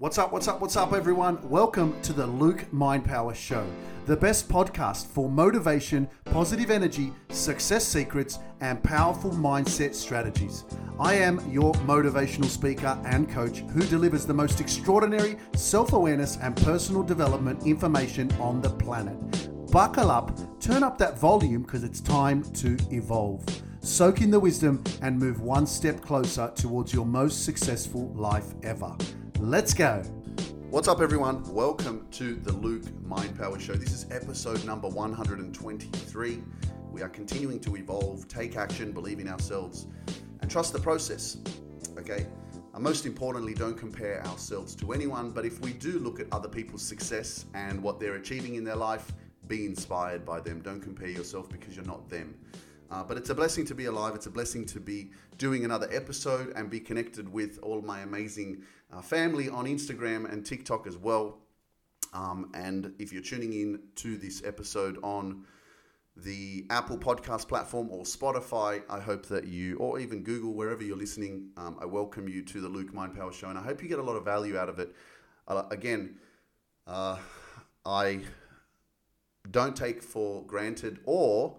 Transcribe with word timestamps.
What's 0.00 0.16
up, 0.16 0.30
what's 0.32 0.46
up, 0.46 0.60
what's 0.60 0.76
up, 0.76 0.92
everyone? 0.92 1.40
Welcome 1.50 2.00
to 2.02 2.12
the 2.12 2.24
Luke 2.24 2.72
Mind 2.72 3.04
Power 3.04 3.34
Show, 3.34 3.66
the 4.06 4.16
best 4.16 4.48
podcast 4.48 5.08
for 5.08 5.28
motivation, 5.28 6.08
positive 6.26 6.70
energy, 6.70 7.12
success 7.30 7.84
secrets, 7.84 8.38
and 8.60 8.80
powerful 8.80 9.32
mindset 9.32 9.96
strategies. 9.96 10.64
I 11.00 11.14
am 11.14 11.40
your 11.50 11.72
motivational 11.74 12.44
speaker 12.44 12.96
and 13.06 13.28
coach 13.28 13.64
who 13.72 13.80
delivers 13.80 14.24
the 14.24 14.34
most 14.34 14.60
extraordinary 14.60 15.36
self 15.56 15.92
awareness 15.92 16.36
and 16.36 16.56
personal 16.58 17.02
development 17.02 17.66
information 17.66 18.30
on 18.38 18.62
the 18.62 18.70
planet. 18.70 19.18
Buckle 19.72 20.12
up, 20.12 20.38
turn 20.60 20.84
up 20.84 20.96
that 20.98 21.18
volume 21.18 21.62
because 21.62 21.82
it's 21.82 22.00
time 22.00 22.44
to 22.52 22.78
evolve. 22.92 23.44
Soak 23.80 24.20
in 24.20 24.30
the 24.30 24.38
wisdom 24.38 24.84
and 25.02 25.18
move 25.18 25.40
one 25.40 25.66
step 25.66 26.00
closer 26.02 26.52
towards 26.54 26.94
your 26.94 27.04
most 27.04 27.44
successful 27.44 28.12
life 28.14 28.54
ever. 28.62 28.96
Let's 29.40 29.72
go. 29.72 30.02
What's 30.68 30.88
up, 30.88 31.00
everyone? 31.00 31.44
Welcome 31.54 32.08
to 32.10 32.34
the 32.34 32.52
Luke 32.52 32.82
Mind 33.06 33.38
Power 33.38 33.56
Show. 33.60 33.74
This 33.74 33.92
is 33.92 34.04
episode 34.10 34.64
number 34.64 34.88
123. 34.88 36.42
We 36.90 37.02
are 37.02 37.08
continuing 37.08 37.60
to 37.60 37.76
evolve, 37.76 38.26
take 38.26 38.56
action, 38.56 38.90
believe 38.90 39.20
in 39.20 39.28
ourselves, 39.28 39.86
and 40.40 40.50
trust 40.50 40.72
the 40.72 40.80
process. 40.80 41.36
Okay? 41.96 42.26
And 42.74 42.82
most 42.82 43.06
importantly, 43.06 43.54
don't 43.54 43.78
compare 43.78 44.26
ourselves 44.26 44.74
to 44.74 44.92
anyone, 44.92 45.30
but 45.30 45.46
if 45.46 45.60
we 45.60 45.72
do 45.72 46.00
look 46.00 46.18
at 46.18 46.26
other 46.32 46.48
people's 46.48 46.82
success 46.82 47.46
and 47.54 47.80
what 47.80 48.00
they're 48.00 48.16
achieving 48.16 48.56
in 48.56 48.64
their 48.64 48.76
life, 48.76 49.12
be 49.46 49.66
inspired 49.66 50.26
by 50.26 50.40
them. 50.40 50.60
Don't 50.62 50.80
compare 50.80 51.08
yourself 51.08 51.48
because 51.48 51.76
you're 51.76 51.86
not 51.86 52.10
them. 52.10 52.34
Uh, 52.90 53.02
but 53.02 53.16
it's 53.18 53.30
a 53.30 53.34
blessing 53.34 53.66
to 53.66 53.74
be 53.74 53.84
alive. 53.84 54.14
It's 54.14 54.26
a 54.26 54.30
blessing 54.30 54.64
to 54.66 54.80
be 54.80 55.10
doing 55.36 55.64
another 55.64 55.88
episode 55.92 56.52
and 56.56 56.70
be 56.70 56.80
connected 56.80 57.30
with 57.30 57.58
all 57.62 57.82
my 57.82 58.00
amazing 58.00 58.64
uh, 58.92 59.02
family 59.02 59.48
on 59.48 59.66
Instagram 59.66 60.30
and 60.30 60.44
TikTok 60.44 60.86
as 60.86 60.96
well. 60.96 61.38
Um, 62.12 62.50
and 62.54 62.94
if 62.98 63.12
you're 63.12 63.22
tuning 63.22 63.52
in 63.52 63.80
to 63.96 64.16
this 64.16 64.42
episode 64.44 64.98
on 65.02 65.44
the 66.16 66.66
Apple 66.70 66.98
Podcast 66.98 67.48
platform 67.48 67.90
or 67.90 68.04
Spotify, 68.04 68.82
I 68.88 68.98
hope 68.98 69.26
that 69.26 69.46
you, 69.46 69.76
or 69.76 70.00
even 70.00 70.22
Google, 70.22 70.54
wherever 70.54 70.82
you're 70.82 70.96
listening, 70.96 71.50
um, 71.56 71.78
I 71.80 71.84
welcome 71.84 72.28
you 72.28 72.42
to 72.42 72.60
the 72.60 72.68
Luke 72.68 72.92
Mind 72.92 73.14
Power 73.14 73.32
Show. 73.32 73.48
And 73.48 73.58
I 73.58 73.62
hope 73.62 73.82
you 73.82 73.88
get 73.88 73.98
a 73.98 74.02
lot 74.02 74.16
of 74.16 74.24
value 74.24 74.58
out 74.58 74.68
of 74.68 74.78
it. 74.78 74.94
Uh, 75.46 75.64
again, 75.70 76.16
uh, 76.86 77.18
I 77.84 78.20
don't 79.50 79.76
take 79.76 80.02
for 80.02 80.44
granted 80.44 80.98
or 81.04 81.56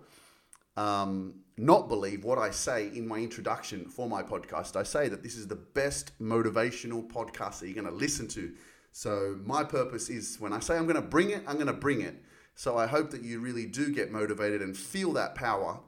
um, 0.77 1.36
not 1.59 1.89
believe 1.89 2.23
what 2.23 2.38
I 2.38 2.52
say 2.52 2.88
in 2.88 3.05
my 3.05 3.17
introduction 3.17 3.85
for 3.89 4.07
my 4.07 4.23
podcast. 4.23 4.77
I 4.77 4.83
say 4.83 5.09
that 5.09 5.23
this 5.23 5.35
is 5.35 5.45
the 5.47 5.55
best 5.55 6.17
motivational 6.19 7.05
podcast 7.05 7.59
that 7.59 7.67
you're 7.67 7.81
going 7.81 7.93
to 7.93 7.99
listen 7.99 8.29
to. 8.29 8.53
So, 8.93 9.38
my 9.43 9.63
purpose 9.63 10.09
is 10.09 10.39
when 10.39 10.53
I 10.53 10.59
say 10.59 10.77
I'm 10.77 10.85
going 10.85 10.95
to 10.95 11.02
bring 11.02 11.31
it, 11.31 11.43
I'm 11.45 11.55
going 11.55 11.67
to 11.67 11.73
bring 11.73 12.02
it. 12.02 12.15
So, 12.55 12.77
I 12.77 12.87
hope 12.87 13.11
that 13.11 13.23
you 13.23 13.41
really 13.41 13.65
do 13.65 13.93
get 13.93 14.09
motivated 14.09 14.61
and 14.61 14.75
feel 14.75 15.11
that 15.13 15.35
power 15.35 15.80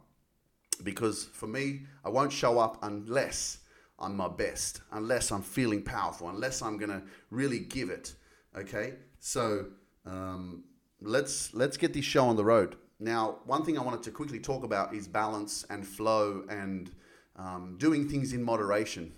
because 0.83 1.25
for 1.25 1.47
me, 1.47 1.83
I 2.03 2.09
won't 2.09 2.33
show 2.33 2.59
up 2.59 2.77
unless 2.83 3.59
I'm 3.97 4.17
my 4.17 4.27
best, 4.27 4.81
unless 4.92 5.31
I'm 5.31 5.42
feeling 5.42 5.83
powerful, 5.83 6.30
unless 6.30 6.61
I'm 6.61 6.77
going 6.77 6.92
to 6.92 7.02
really 7.30 7.59
give 7.59 7.89
it. 7.89 8.14
Okay? 8.58 8.95
So, 9.19 9.67
um, 10.05 10.66
let's 11.02 11.53
let's 11.53 11.77
get 11.77 11.94
this 11.94 12.05
show 12.05 12.25
on 12.25 12.36
the 12.36 12.45
road. 12.45 12.75
Now, 13.03 13.39
one 13.45 13.66
thing 13.66 13.80
I 13.80 13.81
wanted 13.81 14.03
to 14.03 14.11
quickly 14.11 14.39
talk 14.39 14.63
about 14.63 14.94
is 14.94 15.07
balance 15.07 15.66
and 15.71 15.85
flow 15.85 16.44
and 16.47 16.91
um, 17.35 17.75
doing 17.80 18.08
things 18.08 18.31
in 18.31 18.43
moderation. 18.43 19.11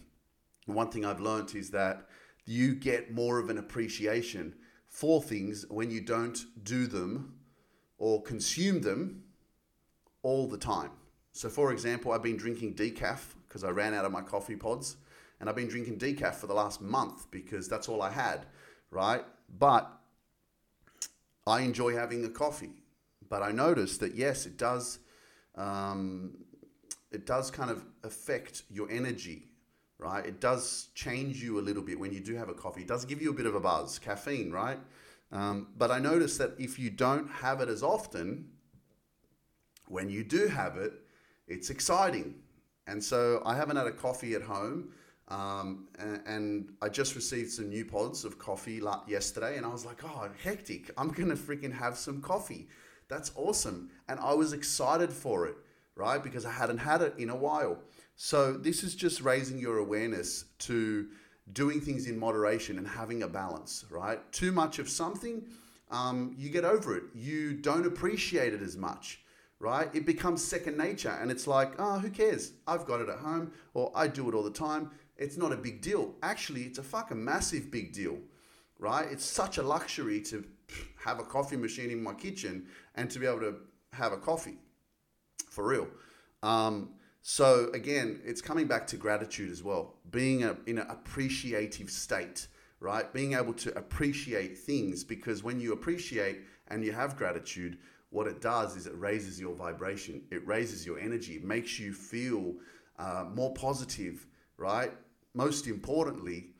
one 0.68 0.90
thing 0.90 1.04
I've 1.04 1.20
learned 1.20 1.54
is 1.54 1.70
that 1.72 2.08
you 2.46 2.76
get 2.76 3.14
more 3.14 3.40
of 3.40 3.50
an 3.50 3.58
appreciation 3.58 4.56
for 4.88 5.22
things 5.22 5.66
when 5.70 5.92
you 5.92 6.00
don't 6.00 6.46
do 6.64 6.88
them 6.88 7.36
or 7.98 8.22
consume 8.22 8.80
them 8.80 9.24
all 10.22 10.48
the 10.48 10.58
time. 10.58 10.92
So, 11.34 11.50
for 11.50 11.74
example, 11.74 12.14
I've 12.14 12.24
been 12.24 12.38
drinking 12.38 12.76
decaf 12.76 13.34
because 13.50 13.66
I 13.66 13.72
ran 13.72 13.94
out 13.94 14.06
of 14.06 14.14
my 14.14 14.22
coffee 14.22 14.56
pods, 14.56 14.96
and 15.42 15.50
I've 15.50 15.58
been 15.58 15.68
drinking 15.68 16.00
decaf 16.00 16.36
for 16.36 16.48
the 16.48 16.54
last 16.54 16.80
month 16.80 17.30
because 17.32 17.68
that's 17.68 17.90
all 17.90 18.02
I 18.02 18.12
had, 18.12 18.46
right? 18.92 19.26
But 19.60 19.92
I 21.46 21.62
enjoy 21.62 21.98
having 21.98 22.24
a 22.24 22.30
coffee 22.30 22.72
but 23.30 23.42
I 23.44 23.52
noticed 23.52 24.00
that 24.02 24.16
yes, 24.16 24.46
it 24.46 24.58
does. 24.58 25.00
Um, 25.56 26.38
it 27.12 27.26
does 27.26 27.52
kind 27.52 27.70
of 27.70 27.86
affect 28.04 28.64
your 28.72 28.90
energy, 28.90 29.50
right? 30.00 30.26
It 30.26 30.42
does 30.42 30.90
change 30.96 31.44
you 31.44 31.60
a 31.60 31.62
little 31.62 31.84
bit 31.84 32.00
when 32.00 32.12
you 32.12 32.20
do 32.20 32.36
have 32.36 32.50
a 32.50 32.54
coffee. 32.54 32.82
It 32.82 32.88
does 32.88 33.06
give 33.06 33.22
you 33.22 33.30
a 33.30 33.34
bit 33.34 33.46
of 33.46 33.54
a 33.54 33.60
buzz, 33.60 34.00
caffeine, 34.00 34.52
right? 34.52 34.80
Um, 35.32 35.68
but 35.78 35.92
I 35.92 36.00
noticed 36.00 36.40
that 36.40 36.52
if 36.58 36.80
you 36.80 36.90
don't 36.90 37.30
have 37.30 37.62
it 37.62 37.70
as 37.70 37.84
often, 37.84 38.50
when 39.88 40.10
you 40.10 40.24
do 40.24 40.48
have 40.48 40.78
it, 40.78 40.94
it's 41.48 41.70
exciting. 41.70 42.36
And 42.88 43.04
so 43.04 43.42
I 43.46 43.56
haven't 43.56 43.78
had 43.78 43.88
a 43.88 43.92
coffee 43.92 44.34
at 44.34 44.42
home. 44.42 44.90
Um, 45.30 45.88
and, 46.00 46.22
and, 46.28 46.74
I 46.82 46.90
just 46.90 47.16
received 47.16 47.50
some 47.50 47.70
new 47.70 47.86
pods 47.86 48.26
of 48.26 48.38
coffee 48.38 48.82
yesterday, 49.08 49.56
and 49.56 49.66
I 49.66 49.70
was 49.70 49.86
like, 49.86 50.04
oh, 50.04 50.28
hectic. 50.44 50.92
I'm 50.98 51.10
going 51.10 51.30
to 51.30 51.36
freaking 51.36 51.74
have 51.74 51.98
some 51.98 52.22
coffee. 52.22 52.68
That's 53.14 53.32
awesome. 53.36 53.92
And 54.10 54.20
I 54.20 54.34
was 54.34 54.54
excited 54.54 55.14
for 55.14 55.46
it, 55.46 55.56
right? 55.96 56.22
Because 56.22 56.48
I 56.48 56.52
hadn't 56.52 56.80
had 56.80 57.04
it 57.04 57.14
in 57.20 57.30
a 57.30 57.36
while. 57.36 57.78
So 58.16 58.54
this 58.54 58.84
is 58.84 58.96
just 58.96 59.22
raising 59.22 59.60
your 59.60 59.78
awareness 59.78 60.46
to 60.60 61.08
doing 61.52 61.80
things 61.80 62.08
in 62.08 62.18
moderation 62.18 62.80
and 62.80 62.88
having 62.88 63.22
a 63.22 63.28
balance, 63.28 63.86
right? 63.92 64.20
Too 64.32 64.52
much 64.52 64.80
of 64.80 64.90
something, 64.90 65.46
um, 65.92 66.34
you 66.40 66.50
get 66.50 66.66
over 66.66 66.98
it. 66.98 67.04
You 67.14 67.54
don't 67.54 67.86
appreciate 67.86 68.52
it 68.52 68.64
as 68.64 68.78
much, 68.78 69.20
right? 69.60 69.94
It 69.94 70.08
becomes 70.08 70.44
second 70.44 70.76
nature 70.76 71.16
and 71.22 71.30
it's 71.30 71.46
like, 71.46 71.74
oh, 71.78 72.00
who 72.00 72.10
cares? 72.10 72.54
I've 72.66 72.88
got 72.88 73.00
it 73.00 73.10
at 73.10 73.20
home 73.20 73.52
or 73.76 73.92
I 73.94 74.08
do 74.08 74.28
it 74.28 74.34
all 74.34 74.44
the 74.44 74.50
time. 74.50 74.90
It's 75.18 75.38
not 75.38 75.52
a 75.52 75.58
big 75.58 75.82
deal. 75.82 76.16
Actually, 76.24 76.64
it's 76.64 76.80
a 76.80 76.84
fucking 76.84 77.24
massive 77.24 77.70
big 77.70 77.94
deal, 77.94 78.18
right? 78.80 79.08
It's 79.12 79.24
such 79.26 79.60
a 79.60 79.62
luxury 79.62 80.20
to 80.22 80.44
have 81.04 81.20
a 81.20 81.24
coffee 81.24 81.58
machine 81.58 81.92
in 81.92 82.02
my 82.02 82.14
kitchen 82.14 82.66
and 82.96 83.10
to 83.10 83.20
be 83.20 83.26
able 83.26 83.40
to 83.40 83.56
have 83.94 84.12
a 84.12 84.18
coffee 84.18 84.58
for 85.50 85.68
real. 85.68 85.88
Um, 86.42 86.90
so 87.22 87.70
again, 87.74 88.20
it's 88.26 88.42
coming 88.42 88.68
back 88.68 88.86
to 88.88 88.98
gratitude 88.98 89.52
as 89.52 89.64
well, 89.64 89.96
being 90.12 90.44
a, 90.44 90.58
in 90.66 90.78
an 90.78 90.88
appreciative 90.90 91.90
state, 91.90 92.48
right? 92.80 93.12
Being 93.14 93.34
able 93.34 93.54
to 93.54 93.78
appreciate 93.78 94.58
things 94.58 95.04
because 95.04 95.44
when 95.44 95.60
you 95.60 95.72
appreciate 95.74 96.42
and 96.68 96.84
you 96.84 96.92
have 96.92 97.16
gratitude, 97.16 97.78
what 98.10 98.28
it 98.28 98.42
does 98.42 98.76
is 98.76 98.88
it 98.88 98.94
raises 98.98 99.40
your 99.40 99.56
vibration, 99.56 100.22
it 100.32 100.46
raises 100.46 100.86
your 100.86 101.00
energy, 101.00 101.36
it 101.36 101.44
makes 101.44 101.80
you 101.80 101.94
feel 101.94 102.56
uh, 103.00 103.26
more 103.34 103.54
positive, 103.54 104.28
right? 104.58 104.92
Most 105.34 105.68
importantly, 105.68 106.52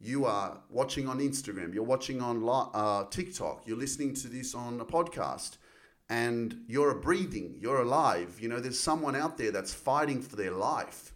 you 0.00 0.24
are 0.24 0.58
watching 0.68 1.06
on 1.08 1.20
Instagram, 1.20 1.72
you're 1.72 1.84
watching 1.84 2.20
on 2.20 2.46
uh, 2.74 3.04
TikTok, 3.04 3.62
you're 3.66 3.78
listening 3.78 4.14
to 4.14 4.28
this 4.28 4.54
on 4.54 4.80
a 4.80 4.84
podcast, 4.84 5.58
and 6.12 6.62
you're 6.68 6.94
breathing, 6.96 7.56
you're 7.58 7.80
alive. 7.80 8.38
You 8.38 8.50
know, 8.50 8.60
there's 8.60 8.78
someone 8.78 9.16
out 9.16 9.38
there 9.38 9.50
that's 9.50 9.72
fighting 9.72 10.20
for 10.20 10.36
their 10.36 10.50
life. 10.50 11.14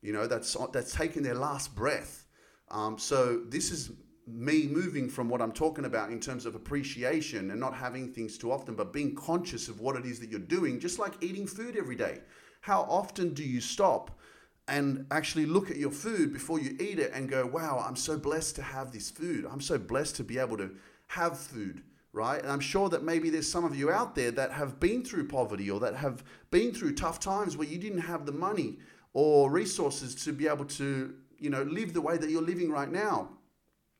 You 0.00 0.12
know, 0.12 0.28
that's 0.28 0.56
that's 0.72 0.94
taking 0.94 1.24
their 1.24 1.34
last 1.34 1.74
breath. 1.74 2.24
Um, 2.70 2.98
so 2.98 3.42
this 3.48 3.72
is 3.72 3.90
me 4.28 4.68
moving 4.68 5.08
from 5.08 5.28
what 5.28 5.42
I'm 5.42 5.50
talking 5.50 5.86
about 5.86 6.10
in 6.10 6.20
terms 6.20 6.46
of 6.46 6.54
appreciation 6.54 7.50
and 7.50 7.58
not 7.58 7.74
having 7.74 8.12
things 8.12 8.38
too 8.38 8.52
often, 8.52 8.76
but 8.76 8.92
being 8.92 9.12
conscious 9.16 9.66
of 9.66 9.80
what 9.80 9.96
it 9.96 10.06
is 10.06 10.20
that 10.20 10.30
you're 10.30 10.38
doing, 10.38 10.78
just 10.78 11.00
like 11.00 11.14
eating 11.20 11.48
food 11.48 11.76
every 11.76 11.96
day. 11.96 12.20
How 12.60 12.82
often 12.82 13.34
do 13.34 13.42
you 13.42 13.60
stop 13.60 14.20
and 14.68 15.04
actually 15.10 15.46
look 15.46 15.68
at 15.68 15.78
your 15.78 15.90
food 15.90 16.32
before 16.32 16.60
you 16.60 16.76
eat 16.78 17.00
it 17.00 17.10
and 17.12 17.28
go, 17.28 17.44
wow, 17.44 17.84
I'm 17.84 17.96
so 17.96 18.16
blessed 18.16 18.54
to 18.56 18.62
have 18.62 18.92
this 18.92 19.10
food. 19.10 19.46
I'm 19.50 19.60
so 19.60 19.78
blessed 19.78 20.14
to 20.16 20.24
be 20.24 20.38
able 20.38 20.58
to 20.58 20.70
have 21.08 21.36
food, 21.36 21.82
right? 22.12 22.40
And 22.42 22.50
I'm 22.50 22.60
sure 22.60 22.88
that 22.88 23.02
maybe 23.02 23.30
there's 23.30 23.50
some 23.50 23.64
of 23.64 23.76
you 23.76 23.90
out 23.90 24.14
there 24.14 24.30
that 24.32 24.52
have 24.52 24.80
been 24.80 25.04
through 25.04 25.28
poverty 25.28 25.70
or 25.70 25.80
that 25.80 25.96
have 25.96 26.24
been 26.50 26.72
through 26.72 26.94
tough 26.94 27.20
times 27.20 27.56
where 27.56 27.68
you 27.68 27.78
didn't 27.78 28.00
have 28.00 28.26
the 28.26 28.32
money 28.32 28.78
or 29.12 29.50
resources 29.50 30.14
to 30.24 30.32
be 30.32 30.46
able 30.46 30.64
to, 30.64 31.14
you 31.38 31.50
know, 31.50 31.62
live 31.62 31.92
the 31.92 32.00
way 32.00 32.16
that 32.16 32.30
you're 32.30 32.42
living 32.42 32.70
right 32.70 32.90
now. 32.90 33.30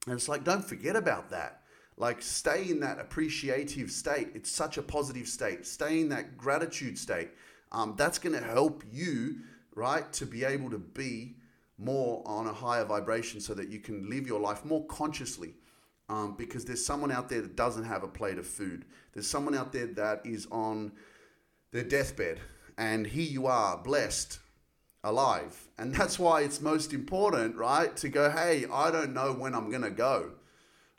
And 0.07 0.15
it's 0.15 0.29
like, 0.29 0.45
don't 0.45 0.65
forget 0.65 0.97
about 0.97 1.31
that. 1.31 1.63
Like, 1.97 2.23
stay 2.23 2.71
in 2.71 2.81
that 2.81 3.01
appreciative 3.01 3.91
state. 3.91 4.29
It's 4.35 4.51
such 4.51 4.79
a 4.79 4.83
positive 4.83 5.27
state. 5.27 5.67
Stay 5.67 6.01
in 6.01 6.09
that 6.11 6.39
gratitude 6.39 6.97
state. 6.97 7.31
Um, 7.73 7.95
that's 7.97 8.19
going 8.19 8.39
to 8.39 8.45
help 8.45 8.85
you 8.91 9.41
right? 9.79 10.13
To 10.15 10.27
be 10.27 10.45
able 10.45 10.71
to 10.71 10.79
be 10.79 11.37
more 11.79 12.23
on 12.27 12.49
a 12.49 12.53
higher 12.53 12.85
vibration 12.85 13.41
so 13.41 13.55
that 13.55 13.69
you 13.69 13.79
can 13.79 14.11
live 14.11 14.27
your 14.27 14.41
life 14.41 14.65
more 14.65 14.85
consciously. 14.87 15.55
Um, 16.11 16.37
because 16.39 16.65
there's 16.65 16.85
someone 16.85 17.13
out 17.13 17.29
there 17.29 17.43
that 17.43 17.55
doesn't 17.55 17.85
have 17.85 18.03
a 18.03 18.09
plate 18.09 18.39
of 18.39 18.47
food. 18.47 18.87
There's 19.13 19.27
someone 19.27 19.55
out 19.55 19.73
there 19.73 19.89
that 19.89 20.23
is 20.25 20.47
on 20.51 20.93
their 21.71 21.85
deathbed, 21.85 22.41
and 22.79 23.07
here 23.07 23.29
you 23.29 23.47
are, 23.47 23.77
blessed, 23.77 24.39
alive. 25.05 25.69
And 25.77 25.95
that's 25.95 26.19
why 26.19 26.43
it's 26.43 26.61
most 26.61 26.93
important, 26.93 27.57
right? 27.57 27.95
To 27.99 28.09
go, 28.09 28.31
hey, 28.31 28.65
I 28.73 28.91
don't 28.91 29.13
know 29.13 29.33
when 29.33 29.55
I'm 29.55 29.71
going 29.71 29.83
to 29.83 29.91
go. 29.91 30.31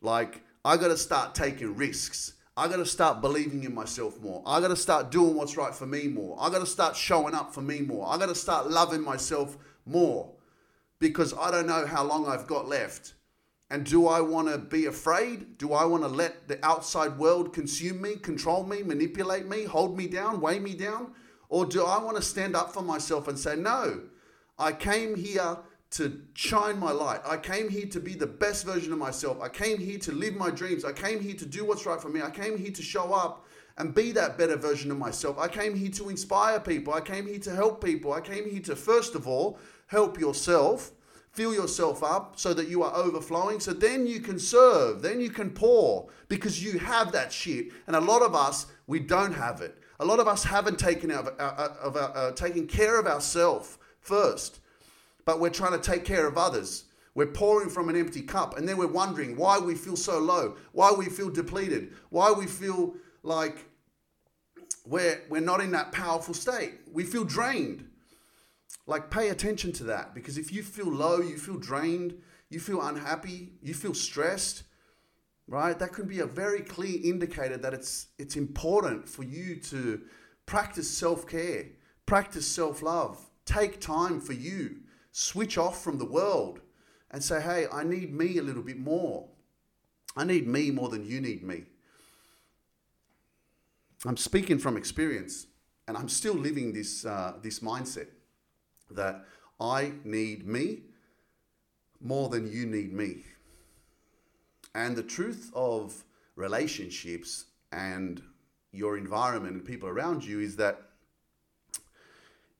Like, 0.01 0.41
I 0.63 0.77
got 0.77 0.89
to 0.89 0.97
start 0.97 1.33
taking 1.35 1.75
risks. 1.75 2.33
I 2.55 2.67
got 2.67 2.77
to 2.77 2.85
start 2.85 3.21
believing 3.21 3.63
in 3.63 3.73
myself 3.73 4.19
more. 4.19 4.43
I 4.45 4.59
got 4.59 4.67
to 4.67 4.75
start 4.75 5.11
doing 5.11 5.35
what's 5.35 5.55
right 5.55 5.73
for 5.73 5.85
me 5.85 6.07
more. 6.07 6.37
I 6.39 6.49
got 6.49 6.59
to 6.59 6.65
start 6.65 6.95
showing 6.95 7.33
up 7.33 7.53
for 7.53 7.61
me 7.61 7.79
more. 7.79 8.07
I 8.07 8.17
got 8.17 8.27
to 8.27 8.35
start 8.35 8.69
loving 8.69 9.01
myself 9.01 9.57
more 9.85 10.29
because 10.99 11.33
I 11.33 11.51
don't 11.51 11.67
know 11.67 11.85
how 11.85 12.03
long 12.03 12.27
I've 12.27 12.47
got 12.47 12.67
left. 12.67 13.13
And 13.71 13.85
do 13.85 14.07
I 14.07 14.19
want 14.21 14.47
to 14.47 14.57
be 14.57 14.87
afraid? 14.87 15.57
Do 15.57 15.73
I 15.73 15.85
want 15.85 16.03
to 16.03 16.09
let 16.09 16.47
the 16.47 16.63
outside 16.65 17.17
world 17.17 17.53
consume 17.53 18.01
me, 18.01 18.15
control 18.15 18.63
me, 18.63 18.81
manipulate 18.81 19.45
me, 19.45 19.65
hold 19.65 19.95
me 19.95 20.07
down, 20.07 20.41
weigh 20.41 20.59
me 20.59 20.73
down? 20.73 21.13
Or 21.49 21.65
do 21.65 21.83
I 21.83 22.01
want 22.01 22.17
to 22.17 22.23
stand 22.23 22.55
up 22.55 22.73
for 22.73 22.81
myself 22.81 23.27
and 23.27 23.37
say, 23.37 23.55
no, 23.55 24.01
I 24.57 24.71
came 24.71 25.15
here 25.15 25.57
to 25.91 26.21
shine 26.33 26.79
my 26.79 26.91
light. 26.91 27.21
I 27.25 27.37
came 27.37 27.69
here 27.69 27.87
to 27.87 27.99
be 27.99 28.13
the 28.13 28.27
best 28.27 28.65
version 28.65 28.93
of 28.93 28.99
myself. 28.99 29.41
I 29.41 29.49
came 29.49 29.79
here 29.79 29.97
to 29.99 30.11
live 30.11 30.35
my 30.35 30.51
dreams. 30.51 30.85
I 30.85 30.91
came 30.91 31.19
here 31.19 31.35
to 31.35 31.45
do 31.45 31.65
what's 31.65 31.85
right 31.85 31.99
for 31.99 32.09
me. 32.09 32.21
I 32.21 32.29
came 32.29 32.57
here 32.57 32.71
to 32.71 32.81
show 32.81 33.13
up 33.13 33.45
and 33.77 33.95
be 33.95 34.11
that 34.11 34.37
better 34.37 34.57
version 34.57 34.91
of 34.91 34.97
myself. 34.97 35.39
I 35.39 35.47
came 35.47 35.73
here 35.73 35.89
to 35.91 36.09
inspire 36.09 36.59
people. 36.59 36.93
I 36.93 37.01
came 37.01 37.25
here 37.25 37.39
to 37.39 37.55
help 37.55 37.83
people. 37.83 38.13
I 38.13 38.21
came 38.21 38.47
here 38.49 38.61
to, 38.63 38.75
first 38.75 39.15
of 39.15 39.27
all, 39.27 39.57
help 39.87 40.19
yourself, 40.19 40.91
fill 41.39 41.53
yourself 41.53 42.03
up 42.03 42.37
so 42.37 42.53
that 42.53 42.67
you 42.67 42.83
are 42.83 42.93
overflowing. 42.93 43.61
So 43.61 43.71
then 43.71 44.05
you 44.05 44.19
can 44.19 44.37
serve, 44.37 45.01
then 45.01 45.21
you 45.21 45.29
can 45.29 45.51
pour 45.51 46.09
because 46.27 46.61
you 46.61 46.77
have 46.79 47.13
that 47.13 47.31
shit. 47.31 47.67
And 47.87 47.95
a 47.95 48.01
lot 48.01 48.21
of 48.21 48.35
us, 48.35 48.65
we 48.87 48.99
don't 48.99 49.31
have 49.31 49.61
it. 49.61 49.77
A 50.01 50.05
lot 50.05 50.19
of 50.19 50.27
us 50.27 50.43
haven't 50.43 50.77
taken, 50.77 51.11
our, 51.11 51.29
of 51.29 51.95
our, 51.95 52.11
uh, 52.13 52.31
taken 52.33 52.67
care 52.67 52.99
of 52.99 53.07
ourselves 53.07 53.77
first, 54.01 54.59
but 55.23 55.39
we're 55.39 55.49
trying 55.49 55.71
to 55.71 55.91
take 55.91 56.03
care 56.03 56.27
of 56.27 56.37
others. 56.37 56.83
We're 57.15 57.27
pouring 57.27 57.69
from 57.69 57.87
an 57.87 57.95
empty 57.95 58.21
cup, 58.21 58.57
and 58.57 58.67
then 58.67 58.75
we're 58.75 58.87
wondering 58.87 59.37
why 59.37 59.59
we 59.59 59.75
feel 59.75 59.95
so 59.95 60.19
low, 60.19 60.57
why 60.73 60.91
we 60.91 61.05
feel 61.05 61.29
depleted, 61.29 61.93
why 62.09 62.33
we 62.33 62.47
feel 62.47 62.95
like 63.23 63.63
we're, 64.85 65.21
we're 65.29 65.39
not 65.39 65.61
in 65.61 65.71
that 65.71 65.93
powerful 65.93 66.33
state. 66.33 66.73
We 66.91 67.05
feel 67.05 67.23
drained. 67.23 67.88
Like, 68.87 69.11
pay 69.11 69.29
attention 69.29 69.71
to 69.73 69.83
that 69.85 70.15
because 70.15 70.37
if 70.37 70.51
you 70.51 70.63
feel 70.63 70.91
low, 70.91 71.19
you 71.19 71.37
feel 71.37 71.57
drained, 71.57 72.15
you 72.49 72.59
feel 72.59 72.81
unhappy, 72.81 73.53
you 73.61 73.73
feel 73.73 73.93
stressed, 73.93 74.63
right? 75.47 75.77
That 75.77 75.93
can 75.93 76.07
be 76.07 76.19
a 76.19 76.25
very 76.25 76.61
clear 76.61 76.99
indicator 77.03 77.57
that 77.57 77.73
it's, 77.73 78.07
it's 78.17 78.35
important 78.35 79.07
for 79.07 79.23
you 79.23 79.57
to 79.57 80.01
practice 80.45 80.89
self 80.89 81.27
care, 81.27 81.65
practice 82.05 82.47
self 82.47 82.81
love, 82.81 83.29
take 83.45 83.79
time 83.79 84.19
for 84.19 84.33
you, 84.33 84.77
switch 85.11 85.57
off 85.57 85.83
from 85.83 85.99
the 85.99 86.05
world 86.05 86.61
and 87.11 87.23
say, 87.23 87.41
hey, 87.41 87.67
I 87.71 87.83
need 87.83 88.13
me 88.13 88.37
a 88.37 88.43
little 88.43 88.63
bit 88.63 88.79
more. 88.79 89.27
I 90.15 90.23
need 90.23 90.47
me 90.47 90.71
more 90.71 90.89
than 90.89 91.05
you 91.05 91.21
need 91.21 91.43
me. 91.43 91.65
I'm 94.05 94.17
speaking 94.17 94.57
from 94.57 94.77
experience, 94.77 95.47
and 95.87 95.97
I'm 95.97 96.09
still 96.09 96.33
living 96.33 96.73
this, 96.73 97.05
uh, 97.05 97.33
this 97.41 97.59
mindset 97.59 98.07
that 98.91 99.25
I 99.59 99.93
need 100.03 100.47
me 100.47 100.81
more 102.01 102.29
than 102.29 102.51
you 102.51 102.65
need 102.65 102.93
me. 102.93 103.23
And 104.75 104.95
the 104.95 105.03
truth 105.03 105.51
of 105.53 106.03
relationships 106.35 107.45
and 107.71 108.21
your 108.71 108.97
environment 108.97 109.55
and 109.55 109.65
people 109.65 109.89
around 109.89 110.23
you 110.23 110.39
is 110.39 110.55
that 110.57 110.81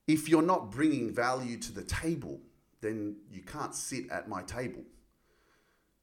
if 0.06 0.28
you're 0.28 0.42
not 0.42 0.70
bringing 0.70 1.14
value 1.14 1.56
to 1.58 1.72
the 1.72 1.84
table, 1.84 2.40
then 2.80 3.16
you 3.30 3.42
can't 3.42 3.74
sit 3.74 4.10
at 4.10 4.28
my 4.28 4.42
table. 4.42 4.82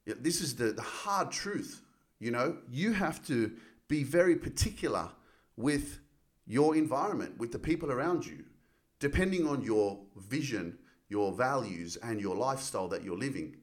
This 0.06 0.40
is 0.40 0.56
the, 0.56 0.72
the 0.72 0.82
hard 0.82 1.32
truth. 1.32 1.82
You 2.20 2.32
know, 2.32 2.58
you 2.72 2.94
have 2.94 3.26
to 3.28 3.52
be 3.88 4.04
very 4.04 4.36
particular 4.36 5.10
with 5.58 6.00
your 6.46 6.76
environment, 6.76 7.38
with 7.38 7.52
the 7.52 7.60
people 7.60 7.92
around 7.92 8.26
you, 8.26 8.46
depending 9.00 9.48
on 9.48 9.62
your 9.62 10.00
vision, 10.16 10.78
your 11.10 11.32
values, 11.32 11.98
and 11.98 12.20
your 12.20 12.36
lifestyle 12.36 12.88
that 12.88 13.04
you're 13.04 13.18
living. 13.18 13.58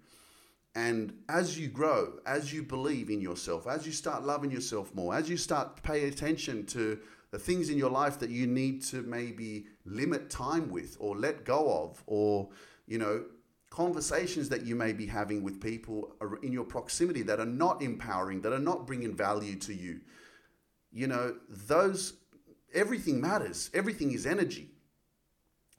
And 0.75 1.15
as 1.29 1.59
you 1.59 1.69
grow, 1.69 2.19
as 2.27 2.53
you 2.53 2.63
believe 2.63 3.09
in 3.09 3.21
yourself, 3.21 3.67
as 3.67 3.87
you 3.87 3.93
start 3.93 4.25
loving 4.25 4.51
yourself 4.51 4.93
more, 4.95 5.15
as 5.15 5.29
you 5.29 5.37
start 5.37 5.83
pay 5.83 6.09
attention 6.09 6.67
to 6.67 6.99
the 7.31 7.39
things 7.39 7.69
in 7.69 7.79
your 7.79 7.91
life 7.91 8.19
that 8.21 8.31
you 8.31 8.47
need 8.47 8.83
to 8.85 9.03
maybe 9.03 9.67
limit 9.85 10.31
time 10.31 10.71
with 10.71 10.97
or 10.99 11.17
let 11.17 11.45
go 11.45 11.83
of, 11.83 12.03
or, 12.07 12.49
you 12.87 12.99
know, 12.99 13.25
conversations 13.71 14.49
that 14.49 14.65
you 14.65 14.77
may 14.77 14.93
be 14.93 15.07
having 15.07 15.43
with 15.43 15.61
people 15.61 16.15
in 16.43 16.53
your 16.53 16.65
proximity 16.65 17.23
that 17.23 17.41
are 17.41 17.47
not 17.47 17.83
empowering, 17.83 18.41
that 18.41 18.53
are 18.53 18.61
not 18.61 18.87
bringing 18.87 19.17
value 19.17 19.57
to 19.57 19.75
you, 19.75 20.01
you 20.93 21.09
know, 21.09 21.35
those, 21.49 22.15
everything 22.73 23.21
matters. 23.21 23.71
Everything 23.75 24.13
is 24.13 24.27
energy. 24.27 24.74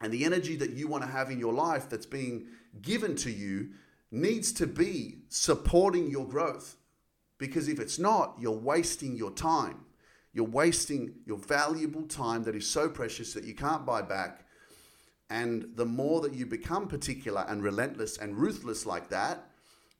And 0.02 0.12
the 0.12 0.26
energy 0.26 0.56
that 0.58 0.72
you 0.72 0.88
want 0.88 1.04
to 1.04 1.10
have 1.10 1.32
in 1.32 1.40
your 1.40 1.54
life 1.54 1.90
that's 1.90 2.06
being 2.06 2.48
given 2.82 3.16
to 3.18 3.32
you 3.32 3.70
needs 4.12 4.52
to 4.54 4.68
be 4.68 5.20
supporting 5.30 6.10
your 6.10 6.28
growth. 6.28 6.76
Because 7.38 7.68
if 7.68 7.80
it's 7.80 8.00
not, 8.00 8.36
you're 8.40 8.52
wasting 8.52 9.16
your 9.16 9.32
time. 9.32 9.86
You're 10.34 10.46
wasting 10.46 11.16
your 11.26 11.38
valuable 11.38 12.04
time 12.04 12.44
that 12.44 12.56
is 12.56 12.70
so 12.70 12.90
precious 12.90 13.34
that 13.34 13.46
you 13.46 13.56
can't 13.56 13.86
buy 13.86 14.02
back. 14.02 14.46
And 15.30 15.72
the 15.76 15.86
more 15.86 16.22
that 16.22 16.34
you 16.34 16.46
become 16.46 16.88
particular 16.88 17.46
and 17.48 17.64
relentless 17.64 18.18
and 18.18 18.38
ruthless 18.38 18.86
like 18.86 19.10
that, 19.10 19.50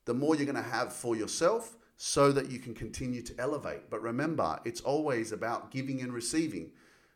the 0.06 0.14
more 0.14 0.36
you're 0.36 0.46
going 0.46 0.56
to 0.56 0.70
have 0.70 0.94
for 0.94 1.16
yourself 1.16 1.76
so 1.98 2.32
that 2.32 2.52
you 2.52 2.60
can 2.60 2.74
continue 2.74 3.22
to 3.22 3.34
elevate. 3.40 3.90
But 3.90 4.02
remember, 4.02 4.60
it's 4.66 4.82
always 4.82 5.32
about 5.32 5.72
giving 5.72 6.02
and 6.02 6.14
receiving, 6.14 6.72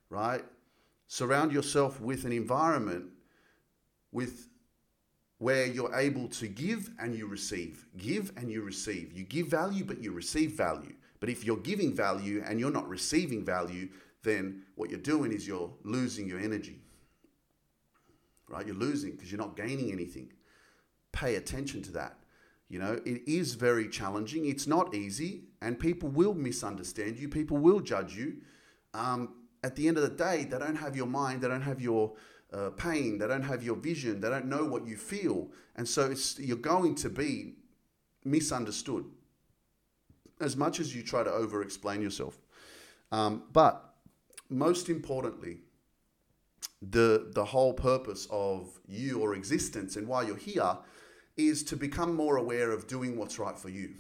right? 0.09 0.43
Surround 1.11 1.51
yourself 1.51 1.99
with 1.99 2.23
an 2.23 2.31
environment 2.31 3.05
with 4.11 4.47
where 5.39 5.65
you're 5.65 5.95
able 5.95 6.27
to 6.27 6.47
give 6.47 6.91
and 6.99 7.15
you 7.15 7.25
receive. 7.25 7.87
Give 7.97 8.31
and 8.37 8.51
you 8.51 8.61
receive. 8.61 9.11
You 9.11 9.23
give 9.23 9.47
value, 9.47 9.83
but 9.83 10.03
you 10.03 10.11
receive 10.11 10.51
value. 10.51 10.93
But 11.19 11.29
if 11.29 11.43
you're 11.43 11.57
giving 11.57 11.95
value 11.95 12.43
and 12.45 12.59
you're 12.59 12.69
not 12.69 12.87
receiving 12.87 13.43
value, 13.43 13.89
then 14.21 14.61
what 14.75 14.91
you're 14.91 14.99
doing 14.99 15.31
is 15.31 15.47
you're 15.47 15.73
losing 15.83 16.27
your 16.27 16.39
energy. 16.39 16.79
Right? 18.47 18.67
You're 18.67 18.75
losing 18.75 19.13
because 19.13 19.31
you're 19.31 19.41
not 19.41 19.57
gaining 19.57 19.91
anything. 19.91 20.31
Pay 21.11 21.37
attention 21.37 21.81
to 21.83 21.91
that. 21.93 22.17
You 22.67 22.77
know, 22.77 23.01
it 23.03 23.23
is 23.27 23.55
very 23.55 23.89
challenging. 23.89 24.45
It's 24.45 24.67
not 24.67 24.93
easy, 24.93 25.45
and 25.59 25.79
people 25.79 26.09
will 26.09 26.35
misunderstand 26.35 27.17
you. 27.17 27.29
People 27.29 27.57
will 27.57 27.79
judge 27.79 28.15
you. 28.15 28.41
Um, 28.93 29.38
at 29.63 29.75
the 29.75 29.87
end 29.87 29.97
of 29.97 30.03
the 30.03 30.09
day, 30.09 30.45
they 30.45 30.57
don't 30.57 30.77
have 30.77 30.95
your 30.95 31.07
mind. 31.07 31.41
They 31.41 31.47
don't 31.47 31.61
have 31.61 31.81
your 31.81 32.13
uh, 32.53 32.69
pain. 32.71 33.17
They 33.17 33.27
don't 33.27 33.43
have 33.43 33.63
your 33.63 33.75
vision. 33.75 34.21
They 34.21 34.29
don't 34.29 34.45
know 34.45 34.65
what 34.65 34.87
you 34.87 34.97
feel, 34.97 35.49
and 35.75 35.87
so 35.87 36.13
you're 36.37 36.57
going 36.57 36.95
to 36.95 37.09
be 37.09 37.55
misunderstood 38.23 39.05
as 40.41 40.55
much 40.55 40.79
as 40.79 40.95
you 40.95 41.03
try 41.03 41.23
to 41.23 41.31
over-explain 41.31 42.01
yourself. 42.01 42.37
Um, 43.11 43.43
but 43.51 43.95
most 44.49 44.89
importantly, 44.89 45.59
the 46.81 47.31
the 47.33 47.45
whole 47.45 47.73
purpose 47.73 48.27
of 48.31 48.79
you 48.87 49.19
or 49.19 49.35
existence 49.35 49.95
and 49.95 50.07
why 50.07 50.23
you're 50.23 50.37
here 50.37 50.77
is 51.35 51.63
to 51.63 51.75
become 51.75 52.15
more 52.15 52.37
aware 52.37 52.71
of 52.71 52.87
doing 52.87 53.17
what's 53.17 53.37
right 53.39 53.57
for 53.57 53.69
you. 53.69 53.95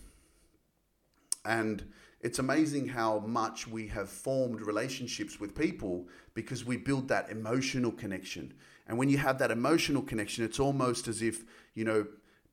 And 1.45 1.83
it's 2.21 2.39
amazing 2.39 2.87
how 2.87 3.19
much 3.19 3.67
we 3.67 3.87
have 3.87 4.09
formed 4.09 4.61
relationships 4.61 5.39
with 5.39 5.55
people 5.55 6.07
because 6.33 6.65
we 6.65 6.77
build 6.77 7.07
that 7.07 7.29
emotional 7.29 7.91
connection. 7.91 8.53
And 8.87 8.97
when 8.97 9.09
you 9.09 9.17
have 9.17 9.37
that 9.39 9.51
emotional 9.51 10.01
connection, 10.01 10.43
it's 10.43 10.59
almost 10.59 11.07
as 11.07 11.21
if, 11.21 11.45
you 11.75 11.85
know, 11.85 12.05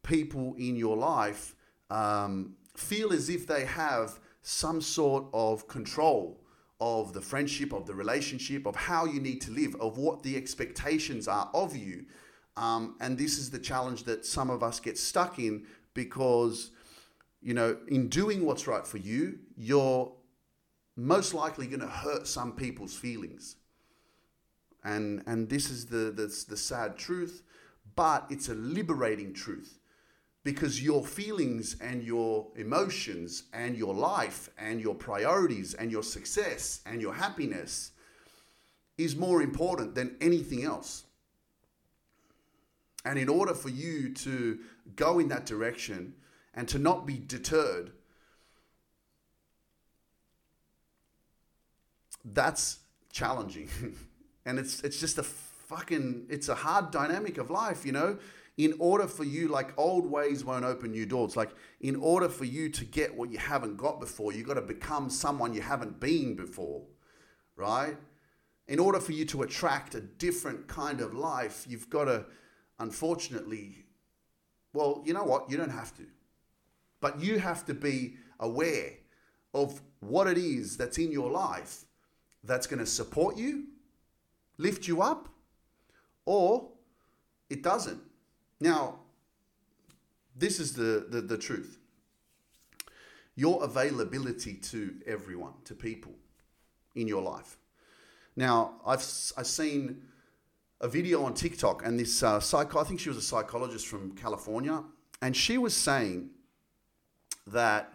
people 0.03 0.55
in 0.59 0.77
your 0.77 0.97
life 0.97 1.57
um, 1.91 2.55
feel 2.77 3.13
as 3.13 3.29
if 3.29 3.47
they 3.47 3.65
have 3.65 4.21
some 4.43 4.81
sort 4.81 5.27
of 5.33 5.67
control 5.67 6.41
of 6.81 7.13
the 7.13 7.21
friendship, 7.21 7.73
of 7.73 7.87
the 7.87 7.95
relationship, 7.95 8.67
of 8.67 8.77
how 8.77 9.07
you 9.07 9.21
need 9.21 9.41
to 9.41 9.51
live, 9.51 9.75
of 9.77 9.99
what 9.99 10.23
the 10.23 10.37
expectations 10.37 11.27
are 11.27 11.51
of 11.55 11.75
you. 11.75 12.05
Um, 12.57 12.97
and 13.01 13.19
this 13.19 13.39
is 13.39 13.51
the 13.51 13.59
challenge 13.59 14.05
that 14.05 14.25
some 14.25 14.51
of 14.51 14.63
us 14.63 14.79
get 14.79 14.99
stuck 14.99 15.39
in 15.39 15.67
because, 15.95 16.71
you 17.47 17.55
know, 17.55 17.77
in 17.87 18.09
doing 18.09 18.45
what's 18.45 18.67
right 18.67 18.85
for 18.85 18.99
you, 18.99 19.39
you're 19.57 20.13
most 20.97 21.33
likely 21.33 21.69
going 21.69 21.79
to 21.79 21.87
hurt 21.87 22.27
some 22.27 22.57
people's 22.57 22.97
feelings. 22.97 23.55
And, 24.83 25.23
and 25.29 25.49
this 25.49 25.71
is 25.71 25.87
the, 25.87 26.11
the, 26.11 26.27
the 26.49 26.57
sad 26.57 26.97
truth, 26.97 27.45
but 27.95 28.27
it's 28.31 28.49
a 28.49 28.55
liberating 28.55 29.33
truth 29.33 29.79
because 30.43 30.83
your 30.83 31.05
feelings 31.05 31.77
and 31.81 32.03
your 32.03 32.49
emotions 32.57 33.45
and 33.53 33.77
your 33.77 33.95
life 33.95 34.51
and 34.59 34.81
your 34.81 34.97
priorities 34.97 35.73
and 35.73 35.93
your 35.93 36.03
success 36.03 36.81
and 36.85 37.01
your 37.01 37.15
happiness 37.15 37.93
is 38.99 39.15
more 39.15 39.41
important 39.41 39.95
than 39.95 40.17
anything 40.21 40.65
else 40.65 41.05
And 43.05 43.21
in 43.21 43.29
order 43.29 43.55
for 43.55 43.69
you 43.69 44.13
to 44.15 44.59
go 44.97 45.21
in 45.21 45.29
that 45.29 45.47
direction 45.47 46.15
and 46.57 46.67
to 46.69 46.79
not 46.79 47.07
be 47.07 47.19
deterred, 47.19 47.93
that's 52.25 52.79
challenging. 53.13 53.69
and 54.47 54.59
it's 54.59 54.81
it's 54.81 54.99
just 54.99 55.19
a 55.19 55.23
fucking 55.23 56.27
it's 56.29 56.49
a 56.49 56.55
hard 56.55 56.91
dynamic 56.91 57.39
of 57.39 57.51
life, 57.51 57.85
you 57.85 57.93
know? 57.93 58.19
In 58.57 58.75
order 58.79 59.07
for 59.07 59.25
you 59.25 59.49
like 59.49 59.79
old 59.79 60.11
ways 60.11 60.43
won't 60.43 60.65
open 60.65 60.93
new 60.93 61.05
doors. 61.05 61.37
Like 61.37 61.51
in 61.81 61.95
order 61.95 62.29
for 62.29 62.47
you 62.47 62.71
to 62.71 62.85
get 62.87 63.15
what 63.15 63.31
you 63.31 63.39
haven't 63.39 63.77
got 63.77 64.01
before, 64.01 64.33
you 64.33 64.43
got 64.43 64.55
to 64.55 64.63
become 64.63 65.11
someone 65.11 65.53
you 65.53 65.61
haven't 65.61 66.01
been 66.01 66.35
before, 66.35 66.83
right? 67.55 67.99
In 68.67 68.81
order 68.81 68.99
for 68.99 69.13
you 69.13 69.27
to 69.27 69.43
attract 69.43 69.95
a 69.95 70.01
different 70.01 70.67
kind 70.67 71.01
of 71.03 71.15
life, 71.15 71.67
you've 71.69 71.91
got 71.91 72.07
to 72.07 72.25
unfortunately 72.79 73.85
well, 74.73 75.03
you 75.07 75.15
know 75.15 75.25
what? 75.25 75.51
You 75.51 75.57
don't 75.57 75.71
have 75.71 75.95
to. 75.97 76.03
But 77.01 77.21
you 77.21 77.39
have 77.39 77.65
to 77.67 77.75
be 77.75 78.17
aware 78.41 78.93
of 79.55 79.81
what 80.01 80.27
it 80.27 80.39
is 80.39 80.77
that's 80.77 80.99
in 80.99 81.13
your 81.13 81.31
life 81.31 81.85
that's 82.45 82.67
going 82.67 82.79
to 82.79 82.87
support 82.87 83.37
you, 83.37 83.65
lift 84.59 84.87
you 84.87 85.03
up, 85.03 85.29
or 86.25 86.69
it 87.49 87.63
doesn't. 87.63 88.01
Now, 88.61 89.01
this 90.35 90.61
is 90.61 90.75
the, 90.75 91.07
the, 91.09 91.21
the 91.21 91.39
truth. 91.39 91.79
Your 93.35 93.63
availability 93.65 94.55
to 94.55 94.95
everyone, 95.07 95.55
to 95.65 95.75
people 95.75 96.15
in 96.95 97.07
your 97.07 97.23
life. 97.23 97.59
Now, 98.35 98.75
I've, 98.87 99.05
I've 99.37 99.47
seen 99.47 100.03
a 100.81 100.89
video 100.89 101.25
on 101.25 101.35
TikTok, 101.35 101.85
and 101.85 101.99
this 101.99 102.23
uh, 102.23 102.41
psycho, 102.41 102.79
I 102.79 102.85
think 102.85 103.01
she 103.01 103.09
was 103.09 103.19
a 103.19 103.23
psychologist 103.23 103.87
from 103.87 104.13
California, 104.13 104.83
and 105.23 105.35
she 105.35 105.57
was 105.59 105.75
saying 105.75 106.31
that 107.49 107.93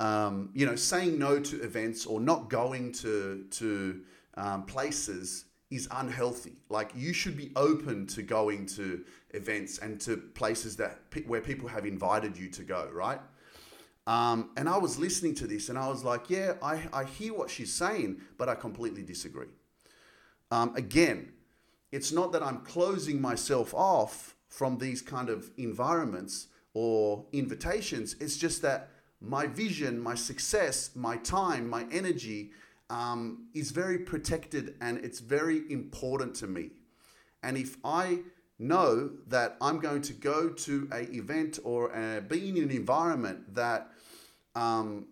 um, 0.00 0.48
you 0.54 0.64
know, 0.64 0.76
saying 0.76 1.18
no 1.18 1.38
to 1.38 1.62
events 1.62 2.06
or 2.06 2.20
not 2.20 2.48
going 2.48 2.92
to 2.92 3.44
to 3.50 4.00
um, 4.34 4.64
places 4.64 5.44
is 5.70 5.86
unhealthy. 5.92 6.56
Like 6.68 6.90
you 6.96 7.12
should 7.12 7.36
be 7.36 7.52
open 7.54 8.06
to 8.08 8.22
going 8.22 8.66
to 8.66 9.04
events 9.30 9.78
and 9.78 10.00
to 10.00 10.16
places 10.16 10.76
that 10.76 11.00
where 11.26 11.40
people 11.40 11.68
have 11.68 11.86
invited 11.86 12.36
you 12.36 12.48
to 12.48 12.62
go, 12.62 12.88
right? 12.92 13.20
Um, 14.06 14.50
and 14.56 14.68
I 14.68 14.78
was 14.78 14.98
listening 14.98 15.34
to 15.36 15.46
this 15.46 15.68
and 15.68 15.78
I 15.78 15.86
was 15.88 16.02
like, 16.02 16.30
yeah, 16.30 16.54
I, 16.62 16.80
I 16.92 17.04
hear 17.04 17.34
what 17.34 17.50
she's 17.50 17.72
saying, 17.72 18.22
but 18.38 18.48
I 18.48 18.54
completely 18.54 19.02
disagree. 19.02 19.46
Um, 20.50 20.74
again, 20.74 21.32
it's 21.92 22.10
not 22.10 22.32
that 22.32 22.42
I'm 22.42 22.60
closing 22.62 23.20
myself 23.20 23.72
off 23.74 24.34
from 24.48 24.78
these 24.78 25.02
kind 25.02 25.28
of 25.28 25.50
environments 25.58 26.48
or 26.74 27.24
invitations. 27.32 28.16
It's 28.20 28.36
just 28.36 28.62
that 28.62 28.90
my 29.20 29.46
vision, 29.46 30.00
my 30.00 30.14
success, 30.14 30.90
my 30.94 31.16
time, 31.18 31.68
my 31.68 31.86
energy 31.90 32.50
um, 32.88 33.46
is 33.54 33.70
very 33.70 33.98
protected 33.98 34.74
and 34.80 34.98
it's 34.98 35.20
very 35.20 35.70
important 35.70 36.34
to 36.36 36.46
me. 36.46 36.70
And 37.42 37.56
if 37.56 37.76
I 37.84 38.20
know 38.58 39.10
that 39.28 39.56
I'm 39.60 39.78
going 39.78 40.02
to 40.02 40.12
go 40.12 40.50
to 40.50 40.88
a 40.92 41.02
event 41.10 41.58
or 41.64 41.94
uh, 41.96 42.20
be 42.20 42.48
in 42.48 42.62
an 42.62 42.70
environment 42.70 43.54
that 43.54 43.90
um, 44.54 45.06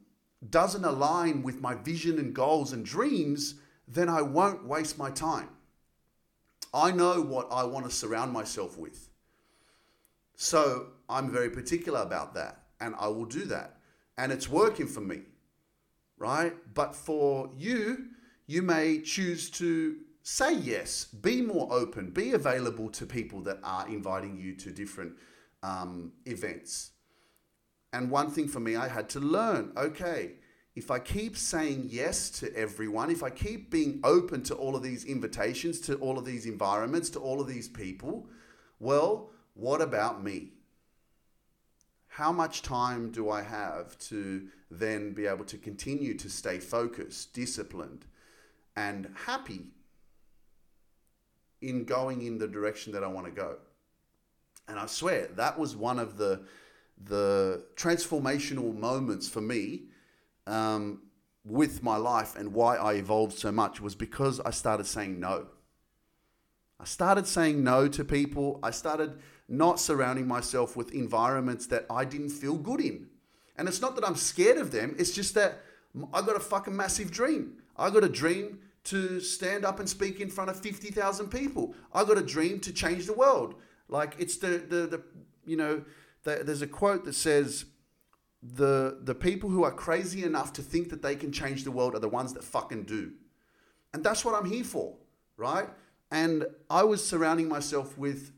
doesn't 0.51 0.85
align 0.85 1.43
with 1.43 1.61
my 1.61 1.75
vision 1.75 2.19
and 2.19 2.35
goals 2.35 2.73
and 2.73 2.85
dreams, 2.85 3.55
then 3.87 4.09
I 4.09 4.23
won't 4.23 4.67
waste 4.67 4.99
my 4.99 5.11
time. 5.11 5.49
I 6.75 6.91
know 6.91 7.23
what 7.23 7.49
I 7.51 7.65
want 7.65 7.87
to 7.87 7.91
surround 7.91 8.33
myself 8.33 8.77
with. 8.77 9.09
So 10.37 10.89
I'm 11.09 11.31
very 11.31 11.51
particular 11.51 12.01
about 12.03 12.35
that, 12.35 12.63
and 12.81 12.95
I 12.99 13.09
will 13.09 13.27
do 13.27 13.45
that 13.47 13.79
and 14.19 14.33
it's 14.33 14.49
working 14.49 14.89
for 14.89 15.01
me, 15.01 15.21
right? 16.19 16.53
But 16.75 16.95
for 16.95 17.51
you, 17.57 18.09
you 18.47 18.63
may 18.63 19.01
choose 19.01 19.49
to 19.53 19.97
say 20.23 20.55
yes, 20.55 21.05
be 21.05 21.41
more 21.41 21.73
open, 21.73 22.11
be 22.11 22.33
available 22.33 22.91
to 22.91 23.07
people 23.07 23.41
that 23.43 23.59
are 23.63 23.89
inviting 23.89 24.37
you 24.37 24.55
to 24.57 24.73
different 24.73 25.13
um, 25.63 26.13
events. 26.27 26.91
And 27.93 28.11
one 28.11 28.31
thing 28.31 28.49
for 28.49 28.61
me, 28.61 28.77
I 28.77 28.89
had 28.89 29.09
to 29.11 29.21
learn 29.21 29.73
okay, 29.77 30.33
if 30.75 30.91
I 30.91 30.99
keep 30.99 31.37
saying 31.37 31.89
yes 31.91 32.29
to 32.41 32.55
everyone, 32.55 33.11
if 33.11 33.23
I 33.23 33.31
keep 33.31 33.71
being 33.71 34.01
open 34.05 34.43
to 34.45 34.55
all 34.55 34.77
of 34.77 34.83
these 34.83 35.05
invitations, 35.05 35.81
to 35.83 35.95
all 35.97 36.19
of 36.19 36.25
these 36.25 36.45
environments, 36.45 37.09
to 37.11 37.21
all 37.21 37.41
of 37.41 37.47
these 37.47 37.69
people, 37.69 38.27
well, 38.79 39.31
what 39.55 39.81
about 39.81 40.23
me? 40.23 40.53
How 42.19 42.33
much 42.33 42.63
time 42.63 43.13
do 43.13 43.31
I 43.31 43.43
have 43.43 43.97
to 44.11 44.49
then 44.73 45.13
be 45.13 45.27
able 45.27 45.45
to 45.45 45.57
continue 45.57 46.15
to 46.15 46.29
stay 46.29 46.59
focused, 46.59 47.33
disciplined, 47.33 48.07
and 48.75 49.09
happy 49.27 49.67
in 51.63 51.85
going 51.85 52.23
in 52.27 52.39
the 52.39 52.49
direction 52.49 52.93
that 52.95 53.05
I 53.05 53.07
want 53.07 53.27
to 53.27 53.31
go? 53.31 53.59
And 54.67 54.81
I 54.81 54.87
swear 54.87 55.29
that 55.37 55.61
was 55.61 55.77
one 55.77 56.01
of 56.01 56.19
the 56.19 56.43
the 57.01 57.65
transformational 57.77 58.77
moments 58.77 59.29
for 59.29 59.41
me 59.41 59.83
um, 60.49 61.03
with 61.45 61.85
my 61.85 61.97
life 61.97 62.35
and 62.35 62.53
why 62.53 62.75
I 62.75 62.95
evolved 62.95 63.39
so 63.39 63.53
much 63.53 63.81
was 63.81 63.95
because 63.95 64.41
I 64.41 64.51
started 64.51 64.87
saying 64.87 65.21
no. 65.21 65.47
I 66.81 66.85
started 66.85 67.29
saying 67.29 67.63
no 67.63 67.87
to 67.87 68.05
people. 68.05 68.59
I 68.61 68.73
started 68.73 69.21
not 69.49 69.81
surrounding 69.81 70.29
myself 70.29 70.77
with 70.77 70.93
environments 70.93 71.67
that 71.69 71.87
I 71.91 72.05
didn't 72.05 72.31
feel 72.31 72.57
good 72.57 72.81
in. 72.81 73.09
And 73.57 73.67
it's 73.67 73.81
not 73.81 73.95
that 73.97 74.07
I'm 74.07 74.17
scared 74.17 74.59
of 74.59 74.71
them, 74.71 74.95
it's 74.99 75.13
just 75.13 75.35
that 75.35 75.61
I 76.13 76.21
got 76.21 76.37
a 76.37 76.41
fucking 76.41 76.77
massive 76.77 77.11
dream. 77.11 77.63
I 77.77 77.91
got 77.91 78.05
a 78.05 78.09
dream 78.09 78.61
to 78.85 79.21
stand 79.21 79.65
up 79.65 79.81
and 79.81 79.89
speak 79.89 80.21
in 80.21 80.31
front 80.31 80.51
of 80.51 80.61
50,000 80.61 81.29
people. 81.29 81.75
I 81.93 82.05
got 82.05 82.19
a 82.19 82.23
dream 82.23 82.61
to 82.61 82.73
change 82.73 83.07
the 83.07 83.13
world. 83.13 83.55
Like 83.89 84.17
it's 84.19 84.37
the, 84.37 84.59
the, 84.59 84.87
the 84.87 85.03
you 85.45 85.57
know, 85.57 85.83
the, 86.25 86.43
there's 86.45 86.63
a 86.63 86.67
quote 86.67 87.05
that 87.05 87.15
says, 87.15 87.65
the, 88.43 88.99
the 89.03 89.15
people 89.15 89.51
who 89.51 89.65
are 89.65 89.73
crazy 89.73 90.23
enough 90.23 90.53
to 90.55 90.63
think 90.63 90.91
that 90.91 91.03
they 91.03 91.17
can 91.17 91.33
change 91.33 91.65
the 91.65 91.73
world 91.73 91.95
are 91.95 92.01
the 92.01 92.09
ones 92.09 92.33
that 92.35 92.45
fucking 92.45 92.85
do. 92.85 93.13
And 93.93 94.05
that's 94.05 94.25
what 94.25 94.35
I'm 94.35 94.49
here 94.49 94.65
for, 94.65 94.97
right? 95.37 95.69
And 96.11 96.47
I 96.71 96.85
was 96.85 97.07
surrounding 97.07 97.49
myself 97.49 97.99
with 97.99 98.33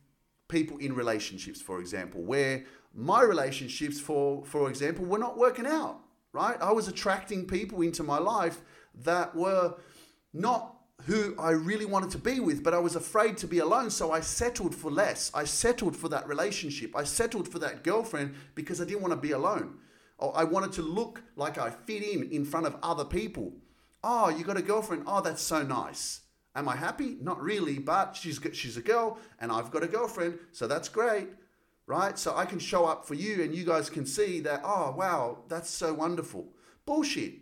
people 0.50 0.76
in 0.78 0.94
relationships, 0.94 1.60
for 1.60 1.80
example, 1.80 2.20
where 2.22 2.64
my 2.94 3.22
relationships, 3.22 4.00
for, 4.00 4.44
for 4.44 4.68
example, 4.68 5.04
were 5.04 5.18
not 5.18 5.38
working 5.38 5.66
out, 5.66 6.00
right? 6.32 6.56
I 6.60 6.72
was 6.72 6.88
attracting 6.88 7.46
people 7.46 7.82
into 7.82 8.02
my 8.02 8.18
life 8.18 8.60
that 8.94 9.34
were 9.34 9.76
not 10.32 10.76
who 11.06 11.34
I 11.38 11.50
really 11.50 11.86
wanted 11.86 12.10
to 12.10 12.18
be 12.18 12.40
with, 12.40 12.62
but 12.62 12.74
I 12.74 12.78
was 12.78 12.96
afraid 12.96 13.38
to 13.38 13.46
be 13.46 13.58
alone. 13.58 13.90
So 13.90 14.12
I 14.12 14.20
settled 14.20 14.74
for 14.74 14.90
less. 14.90 15.30
I 15.34 15.44
settled 15.44 15.96
for 15.96 16.08
that 16.10 16.28
relationship. 16.28 16.94
I 16.94 17.04
settled 17.04 17.48
for 17.48 17.58
that 17.60 17.82
girlfriend 17.84 18.34
because 18.54 18.80
I 18.80 18.84
didn't 18.84 19.02
want 19.02 19.12
to 19.12 19.20
be 19.20 19.32
alone. 19.32 19.78
Oh, 20.18 20.30
I 20.30 20.44
wanted 20.44 20.72
to 20.72 20.82
look 20.82 21.22
like 21.36 21.56
I 21.56 21.70
fit 21.70 22.02
in 22.02 22.30
in 22.30 22.44
front 22.44 22.66
of 22.66 22.76
other 22.82 23.04
people. 23.04 23.54
Oh, 24.04 24.28
you 24.28 24.44
got 24.44 24.58
a 24.58 24.62
girlfriend? 24.62 25.04
Oh, 25.06 25.22
that's 25.22 25.42
so 25.42 25.62
nice. 25.62 26.20
Am 26.54 26.68
I 26.68 26.76
happy? 26.76 27.16
Not 27.20 27.40
really, 27.40 27.78
but 27.78 28.16
she's 28.16 28.40
she's 28.52 28.76
a 28.76 28.82
girl 28.82 29.18
and 29.40 29.52
I've 29.52 29.70
got 29.70 29.84
a 29.84 29.88
girlfriend, 29.88 30.38
so 30.52 30.66
that's 30.66 30.88
great, 30.88 31.28
right? 31.86 32.18
So 32.18 32.36
I 32.36 32.44
can 32.44 32.58
show 32.58 32.86
up 32.86 33.06
for 33.06 33.14
you 33.14 33.42
and 33.42 33.54
you 33.54 33.64
guys 33.64 33.88
can 33.88 34.04
see 34.04 34.40
that, 34.40 34.62
oh, 34.64 34.94
wow, 34.96 35.38
that's 35.48 35.70
so 35.70 35.94
wonderful. 35.94 36.48
Bullshit. 36.86 37.34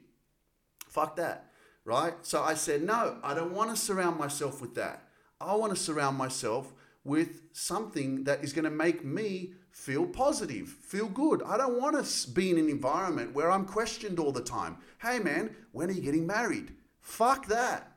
Fuck 0.89 1.17
that, 1.17 1.51
right? 1.85 2.15
So 2.23 2.43
I 2.43 2.55
said, 2.55 2.83
no, 2.83 3.19
I 3.23 3.35
don't 3.35 3.53
want 3.53 3.71
to 3.71 3.77
surround 3.77 4.19
myself 4.19 4.61
with 4.61 4.75
that. 4.75 5.05
I 5.41 5.55
want 5.55 5.75
to 5.75 5.81
surround 5.81 6.19
myself 6.19 6.73
with 7.05 7.43
something 7.53 8.25
that 8.25 8.45
is 8.45 8.53
going 8.53 8.65
to 8.65 8.71
make 8.71 9.05
me 9.05 9.55
feel 9.71 10.07
positive, 10.07 10.69
feel 10.69 11.09
good. 11.09 11.43
I 11.45 11.57
don't 11.57 11.81
want 11.81 12.05
to 12.05 12.31
be 12.31 12.51
in 12.51 12.59
an 12.59 12.69
environment 12.69 13.35
where 13.35 13.51
I'm 13.51 13.65
questioned 13.65 14.19
all 14.19 14.33
the 14.33 14.43
time. 14.43 14.77
Hey, 15.01 15.19
man, 15.19 15.55
when 15.73 15.89
are 15.89 15.93
you 15.93 16.03
getting 16.03 16.27
married? 16.27 16.75
Fuck 17.01 17.47
that. 17.47 17.93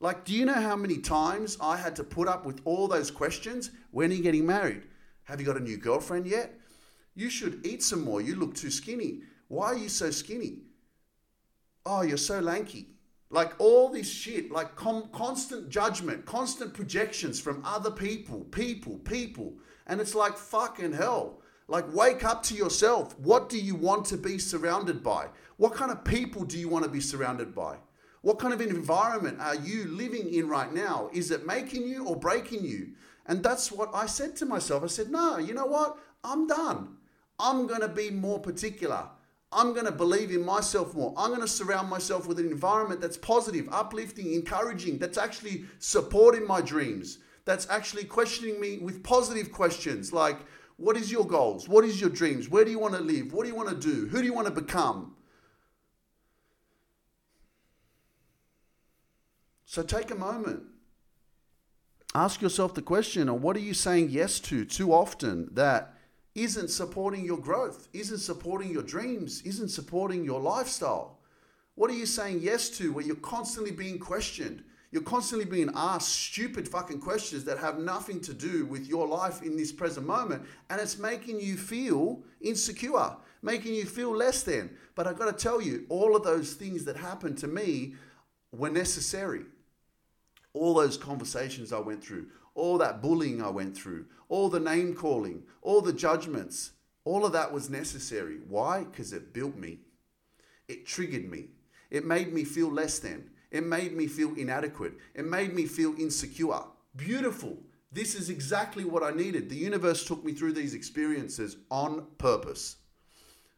Like, 0.00 0.24
do 0.24 0.32
you 0.32 0.46
know 0.46 0.54
how 0.54 0.76
many 0.76 0.96
times 0.98 1.58
I 1.60 1.76
had 1.76 1.94
to 1.96 2.04
put 2.04 2.26
up 2.26 2.46
with 2.46 2.62
all 2.64 2.88
those 2.88 3.10
questions? 3.10 3.70
When 3.90 4.10
are 4.10 4.14
you 4.14 4.22
getting 4.22 4.46
married? 4.46 4.84
Have 5.24 5.40
you 5.40 5.46
got 5.46 5.58
a 5.58 5.60
new 5.60 5.76
girlfriend 5.76 6.26
yet? 6.26 6.58
You 7.14 7.28
should 7.28 7.66
eat 7.66 7.82
some 7.82 8.02
more. 8.02 8.22
You 8.22 8.34
look 8.36 8.54
too 8.54 8.70
skinny. 8.70 9.20
Why 9.48 9.66
are 9.66 9.76
you 9.76 9.90
so 9.90 10.10
skinny? 10.10 10.62
Oh, 11.84 12.00
you're 12.00 12.16
so 12.16 12.40
lanky. 12.40 12.88
Like 13.28 13.52
all 13.58 13.90
this 13.90 14.10
shit, 14.10 14.50
like 14.50 14.74
com- 14.74 15.10
constant 15.12 15.68
judgment, 15.68 16.24
constant 16.24 16.72
projections 16.72 17.38
from 17.38 17.62
other 17.64 17.90
people, 17.90 18.40
people, 18.50 18.98
people. 18.98 19.54
And 19.86 20.00
it's 20.00 20.14
like 20.14 20.36
fucking 20.36 20.94
hell. 20.94 21.42
Like, 21.68 21.94
wake 21.94 22.24
up 22.24 22.42
to 22.44 22.54
yourself. 22.54 23.16
What 23.20 23.48
do 23.48 23.56
you 23.56 23.76
want 23.76 24.04
to 24.06 24.16
be 24.16 24.38
surrounded 24.38 25.04
by? 25.04 25.28
What 25.56 25.74
kind 25.74 25.92
of 25.92 26.04
people 26.04 26.44
do 26.44 26.58
you 26.58 26.68
want 26.68 26.84
to 26.84 26.90
be 26.90 27.00
surrounded 27.00 27.54
by? 27.54 27.76
What 28.22 28.38
kind 28.38 28.52
of 28.52 28.60
environment 28.60 29.40
are 29.40 29.54
you 29.54 29.86
living 29.86 30.32
in 30.32 30.48
right 30.48 30.72
now? 30.72 31.08
Is 31.12 31.30
it 31.30 31.46
making 31.46 31.86
you 31.86 32.06
or 32.06 32.16
breaking 32.16 32.64
you? 32.64 32.90
And 33.26 33.42
that's 33.42 33.72
what 33.72 33.90
I 33.94 34.06
said 34.06 34.36
to 34.36 34.46
myself. 34.46 34.82
I 34.82 34.88
said, 34.88 35.10
no, 35.10 35.38
you 35.38 35.54
know 35.54 35.66
what? 35.66 35.98
I'm 36.22 36.46
done. 36.46 36.96
I'm 37.38 37.66
going 37.66 37.80
to 37.80 37.88
be 37.88 38.10
more 38.10 38.38
particular. 38.38 39.08
I'm 39.52 39.72
going 39.72 39.86
to 39.86 39.92
believe 39.92 40.30
in 40.30 40.44
myself 40.44 40.94
more. 40.94 41.14
I'm 41.16 41.30
going 41.30 41.40
to 41.40 41.48
surround 41.48 41.88
myself 41.88 42.28
with 42.28 42.38
an 42.38 42.46
environment 42.46 43.00
that's 43.00 43.16
positive, 43.16 43.68
uplifting, 43.72 44.34
encouraging, 44.34 44.98
that's 44.98 45.18
actually 45.18 45.64
supporting 45.78 46.46
my 46.46 46.60
dreams, 46.60 47.18
that's 47.46 47.68
actually 47.68 48.04
questioning 48.04 48.60
me 48.60 48.78
with 48.78 49.02
positive 49.02 49.50
questions 49.50 50.12
like, 50.12 50.38
what 50.76 50.96
is 50.96 51.10
your 51.10 51.26
goals? 51.26 51.68
What 51.68 51.84
is 51.84 52.00
your 52.00 52.10
dreams? 52.10 52.48
Where 52.48 52.64
do 52.64 52.70
you 52.70 52.78
want 52.78 52.94
to 52.94 53.00
live? 53.00 53.32
What 53.32 53.42
do 53.42 53.48
you 53.48 53.56
want 53.56 53.70
to 53.70 53.74
do? 53.74 54.06
Who 54.06 54.18
do 54.20 54.24
you 54.24 54.32
want 54.32 54.46
to 54.46 54.52
become? 54.52 55.16
So 59.70 59.84
take 59.84 60.10
a 60.10 60.16
moment. 60.16 60.64
Ask 62.12 62.42
yourself 62.42 62.74
the 62.74 62.82
question, 62.82 63.28
or 63.28 63.38
what 63.38 63.54
are 63.54 63.60
you 63.60 63.72
saying 63.72 64.10
yes 64.10 64.40
to 64.40 64.64
too 64.64 64.92
often 64.92 65.48
that 65.52 65.94
isn't 66.34 66.70
supporting 66.70 67.24
your 67.24 67.38
growth, 67.38 67.86
isn't 67.92 68.18
supporting 68.18 68.72
your 68.72 68.82
dreams, 68.82 69.42
isn't 69.42 69.68
supporting 69.68 70.24
your 70.24 70.40
lifestyle? 70.40 71.20
What 71.76 71.88
are 71.88 71.94
you 71.94 72.06
saying 72.06 72.40
yes 72.42 72.68
to 72.78 72.92
where 72.92 73.04
you're 73.04 73.14
constantly 73.14 73.70
being 73.70 74.00
questioned? 74.00 74.64
You're 74.90 75.02
constantly 75.02 75.46
being 75.46 75.70
asked 75.72 76.08
stupid 76.08 76.66
fucking 76.66 76.98
questions 76.98 77.44
that 77.44 77.58
have 77.58 77.78
nothing 77.78 78.20
to 78.22 78.34
do 78.34 78.66
with 78.66 78.88
your 78.88 79.06
life 79.06 79.40
in 79.40 79.56
this 79.56 79.70
present 79.70 80.04
moment, 80.04 80.42
and 80.68 80.80
it's 80.80 80.98
making 80.98 81.40
you 81.40 81.56
feel 81.56 82.24
insecure, 82.40 83.14
making 83.40 83.74
you 83.74 83.84
feel 83.84 84.10
less 84.10 84.42
than. 84.42 84.76
But 84.96 85.06
I've 85.06 85.16
got 85.16 85.26
to 85.26 85.44
tell 85.44 85.62
you, 85.62 85.86
all 85.88 86.16
of 86.16 86.24
those 86.24 86.54
things 86.54 86.84
that 86.86 86.96
happened 86.96 87.38
to 87.38 87.46
me 87.46 87.94
were 88.50 88.68
necessary. 88.68 89.44
All 90.52 90.74
those 90.74 90.96
conversations 90.96 91.72
I 91.72 91.78
went 91.78 92.02
through, 92.04 92.26
all 92.54 92.78
that 92.78 93.00
bullying 93.00 93.42
I 93.42 93.50
went 93.50 93.76
through, 93.76 94.06
all 94.28 94.48
the 94.48 94.60
name 94.60 94.94
calling, 94.94 95.44
all 95.62 95.80
the 95.80 95.92
judgments, 95.92 96.72
all 97.04 97.24
of 97.24 97.32
that 97.32 97.52
was 97.52 97.70
necessary. 97.70 98.38
Why? 98.48 98.84
Because 98.84 99.12
it 99.12 99.32
built 99.32 99.56
me, 99.56 99.80
it 100.68 100.86
triggered 100.86 101.30
me, 101.30 101.48
it 101.90 102.04
made 102.04 102.32
me 102.32 102.44
feel 102.44 102.70
less 102.70 102.98
than, 102.98 103.30
it 103.50 103.64
made 103.64 103.96
me 103.96 104.06
feel 104.06 104.34
inadequate, 104.34 104.94
it 105.14 105.24
made 105.24 105.54
me 105.54 105.66
feel 105.66 105.94
insecure. 105.98 106.62
Beautiful. 106.96 107.58
This 107.92 108.14
is 108.14 108.30
exactly 108.30 108.84
what 108.84 109.02
I 109.02 109.10
needed. 109.10 109.48
The 109.48 109.56
universe 109.56 110.04
took 110.04 110.24
me 110.24 110.32
through 110.32 110.52
these 110.52 110.74
experiences 110.74 111.56
on 111.70 112.06
purpose. 112.18 112.76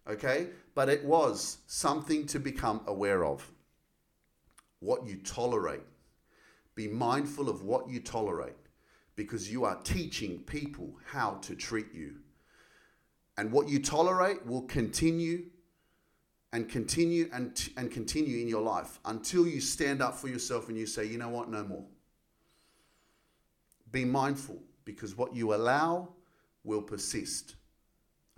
Okay? 0.09 0.49
But 0.75 0.89
it 0.89 1.05
was 1.05 1.59
something 1.67 2.27
to 2.27 2.39
become 2.39 2.81
aware 2.87 3.25
of. 3.25 3.51
What 4.81 5.07
you 5.07 5.17
tolerate. 5.17 5.83
Be 6.75 6.89
mindful 6.89 7.49
of 7.49 7.63
what 7.63 7.89
you 7.89 8.01
tolerate 8.01 8.57
because 9.17 9.51
you 9.51 9.65
are 9.65 9.77
teaching 9.83 10.39
people 10.41 10.95
how 11.07 11.35
to 11.43 11.55
treat 11.55 11.93
you. 11.93 12.17
And 13.37 13.53
what 13.53 13.69
you 13.69 13.79
tolerate 13.79 14.47
will 14.47 14.63
continue 14.63 15.45
and 16.53 16.69
continue 16.69 17.31
and, 17.33 17.71
and 17.77 17.91
continue 17.91 18.41
in 18.41 18.49
your 18.49 18.63
life 18.63 19.01
until 19.05 19.47
you 19.47 19.61
stand 19.61 20.03
up 20.03 20.17
for 20.17 20.29
yourself 20.29 20.69
and 20.69 20.77
you 20.77 20.87
say, 20.87 21.05
you 21.05 21.19
know 21.19 21.29
what, 21.29 21.51
no 21.51 21.65
more. 21.65 21.85
Be 23.91 24.05
mindful 24.05 24.59
because 24.85 25.17
what 25.17 25.35
you 25.35 25.55
allow 25.55 26.09
will 26.65 26.83
persist. 26.83 27.57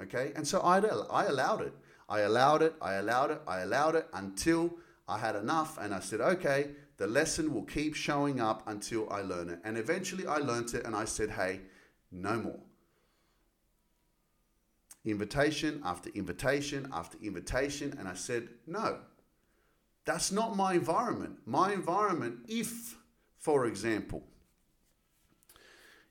Okay? 0.01 0.33
And 0.37 0.47
so 0.47 0.61
I, 0.61 0.79
I 0.79 1.27
allowed 1.27 1.63
it. 1.63 1.73
I 2.09 2.21
allowed 2.21 2.63
it, 2.63 2.75
I 2.83 2.95
allowed 2.95 3.31
it, 3.31 3.41
I 3.47 3.61
allowed 3.61 3.95
it 3.95 4.07
until 4.13 4.75
I 5.09 5.19
had 5.19 5.37
enough 5.37 5.79
and 5.79 5.95
I 5.95 6.01
said, 6.01 6.21
okay, 6.21 6.71
the 6.97 7.07
lesson 7.07 7.53
will 7.53 7.65
keep 7.65 7.95
showing 7.95 8.41
up 8.41 8.63
until 8.67 9.11
I 9.11 9.23
learn 9.23 9.51
it. 9.51 9.59
And 9.65 9.77
eventually 9.77 10.27
I 10.27 10.37
learned 10.37 10.75
it 10.75 10.85
and 10.85 10.95
I 10.95 11.05
said, 11.05 11.31
hey, 11.31 11.61
no 12.13 12.37
more. 12.37 12.61
Invitation 15.05 15.83
after 15.85 16.11
invitation 16.11 16.89
after 16.93 17.19
invitation. 17.23 17.95
And 17.99 18.09
I 18.09 18.15
said, 18.15 18.49
no, 18.67 18.99
that's 20.05 20.31
not 20.31 20.57
my 20.57 20.75
environment. 20.75 21.39
My 21.47 21.73
environment, 21.73 22.39
if, 22.49 22.97
for 23.39 23.67
example, 23.67 24.23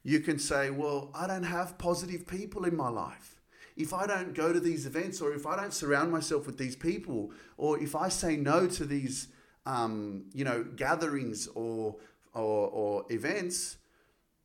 you 0.04 0.20
can 0.20 0.38
say, 0.38 0.70
well, 0.70 1.12
I 1.16 1.28
don't 1.28 1.44
have 1.44 1.78
positive 1.78 2.28
people 2.28 2.66
in 2.66 2.76
my 2.76 2.90
life. 2.90 3.40
If 3.76 3.94
I 3.94 4.06
don't 4.06 4.36
go 4.36 4.54
to 4.54 4.60
these 4.60 4.86
events 4.86 5.22
or 5.22 5.34
if 5.34 5.48
I 5.48 5.56
don't 5.56 5.74
surround 5.74 6.12
myself 6.12 6.46
with 6.46 6.58
these 6.58 6.76
people 6.76 7.32
or 7.58 7.80
if 7.82 7.96
I 7.96 8.10
say 8.10 8.36
no 8.36 8.68
to 8.68 8.86
these 8.86 9.30
um, 9.66 10.26
you 10.34 10.44
know, 10.44 10.64
gatherings 10.76 11.48
or, 11.48 11.96
or, 12.34 12.68
or 12.70 13.06
events, 13.10 13.78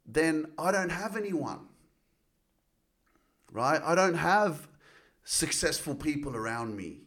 then 0.07 0.47
I 0.59 0.73
don't 0.73 0.91
have 0.91 1.17
anyone, 1.17 1.67
right? 3.53 3.81
I 3.85 3.95
don't 3.95 4.15
have 4.15 4.69
successful 5.25 5.95
people 5.95 6.35
around 6.35 6.77
me. 6.77 6.99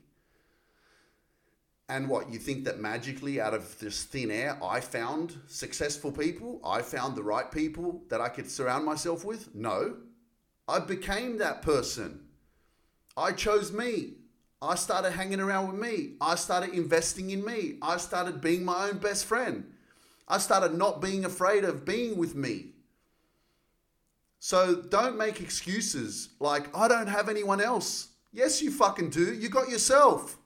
And 1.90 2.08
what, 2.08 2.32
you 2.32 2.40
think 2.40 2.64
that 2.66 2.80
magically 2.80 3.42
out 3.42 3.54
of 3.54 3.78
this 3.80 4.04
thin 4.04 4.32
air, 4.32 4.58
I 4.64 4.80
found 4.80 5.38
successful 5.48 6.12
people? 6.12 6.62
I 6.64 6.82
found 6.82 7.18
the 7.18 7.24
right 7.24 7.52
people 7.52 8.04
that 8.08 8.22
I 8.22 8.30
could 8.30 8.50
surround 8.50 8.86
myself 8.86 9.26
with? 9.26 9.54
No. 9.54 9.98
I 10.70 10.80
became 10.80 11.38
that 11.40 11.62
person. 11.62 12.22
I 13.18 13.34
chose 13.34 13.74
me. 13.74 14.14
I 14.62 14.76
started 14.76 15.12
hanging 15.12 15.40
around 15.40 15.72
with 15.72 15.82
me. 15.82 16.14
I 16.22 16.36
started 16.36 16.74
investing 16.76 17.32
in 17.32 17.44
me. 17.44 17.78
I 17.82 17.98
started 17.98 18.42
being 18.42 18.64
my 18.64 18.90
own 18.90 19.00
best 19.00 19.26
friend. 19.26 19.72
I 20.28 20.38
started 20.38 20.78
not 20.78 21.02
being 21.02 21.26
afraid 21.26 21.64
of 21.64 21.84
being 21.84 22.16
with 22.16 22.36
me. 22.36 22.74
So 24.40 24.82
don't 24.82 25.18
make 25.18 25.42
excuses 25.42 26.30
like, 26.40 26.76
I 26.76 26.88
don't 26.88 27.08
have 27.08 27.28
anyone 27.28 27.60
else. 27.60 28.10
Yes, 28.32 28.62
you 28.62 28.72
fucking 28.72 29.10
do. 29.10 29.34
You 29.34 29.50
got 29.50 29.70
yourself. 29.70 30.38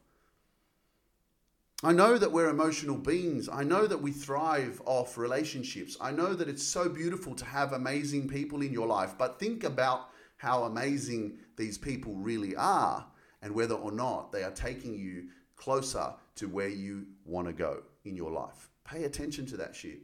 I 1.84 1.92
know 1.92 2.18
that 2.18 2.32
we're 2.32 2.50
emotional 2.50 2.98
beings. 2.98 3.50
I 3.52 3.64
know 3.64 3.86
that 3.86 4.02
we 4.02 4.12
thrive 4.12 4.82
off 4.86 5.18
relationships. 5.18 5.98
I 6.00 6.12
know 6.12 6.34
that 6.34 6.48
it's 6.48 6.64
so 6.64 6.88
beautiful 6.88 7.36
to 7.36 7.46
have 7.46 7.74
amazing 7.74 8.30
people 8.30 8.62
in 8.62 8.72
your 8.72 8.88
life. 8.88 9.18
But 9.18 9.40
think 9.40 9.66
about 9.66 10.10
how 10.38 10.64
amazing 10.64 11.38
these 11.58 11.78
people 11.78 12.16
really 12.16 12.56
are 12.56 13.06
and 13.46 13.54
whether 13.54 13.76
or 13.76 13.92
not 13.92 14.32
they 14.32 14.44
are 14.44 14.52
taking 14.52 14.98
you 14.98 15.28
closer 15.56 16.12
to 16.36 16.48
where 16.48 16.68
you 16.68 17.06
want 17.26 17.46
to 17.46 17.54
go 17.54 17.84
in 18.04 18.16
your 18.16 18.32
life. 18.32 18.70
Pay 18.84 19.04
attention 19.04 19.46
to 19.46 19.58
that 19.58 19.76
shit. 19.76 20.00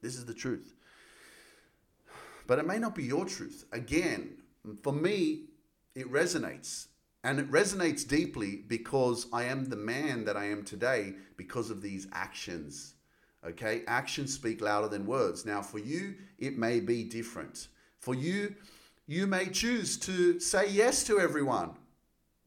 This 0.00 0.14
is 0.14 0.24
the 0.24 0.32
truth. 0.32 0.72
But 2.46 2.60
it 2.60 2.66
may 2.68 2.78
not 2.78 2.94
be 2.94 3.02
your 3.02 3.24
truth. 3.24 3.64
Again, 3.72 4.36
for 4.80 4.92
me, 4.92 5.46
it 5.96 6.10
resonates. 6.10 6.86
And 7.24 7.40
it 7.40 7.50
resonates 7.50 8.06
deeply 8.06 8.62
because 8.64 9.26
I 9.32 9.44
am 9.44 9.64
the 9.64 9.76
man 9.76 10.24
that 10.26 10.36
I 10.36 10.44
am 10.44 10.62
today 10.62 11.14
because 11.36 11.68
of 11.68 11.82
these 11.82 12.06
actions. 12.12 12.94
Okay? 13.44 13.82
Actions 13.88 14.32
speak 14.32 14.60
louder 14.60 14.86
than 14.86 15.04
words. 15.04 15.44
Now, 15.44 15.62
for 15.62 15.80
you, 15.80 16.14
it 16.38 16.56
may 16.56 16.78
be 16.78 17.02
different. 17.02 17.66
For 17.98 18.14
you, 18.14 18.54
you 19.08 19.26
may 19.26 19.48
choose 19.48 19.98
to 19.98 20.38
say 20.38 20.70
yes 20.70 21.02
to 21.08 21.18
everyone 21.18 21.74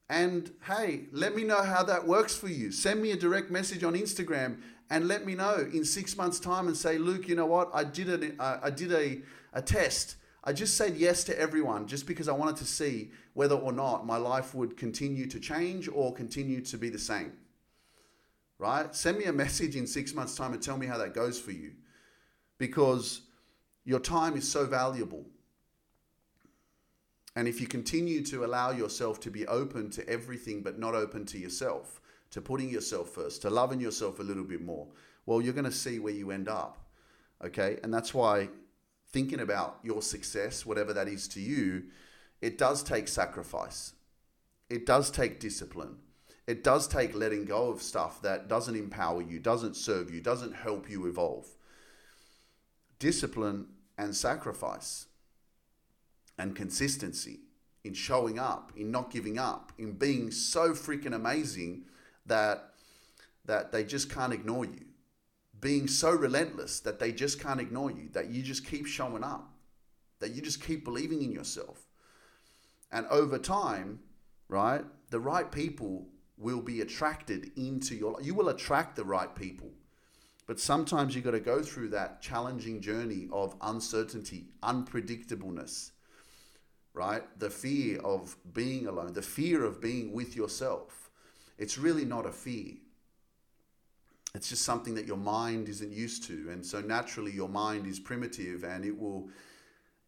and 0.09 0.51
hey, 0.65 1.05
let 1.11 1.35
me 1.35 1.43
know 1.43 1.63
how 1.63 1.83
that 1.83 2.05
works 2.05 2.35
for 2.35 2.49
you. 2.49 2.71
Send 2.71 3.01
me 3.01 3.11
a 3.11 3.17
direct 3.17 3.49
message 3.49 3.83
on 3.83 3.93
Instagram 3.93 4.61
and 4.89 5.07
let 5.07 5.25
me 5.25 5.33
know 5.33 5.67
in 5.73 5.85
six 5.85 6.17
months' 6.17 6.39
time 6.39 6.67
and 6.67 6.75
say, 6.75 6.97
Luke, 6.97 7.27
you 7.27 7.35
know 7.35 7.45
what? 7.45 7.69
I 7.73 7.83
did 7.83 8.09
a, 8.09 8.41
uh, 8.41 8.59
I 8.61 8.69
did 8.69 8.91
a, 8.91 9.21
a 9.53 9.61
test. 9.61 10.17
I 10.43 10.51
just 10.51 10.75
said 10.75 10.97
yes 10.97 11.23
to 11.25 11.39
everyone 11.39 11.87
just 11.87 12.05
because 12.05 12.27
I 12.27 12.33
wanted 12.33 12.57
to 12.57 12.65
see 12.65 13.11
whether 13.33 13.55
or 13.55 13.71
not 13.71 14.05
my 14.05 14.17
life 14.17 14.53
would 14.53 14.75
continue 14.75 15.25
to 15.27 15.39
change 15.39 15.87
or 15.87 16.13
continue 16.13 16.61
to 16.61 16.77
be 16.77 16.89
the 16.89 16.99
same. 16.99 17.33
Right? 18.59 18.93
Send 18.93 19.17
me 19.17 19.25
a 19.25 19.33
message 19.43 19.75
in 19.75 19.87
six 19.87 20.13
months' 20.13 20.35
time 20.35 20.53
and 20.53 20.61
tell 20.61 20.77
me 20.77 20.85
how 20.85 20.97
that 20.97 21.13
goes 21.13 21.39
for 21.39 21.51
you 21.51 21.71
because 22.57 23.21
your 23.85 23.99
time 23.99 24.35
is 24.35 24.49
so 24.49 24.65
valuable. 24.65 25.25
And 27.35 27.47
if 27.47 27.59
you 27.59 27.67
continue 27.67 28.23
to 28.25 28.45
allow 28.45 28.71
yourself 28.71 29.19
to 29.21 29.31
be 29.31 29.47
open 29.47 29.89
to 29.91 30.07
everything 30.07 30.61
but 30.61 30.77
not 30.77 30.93
open 30.93 31.25
to 31.27 31.37
yourself, 31.37 31.99
to 32.31 32.41
putting 32.41 32.69
yourself 32.69 33.09
first, 33.09 33.41
to 33.41 33.49
loving 33.49 33.79
yourself 33.79 34.19
a 34.19 34.23
little 34.23 34.43
bit 34.43 34.61
more, 34.61 34.87
well, 35.25 35.41
you're 35.41 35.53
going 35.53 35.65
to 35.65 35.71
see 35.71 35.99
where 35.99 36.13
you 36.13 36.31
end 36.31 36.47
up. 36.47 36.77
Okay. 37.43 37.79
And 37.83 37.93
that's 37.93 38.13
why 38.13 38.49
thinking 39.11 39.39
about 39.39 39.79
your 39.83 40.01
success, 40.01 40.65
whatever 40.65 40.93
that 40.93 41.07
is 41.07 41.27
to 41.29 41.41
you, 41.41 41.83
it 42.41 42.57
does 42.57 42.83
take 42.83 43.07
sacrifice. 43.07 43.93
It 44.69 44.85
does 44.85 45.09
take 45.09 45.39
discipline. 45.39 45.97
It 46.45 46.63
does 46.63 46.87
take 46.87 47.15
letting 47.15 47.45
go 47.45 47.69
of 47.69 47.81
stuff 47.81 48.21
that 48.21 48.47
doesn't 48.47 48.75
empower 48.75 49.21
you, 49.21 49.39
doesn't 49.39 49.75
serve 49.75 50.11
you, 50.11 50.19
doesn't 50.19 50.55
help 50.55 50.89
you 50.89 51.05
evolve. 51.05 51.47
Discipline 52.99 53.67
and 53.97 54.15
sacrifice 54.15 55.07
and 56.37 56.55
consistency 56.55 57.39
in 57.83 57.93
showing 57.93 58.39
up, 58.39 58.71
in 58.75 58.91
not 58.91 59.11
giving 59.11 59.37
up, 59.37 59.71
in 59.77 59.93
being 59.93 60.31
so 60.31 60.71
freaking 60.71 61.13
amazing 61.13 61.83
that 62.25 62.69
that 63.45 63.71
they 63.71 63.83
just 63.83 64.09
can't 64.09 64.31
ignore 64.33 64.65
you. 64.65 64.85
being 65.63 65.87
so 65.87 66.11
relentless 66.11 66.81
that 66.81 66.99
they 66.99 67.13
just 67.13 67.39
can't 67.39 67.61
ignore 67.61 67.89
you, 67.89 68.09
that 68.11 68.29
you 68.29 68.43
just 68.43 68.67
keep 68.67 68.85
showing 68.85 69.23
up, 69.23 69.49
that 70.19 70.31
you 70.31 70.41
just 70.41 70.61
keep 70.61 70.83
believing 70.83 71.23
in 71.23 71.31
yourself. 71.31 71.87
And 72.91 73.07
over 73.07 73.39
time, 73.39 74.01
right, 74.49 74.83
the 75.09 75.21
right 75.21 75.49
people 75.49 76.09
will 76.37 76.61
be 76.61 76.81
attracted 76.81 77.51
into 77.55 77.95
your 77.95 78.11
life. 78.11 78.25
You 78.25 78.33
will 78.33 78.49
attract 78.49 78.97
the 78.97 79.05
right 79.05 79.33
people. 79.33 79.71
But 80.47 80.59
sometimes 80.59 81.15
you've 81.15 81.23
got 81.23 81.31
to 81.31 81.39
go 81.39 81.61
through 81.61 81.89
that 81.89 82.21
challenging 82.21 82.81
journey 82.81 83.29
of 83.31 83.55
uncertainty, 83.61 84.49
unpredictableness, 84.61 85.91
right? 86.93 87.23
The 87.39 87.49
fear 87.49 87.99
of 87.99 88.36
being 88.53 88.88
alone, 88.88 89.13
the 89.13 89.21
fear 89.21 89.63
of 89.63 89.82
being 89.82 90.13
with 90.13 90.36
yourself. 90.36 91.10
It's 91.58 91.77
really 91.77 92.06
not 92.06 92.25
a 92.25 92.32
fear. 92.32 92.73
It's 94.36 94.49
just 94.49 94.63
something 94.63 94.95
that 94.95 95.06
your 95.06 95.17
mind 95.17 95.69
isn't 95.69 95.91
used 95.91 96.23
to. 96.25 96.49
And 96.49 96.65
so 96.65 96.82
naturally, 96.82 97.32
your 97.32 97.49
mind 97.49 97.86
is 97.86 97.99
primitive 97.99 98.63
and 98.63 98.84
it 98.84 98.97
will, 98.97 99.29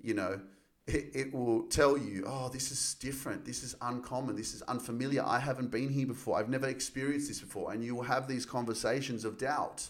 you 0.01 0.15
know, 0.15 0.39
it, 0.87 1.11
it 1.13 1.33
will 1.33 1.63
tell 1.63 1.97
you, 1.97 2.23
oh, 2.27 2.49
this 2.49 2.71
is 2.71 2.95
different. 2.95 3.45
This 3.45 3.63
is 3.63 3.75
uncommon. 3.81 4.35
This 4.35 4.53
is 4.53 4.61
unfamiliar. 4.63 5.23
I 5.25 5.39
haven't 5.39 5.71
been 5.71 5.89
here 5.89 6.07
before. 6.07 6.39
I've 6.39 6.49
never 6.49 6.67
experienced 6.67 7.27
this 7.27 7.39
before. 7.39 7.71
And 7.71 7.83
you 7.83 7.95
will 7.95 8.03
have 8.03 8.27
these 8.27 8.45
conversations 8.45 9.25
of 9.25 9.37
doubt 9.37 9.89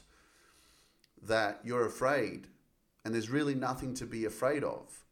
that 1.22 1.60
you're 1.64 1.86
afraid. 1.86 2.48
And 3.04 3.14
there's 3.14 3.30
really 3.30 3.56
nothing 3.56 3.94
to 3.96 4.06
be 4.06 4.26
afraid 4.26 4.64
of. 4.64 5.05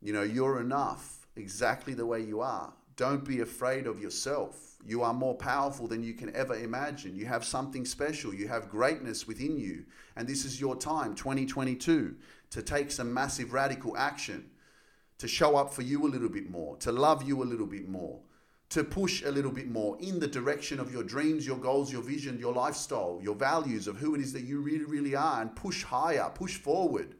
You 0.00 0.12
know, 0.12 0.22
you're 0.22 0.60
enough 0.60 1.26
exactly 1.36 1.94
the 1.94 2.06
way 2.06 2.20
you 2.20 2.40
are. 2.40 2.72
Don't 2.96 3.24
be 3.24 3.40
afraid 3.40 3.86
of 3.86 4.00
yourself. 4.00 4.76
You 4.84 5.02
are 5.02 5.12
more 5.12 5.34
powerful 5.34 5.86
than 5.86 6.02
you 6.02 6.14
can 6.14 6.34
ever 6.34 6.54
imagine. 6.54 7.16
You 7.16 7.26
have 7.26 7.44
something 7.44 7.84
special. 7.84 8.32
You 8.32 8.48
have 8.48 8.70
greatness 8.70 9.26
within 9.26 9.58
you. 9.58 9.84
And 10.16 10.26
this 10.26 10.44
is 10.44 10.60
your 10.60 10.76
time, 10.76 11.14
2022, 11.14 12.14
to 12.50 12.62
take 12.62 12.90
some 12.90 13.12
massive 13.12 13.52
radical 13.52 13.96
action, 13.96 14.48
to 15.18 15.28
show 15.28 15.56
up 15.56 15.74
for 15.74 15.82
you 15.82 16.06
a 16.06 16.08
little 16.08 16.28
bit 16.28 16.48
more, 16.48 16.76
to 16.78 16.92
love 16.92 17.22
you 17.22 17.42
a 17.42 17.44
little 17.44 17.66
bit 17.66 17.88
more, 17.88 18.20
to 18.70 18.84
push 18.84 19.22
a 19.24 19.30
little 19.30 19.50
bit 19.50 19.68
more 19.68 19.96
in 20.00 20.18
the 20.18 20.26
direction 20.26 20.80
of 20.80 20.92
your 20.92 21.02
dreams, 21.02 21.46
your 21.46 21.58
goals, 21.58 21.92
your 21.92 22.02
vision, 22.02 22.38
your 22.38 22.52
lifestyle, 22.52 23.20
your 23.22 23.34
values 23.34 23.86
of 23.86 23.96
who 23.96 24.14
it 24.14 24.20
is 24.20 24.32
that 24.32 24.42
you 24.42 24.60
really, 24.60 24.84
really 24.84 25.14
are, 25.14 25.42
and 25.42 25.54
push 25.54 25.82
higher, 25.82 26.30
push 26.34 26.56
forward. 26.56 27.14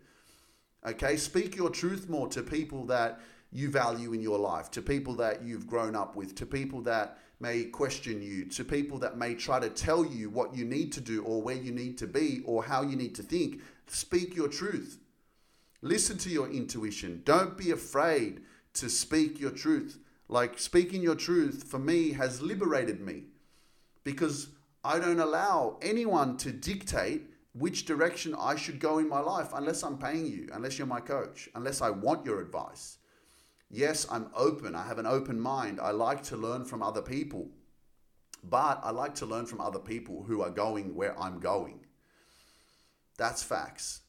Okay, 0.87 1.17
speak 1.17 1.57
your 1.57 1.71
truth 1.71 2.09
more 2.09 2.29
to 2.29 2.43
people 2.43 2.87
that 2.87 3.21
you 3.53 3.71
value 3.71 4.13
in 4.13 4.21
your 4.21 4.39
life, 4.39 4.71
to 4.73 4.83
people 4.83 5.15
that 5.15 5.43
you've 5.43 5.67
grown 5.67 5.97
up 5.97 6.15
with, 6.15 6.35
to 6.37 6.47
people 6.47 6.81
that 6.83 7.19
may 7.41 7.65
question 7.65 8.23
you, 8.23 8.45
to 8.47 8.65
people 8.65 8.99
that 8.99 9.19
may 9.19 9.35
try 9.35 9.59
to 9.59 9.69
tell 9.69 10.05
you 10.05 10.31
what 10.31 10.55
you 10.55 10.65
need 10.65 10.93
to 10.93 11.01
do 11.01 11.25
or 11.25 11.43
where 11.43 11.57
you 11.57 11.73
need 11.73 11.99
to 11.99 12.07
be 12.07 12.43
or 12.45 12.65
how 12.65 12.83
you 12.83 12.97
need 12.97 13.15
to 13.15 13.23
think. 13.23 13.61
Speak 13.89 14.37
your 14.37 14.49
truth. 14.49 14.99
Listen 15.83 16.19
to 16.19 16.31
your 16.31 16.49
intuition. 16.51 17.23
Don't 17.25 17.57
be 17.57 17.71
afraid 17.71 18.43
to 18.75 18.89
speak 18.89 19.41
your 19.41 19.51
truth. 19.51 19.99
Like 20.29 20.59
speaking 20.59 21.03
your 21.03 21.15
truth 21.15 21.65
for 21.65 21.79
me 21.79 22.13
has 22.13 22.43
liberated 22.43 23.01
me 23.01 23.25
because 24.05 24.49
I 24.85 24.99
don't 24.99 25.21
allow 25.21 25.79
anyone 25.83 26.37
to 26.39 26.53
dictate 26.53 27.31
which 27.59 27.87
direction 27.87 28.35
I 28.39 28.57
should 28.57 28.81
go 28.81 28.99
in 28.99 29.09
my 29.09 29.21
life 29.21 29.49
unless 29.55 29.83
I'm 29.83 29.99
paying 29.99 30.27
you, 30.27 30.49
unless 30.53 30.79
you're 30.79 30.87
my 30.87 31.01
coach, 31.01 31.49
unless 31.55 31.81
I 31.81 31.91
want 31.91 32.27
your 32.27 32.41
advice. 32.41 32.99
Yes, 33.71 34.07
I'm 34.11 34.31
open. 34.35 34.75
I 34.75 34.87
have 34.87 34.99
an 34.99 35.07
open 35.07 35.41
mind. 35.41 35.81
I 35.81 35.91
like 35.91 36.23
to 36.25 36.37
learn 36.37 36.65
from 36.65 36.83
other 36.83 37.03
people. 37.03 37.49
But 38.45 38.81
I 38.85 38.91
like 38.91 39.15
to 39.17 39.27
learn 39.27 39.47
from 39.47 39.61
other 39.61 39.79
people 39.79 40.23
who 40.23 40.43
are 40.43 40.51
going 40.51 40.95
where 40.95 41.19
I'm 41.19 41.41
going. 41.41 41.81
That's 43.19 43.43
facts, 43.43 44.03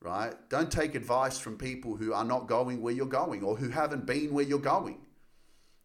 right? 0.00 0.34
Don't 0.48 0.70
take 0.70 0.94
advice 0.94 1.38
from 1.38 1.56
people 1.56 1.96
who 1.96 2.12
are 2.12 2.24
not 2.24 2.46
going 2.46 2.82
where 2.82 2.92
you're 2.92 3.06
going 3.06 3.42
or 3.42 3.56
who 3.56 3.70
haven't 3.70 4.06
been 4.06 4.34
where 4.34 4.44
you're 4.44 4.58
going. 4.58 4.98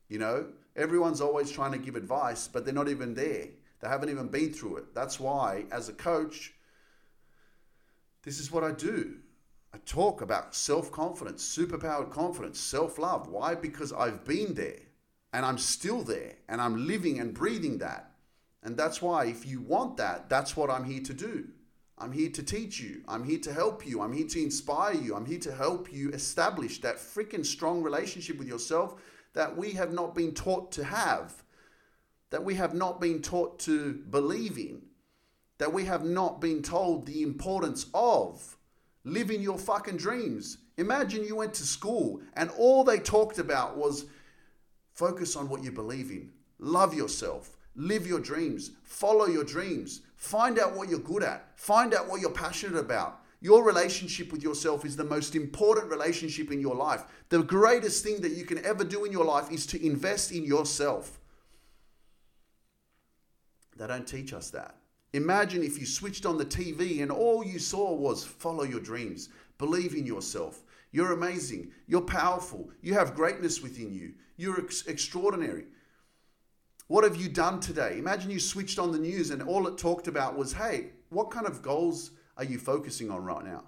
You 0.09 0.19
know, 0.19 0.47
everyone's 0.75 1.21
always 1.21 1.49
trying 1.49 1.71
to 1.71 1.77
give 1.77 1.95
advice, 1.95 2.47
but 2.47 2.65
they're 2.65 2.73
not 2.73 2.89
even 2.89 3.13
there. 3.13 3.47
They 3.79 3.87
haven't 3.87 4.09
even 4.09 4.27
been 4.27 4.53
through 4.53 4.77
it. 4.77 4.93
That's 4.93 5.19
why, 5.19 5.65
as 5.71 5.89
a 5.89 5.93
coach, 5.93 6.53
this 8.23 8.39
is 8.39 8.51
what 8.51 8.63
I 8.63 8.71
do. 8.71 9.17
I 9.73 9.77
talk 9.85 10.21
about 10.21 10.55
self 10.55 10.91
confidence, 10.91 11.43
superpowered 11.43 12.11
confidence, 12.11 12.59
self 12.59 12.97
love. 12.97 13.27
Why? 13.27 13.55
Because 13.55 13.91
I've 13.91 14.23
been 14.23 14.53
there 14.53 14.79
and 15.33 15.45
I'm 15.45 15.57
still 15.57 16.01
there 16.03 16.33
and 16.47 16.61
I'm 16.61 16.87
living 16.87 17.19
and 17.19 17.33
breathing 17.33 17.79
that. 17.79 18.11
And 18.63 18.77
that's 18.77 19.01
why, 19.01 19.25
if 19.25 19.45
you 19.45 19.61
want 19.61 19.97
that, 19.97 20.29
that's 20.29 20.55
what 20.55 20.69
I'm 20.69 20.85
here 20.85 21.01
to 21.01 21.13
do. 21.13 21.47
I'm 21.97 22.11
here 22.11 22.29
to 22.29 22.43
teach 22.43 22.79
you. 22.79 23.03
I'm 23.07 23.23
here 23.23 23.39
to 23.39 23.53
help 23.53 23.85
you. 23.85 24.01
I'm 24.01 24.13
here 24.13 24.27
to 24.27 24.41
inspire 24.41 24.93
you. 24.93 25.15
I'm 25.15 25.25
here 25.25 25.39
to 25.39 25.53
help 25.53 25.91
you 25.91 26.09
establish 26.11 26.81
that 26.81 26.97
freaking 26.97 27.45
strong 27.45 27.83
relationship 27.83 28.37
with 28.37 28.47
yourself 28.47 28.95
that 29.33 29.57
we 29.57 29.71
have 29.71 29.91
not 29.91 30.15
been 30.15 30.33
taught 30.33 30.71
to 30.73 30.83
have, 30.83 31.43
that 32.29 32.43
we 32.43 32.55
have 32.55 32.73
not 32.73 33.01
been 33.01 33.21
taught 33.21 33.59
to 33.59 33.93
believe 34.09 34.57
in, 34.57 34.81
that 35.57 35.71
we 35.71 35.85
have 35.85 36.03
not 36.03 36.41
been 36.41 36.61
told 36.61 37.05
the 37.05 37.21
importance 37.21 37.87
of 37.93 38.57
living 39.03 39.41
your 39.41 39.57
fucking 39.57 39.97
dreams. 39.97 40.57
Imagine 40.77 41.23
you 41.23 41.35
went 41.35 41.53
to 41.55 41.63
school 41.63 42.21
and 42.33 42.49
all 42.57 42.83
they 42.83 42.99
talked 42.99 43.37
about 43.37 43.77
was 43.77 44.05
focus 44.93 45.35
on 45.35 45.49
what 45.49 45.63
you 45.63 45.71
believe 45.71 46.11
in, 46.11 46.31
love 46.59 46.93
yourself, 46.93 47.57
live 47.75 48.07
your 48.07 48.19
dreams, 48.19 48.71
follow 48.83 49.25
your 49.25 49.43
dreams, 49.43 50.01
find 50.15 50.59
out 50.59 50.75
what 50.75 50.89
you're 50.89 50.99
good 50.99 51.23
at, 51.23 51.47
find 51.55 51.93
out 51.93 52.07
what 52.07 52.21
you're 52.21 52.31
passionate 52.31 52.79
about. 52.79 53.19
Your 53.41 53.63
relationship 53.63 54.31
with 54.31 54.41
yourself 54.41 54.85
is 54.85 54.95
the 54.95 55.03
most 55.03 55.35
important 55.35 55.91
relationship 55.91 56.49
in 56.49 56.61
your 56.61 56.75
life. 56.75 57.03
The 57.27 57.43
greatest 57.43 58.01
thing 58.01 58.21
that 58.21 58.31
you 58.31 58.45
can 58.45 58.63
ever 58.63 58.85
do 58.85 59.03
in 59.03 59.11
your 59.11 59.25
life 59.25 59.51
is 59.51 59.65
to 59.67 59.85
invest 59.85 60.31
in 60.31 60.45
yourself. 60.45 61.19
They 63.75 63.85
don't 63.85 64.07
teach 64.07 64.31
us 64.31 64.49
that. 64.51 64.77
Imagine 65.13 65.63
if 65.63 65.79
you 65.79 65.85
switched 65.85 66.25
on 66.25 66.37
the 66.37 66.45
TV 66.45 67.01
and 67.01 67.11
all 67.11 67.43
you 67.43 67.59
saw 67.59 67.93
was 67.93 68.25
follow 68.25 68.63
your 68.63 68.79
dreams, 68.79 69.29
believe 69.59 69.93
in 69.93 70.05
yourself. 70.05 70.63
You're 70.91 71.13
amazing. 71.13 71.71
You're 71.87 72.01
powerful. 72.01 72.69
You 72.81 72.93
have 72.95 73.15
greatness 73.15 73.61
within 73.61 73.93
you. 73.93 74.13
You're 74.37 74.63
ex- 74.63 74.87
extraordinary. 74.87 75.65
What 76.87 77.03
have 77.03 77.15
you 77.15 77.29
done 77.29 77.59
today? 77.59 77.97
Imagine 77.97 78.31
you 78.31 78.39
switched 78.39 78.79
on 78.79 78.91
the 78.91 78.99
news 78.99 79.29
and 79.29 79.41
all 79.41 79.67
it 79.67 79.77
talked 79.77 80.07
about 80.07 80.35
was 80.35 80.53
hey, 80.53 80.91
what 81.09 81.31
kind 81.31 81.45
of 81.45 81.61
goals 81.61 82.11
are 82.37 82.43
you 82.43 82.57
focusing 82.57 83.11
on 83.11 83.23
right 83.23 83.45
now? 83.45 83.63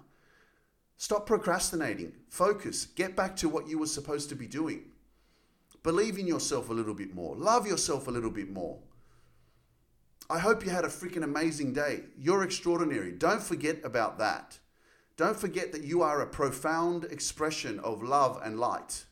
Stop 0.96 1.26
procrastinating. 1.26 2.12
Focus. 2.28 2.86
Get 2.86 3.14
back 3.14 3.36
to 3.36 3.48
what 3.48 3.68
you 3.68 3.78
were 3.78 3.86
supposed 3.86 4.28
to 4.30 4.34
be 4.34 4.46
doing. 4.46 4.84
Believe 5.82 6.18
in 6.18 6.26
yourself 6.26 6.70
a 6.70 6.72
little 6.72 6.94
bit 6.94 7.14
more. 7.14 7.36
Love 7.36 7.66
yourself 7.66 8.08
a 8.08 8.10
little 8.10 8.30
bit 8.30 8.50
more. 8.50 8.78
I 10.28 10.38
hope 10.38 10.64
you 10.64 10.70
had 10.70 10.84
a 10.84 10.88
freaking 10.88 11.22
amazing 11.22 11.72
day. 11.72 12.00
You're 12.18 12.42
extraordinary. 12.42 13.12
Don't 13.12 13.42
forget 13.42 13.78
about 13.84 14.18
that. 14.18 14.58
Don't 15.16 15.38
forget 15.38 15.72
that 15.72 15.84
you 15.84 16.02
are 16.02 16.20
a 16.20 16.26
profound 16.26 17.04
expression 17.04 17.78
of 17.80 18.02
love 18.02 18.40
and 18.42 18.58
light. 18.58 19.04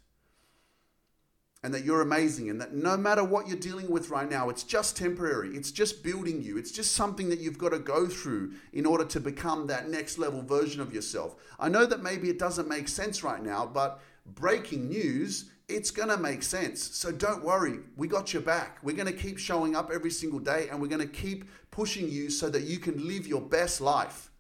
And 1.62 1.72
that 1.72 1.85
you're 1.85 2.03
amazing, 2.03 2.50
and 2.50 2.61
that 2.61 2.74
no 2.74 2.94
matter 2.94 3.24
what 3.24 3.48
you're 3.48 3.57
dealing 3.57 3.90
with 3.90 4.11
right 4.11 4.29
now, 4.29 4.50
it's 4.50 4.64
just 4.64 4.98
temporary. 4.98 5.57
It's 5.57 5.70
just 5.70 6.03
building 6.03 6.42
you. 6.42 6.59
It's 6.59 6.70
just 6.70 6.92
something 6.92 7.31
that 7.31 7.38
you've 7.38 7.57
got 7.57 7.70
to 7.70 7.79
go 7.79 8.07
through 8.07 8.53
in 8.74 8.85
order 8.85 9.07
to 9.07 9.18
become 9.18 9.66
that 9.68 9.88
next 9.88 10.18
level 10.18 10.42
version 10.42 10.83
of 10.83 10.92
yourself. 10.92 11.37
I 11.59 11.70
know 11.70 11.87
that 11.87 12.03
maybe 12.03 12.29
it 12.29 12.38
doesn't 12.38 12.68
make 12.68 12.87
sense 12.87 13.24
right 13.24 13.42
now, 13.42 13.64
but 13.64 14.03
breaking 14.27 14.90
news 14.90 15.50
it's 15.68 15.90
going 15.90 16.09
to 16.09 16.16
make 16.16 16.42
sense. 16.42 16.83
So 16.83 17.11
don't 17.11 17.42
worry, 17.42 17.79
we 17.96 18.07
got 18.07 18.33
your 18.33 18.42
back. 18.42 18.79
We're 18.83 18.96
going 18.96 19.12
to 19.12 19.18
keep 19.18 19.38
showing 19.38 19.74
up 19.74 19.90
every 19.92 20.11
single 20.11 20.38
day 20.38 20.68
and 20.70 20.81
we're 20.81 20.88
going 20.88 21.00
to 21.00 21.07
keep 21.07 21.44
pushing 21.70 22.09
you 22.09 22.31
so 22.31 22.50
that 22.50 22.64
you 22.64 22.79
can 22.79 23.07
live 23.07 23.27
your 23.27 23.40
best 23.40 23.81
life. 23.81 24.31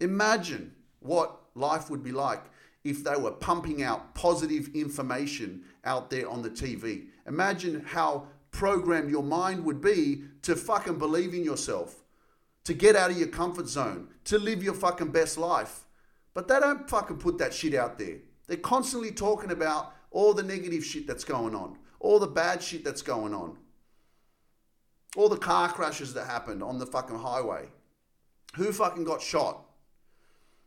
Imagine 0.00 0.74
what 1.00 1.40
life 1.54 1.90
would 1.90 2.02
be 2.02 2.12
like 2.12 2.42
if 2.84 3.04
they 3.04 3.16
were 3.16 3.30
pumping 3.30 3.82
out 3.82 4.14
positive 4.14 4.74
information 4.74 5.62
out 5.84 6.10
there 6.10 6.28
on 6.28 6.42
the 6.42 6.50
TV. 6.50 7.06
Imagine 7.26 7.84
how 7.86 8.26
programmed 8.50 9.10
your 9.10 9.22
mind 9.22 9.64
would 9.64 9.80
be 9.80 10.22
to 10.42 10.56
fucking 10.56 10.98
believe 10.98 11.34
in 11.34 11.44
yourself, 11.44 12.02
to 12.64 12.74
get 12.74 12.96
out 12.96 13.10
of 13.10 13.18
your 13.18 13.28
comfort 13.28 13.68
zone, 13.68 14.08
to 14.24 14.38
live 14.38 14.62
your 14.62 14.74
fucking 14.74 15.10
best 15.10 15.38
life. 15.38 15.84
But 16.34 16.48
they 16.48 16.58
don't 16.60 16.88
fucking 16.88 17.18
put 17.18 17.38
that 17.38 17.52
shit 17.52 17.74
out 17.74 17.98
there. 17.98 18.18
They're 18.46 18.56
constantly 18.56 19.10
talking 19.10 19.50
about 19.50 19.92
all 20.10 20.34
the 20.34 20.42
negative 20.42 20.84
shit 20.84 21.06
that's 21.06 21.24
going 21.24 21.54
on, 21.54 21.76
all 22.00 22.18
the 22.18 22.26
bad 22.26 22.62
shit 22.62 22.84
that's 22.84 23.02
going 23.02 23.34
on, 23.34 23.56
all 25.16 25.28
the 25.28 25.36
car 25.36 25.68
crashes 25.68 26.14
that 26.14 26.26
happened 26.26 26.62
on 26.62 26.78
the 26.78 26.86
fucking 26.86 27.18
highway. 27.18 27.68
Who 28.56 28.72
fucking 28.72 29.04
got 29.04 29.20
shot? 29.22 29.68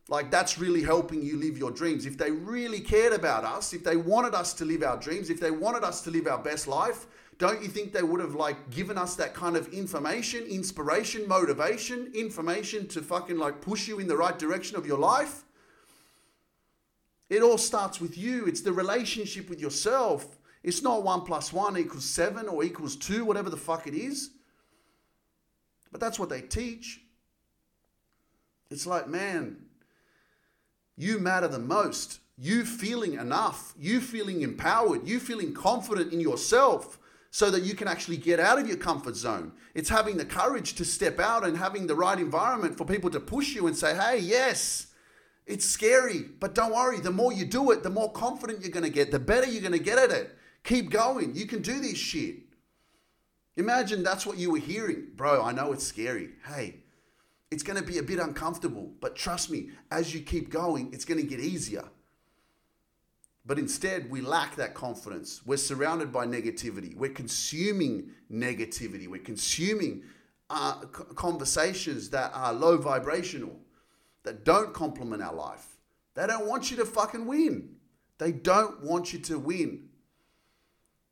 like 0.08 0.30
that's 0.30 0.58
really 0.58 0.82
helping 0.82 1.22
you 1.22 1.38
live 1.38 1.56
your 1.56 1.70
dreams. 1.70 2.06
If 2.06 2.18
they 2.18 2.30
really 2.30 2.80
cared 2.80 3.12
about 3.12 3.44
us, 3.44 3.72
if 3.72 3.84
they 3.84 3.96
wanted 3.96 4.34
us 4.34 4.52
to 4.54 4.64
live 4.64 4.82
our 4.82 4.96
dreams, 4.96 5.30
if 5.30 5.40
they 5.40 5.50
wanted 5.50 5.84
us 5.84 6.02
to 6.02 6.10
live 6.10 6.26
our 6.26 6.38
best 6.38 6.66
life, 6.66 7.06
don't 7.38 7.62
you 7.62 7.68
think 7.68 7.92
they 7.92 8.02
would 8.02 8.20
have 8.20 8.34
like 8.34 8.70
given 8.70 8.98
us 8.98 9.16
that 9.16 9.34
kind 9.34 9.56
of 9.56 9.68
information, 9.68 10.44
inspiration, 10.44 11.26
motivation, 11.26 12.10
information 12.14 12.86
to 12.88 13.00
fucking 13.00 13.38
like 13.38 13.60
push 13.60 13.88
you 13.88 14.00
in 14.00 14.06
the 14.06 14.16
right 14.16 14.38
direction 14.38 14.76
of 14.76 14.86
your 14.86 14.98
life? 14.98 15.44
It 17.32 17.42
all 17.42 17.56
starts 17.56 17.98
with 17.98 18.18
you. 18.18 18.44
It's 18.44 18.60
the 18.60 18.74
relationship 18.74 19.48
with 19.48 19.58
yourself. 19.58 20.38
It's 20.62 20.82
not 20.82 21.02
one 21.02 21.22
plus 21.22 21.50
one 21.50 21.78
equals 21.78 22.04
seven 22.04 22.46
or 22.46 22.62
equals 22.62 22.94
two, 22.94 23.24
whatever 23.24 23.48
the 23.48 23.56
fuck 23.56 23.86
it 23.86 23.94
is. 23.94 24.32
But 25.90 25.98
that's 25.98 26.18
what 26.18 26.28
they 26.28 26.42
teach. 26.42 27.00
It's 28.70 28.86
like, 28.86 29.08
man, 29.08 29.64
you 30.94 31.20
matter 31.20 31.48
the 31.48 31.58
most. 31.58 32.20
You 32.36 32.66
feeling 32.66 33.14
enough, 33.14 33.72
you 33.78 34.02
feeling 34.02 34.42
empowered, 34.42 35.08
you 35.08 35.18
feeling 35.18 35.54
confident 35.54 36.12
in 36.12 36.20
yourself 36.20 36.98
so 37.30 37.50
that 37.50 37.62
you 37.62 37.74
can 37.74 37.88
actually 37.88 38.18
get 38.18 38.40
out 38.40 38.58
of 38.58 38.68
your 38.68 38.76
comfort 38.76 39.16
zone. 39.16 39.52
It's 39.74 39.88
having 39.88 40.18
the 40.18 40.26
courage 40.26 40.74
to 40.74 40.84
step 40.84 41.18
out 41.18 41.46
and 41.46 41.56
having 41.56 41.86
the 41.86 41.94
right 41.94 42.18
environment 42.18 42.76
for 42.76 42.84
people 42.84 43.08
to 43.08 43.20
push 43.20 43.54
you 43.54 43.68
and 43.68 43.76
say, 43.76 43.94
hey, 43.94 44.18
yes, 44.18 44.88
it's 45.46 45.64
scary, 45.64 46.20
but 46.40 46.54
don't 46.54 46.72
worry. 46.72 47.00
The 47.00 47.10
more 47.10 47.32
you 47.32 47.44
do 47.44 47.70
it, 47.72 47.82
the 47.82 47.90
more 47.90 48.12
confident 48.12 48.60
you're 48.60 48.70
going 48.70 48.84
to 48.84 48.90
get, 48.90 49.10
the 49.10 49.18
better 49.18 49.46
you're 49.46 49.62
going 49.62 49.72
to 49.72 49.78
get 49.78 49.98
at 49.98 50.10
it. 50.10 50.36
Keep 50.64 50.90
going. 50.90 51.34
You 51.34 51.46
can 51.46 51.62
do 51.62 51.80
this 51.80 51.98
shit. 51.98 52.36
Imagine 53.56 54.02
that's 54.02 54.24
what 54.24 54.38
you 54.38 54.52
were 54.52 54.58
hearing. 54.58 55.08
Bro, 55.14 55.42
I 55.42 55.52
know 55.52 55.72
it's 55.72 55.86
scary. 55.86 56.30
Hey, 56.46 56.76
it's 57.50 57.62
going 57.62 57.78
to 57.78 57.84
be 57.84 57.98
a 57.98 58.02
bit 58.02 58.18
uncomfortable, 58.18 58.92
but 59.00 59.14
trust 59.16 59.50
me, 59.50 59.70
as 59.90 60.14
you 60.14 60.20
keep 60.20 60.48
going, 60.48 60.90
it's 60.92 61.04
going 61.04 61.20
to 61.20 61.26
get 61.26 61.40
easier. 61.40 61.84
But 63.44 63.58
instead, 63.58 64.08
we 64.08 64.20
lack 64.20 64.56
that 64.56 64.72
confidence. 64.72 65.44
We're 65.44 65.56
surrounded 65.56 66.12
by 66.12 66.26
negativity. 66.26 66.96
We're 66.96 67.10
consuming 67.10 68.10
negativity. 68.32 69.08
We're 69.08 69.20
consuming 69.20 70.04
uh, 70.48 70.74
conversations 71.16 72.10
that 72.10 72.30
are 72.34 72.52
low 72.52 72.76
vibrational, 72.76 73.58
that 74.24 74.44
don't 74.44 74.72
complement 74.72 75.22
our 75.22 75.34
life. 75.34 75.66
They 76.14 76.26
don't 76.26 76.46
want 76.46 76.70
you 76.70 76.76
to 76.78 76.84
fucking 76.84 77.26
win. 77.26 77.76
They 78.18 78.32
don't 78.32 78.82
want 78.82 79.12
you 79.12 79.18
to 79.20 79.38
win. 79.38 79.88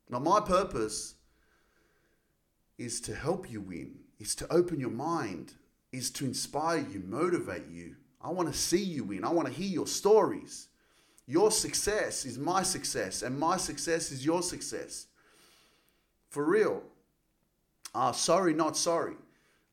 Now, 0.09 0.19
my 0.19 0.39
purpose 0.39 1.15
is 2.77 3.01
to 3.01 3.15
help 3.15 3.49
you 3.49 3.61
win, 3.61 3.95
is 4.19 4.35
to 4.35 4.53
open 4.53 4.79
your 4.79 4.91
mind, 4.91 5.53
is 5.91 6.11
to 6.11 6.25
inspire 6.25 6.79
you, 6.79 7.01
motivate 7.05 7.69
you. 7.69 7.95
I 8.21 8.29
want 8.29 8.51
to 8.51 8.57
see 8.57 8.83
you 8.83 9.03
win. 9.03 9.23
I 9.23 9.29
want 9.29 9.47
to 9.47 9.53
hear 9.53 9.67
your 9.67 9.87
stories. 9.87 10.67
Your 11.27 11.51
success 11.51 12.25
is 12.25 12.37
my 12.37 12.63
success, 12.63 13.21
and 13.23 13.39
my 13.39 13.57
success 13.57 14.11
is 14.11 14.25
your 14.25 14.41
success. 14.41 15.07
For 16.29 16.43
real. 16.43 16.83
Uh, 17.93 18.11
sorry, 18.11 18.53
not 18.53 18.77
sorry. 18.77 19.15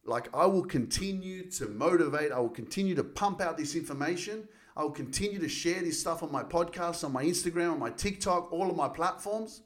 Like, 0.09 0.35
I 0.35 0.47
will 0.47 0.65
continue 0.65 1.51
to 1.51 1.69
motivate, 1.69 2.33
I 2.33 2.41
will 2.41 2.49
continue 2.49 2.95
to 2.95 3.05
pump 3.05 3.41
out 3.43 3.59
this 3.59 3.75
information. 3.75 4.49
I 4.75 4.83
will 4.83 4.91
continue 4.91 5.39
to 5.41 5.49
share 5.49 5.83
this 5.83 6.01
stuff 6.01 6.23
on 6.23 6.33
my 6.33 6.43
podcast, 6.43 7.05
on 7.05 7.13
my 7.13 7.25
Instagram, 7.25 7.73
on 7.73 7.79
my 7.79 7.91
TikTok, 7.91 8.53
all 8.53 8.71
of 8.71 8.77
my 8.77 8.89
platforms, 8.89 9.63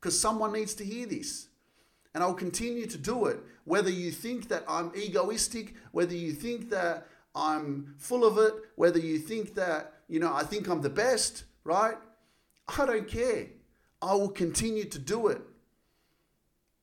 because 0.00 0.18
someone 0.18 0.52
needs 0.52 0.72
to 0.74 0.84
hear 0.84 1.04
this. 1.04 1.48
And 2.14 2.22
I'll 2.22 2.32
continue 2.32 2.86
to 2.86 2.96
do 2.96 3.26
it. 3.26 3.40
Whether 3.64 3.90
you 3.90 4.10
think 4.12 4.48
that 4.48 4.64
I'm 4.68 4.92
egoistic, 4.94 5.74
whether 5.90 6.14
you 6.14 6.32
think 6.32 6.70
that 6.70 7.08
I'm 7.34 7.94
full 7.98 8.24
of 8.24 8.38
it, 8.38 8.54
whether 8.76 8.98
you 8.98 9.18
think 9.18 9.54
that, 9.56 9.94
you 10.08 10.20
know, 10.20 10.32
I 10.32 10.42
think 10.44 10.68
I'm 10.68 10.80
the 10.80 10.90
best, 10.90 11.44
right? 11.64 11.96
I 12.68 12.86
don't 12.86 13.08
care. 13.08 13.48
I 14.00 14.14
will 14.14 14.30
continue 14.30 14.84
to 14.84 14.98
do 14.98 15.28
it 15.28 15.42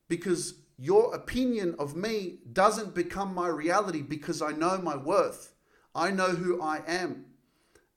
because 0.08 0.54
your 0.80 1.14
opinion 1.14 1.76
of 1.78 1.94
me 1.94 2.38
doesn't 2.54 2.94
become 2.94 3.34
my 3.34 3.48
reality 3.48 4.00
because 4.00 4.40
I 4.40 4.52
know 4.52 4.78
my 4.78 4.96
worth. 4.96 5.52
I 5.94 6.10
know 6.10 6.28
who 6.28 6.62
I 6.62 6.80
am. 6.86 7.26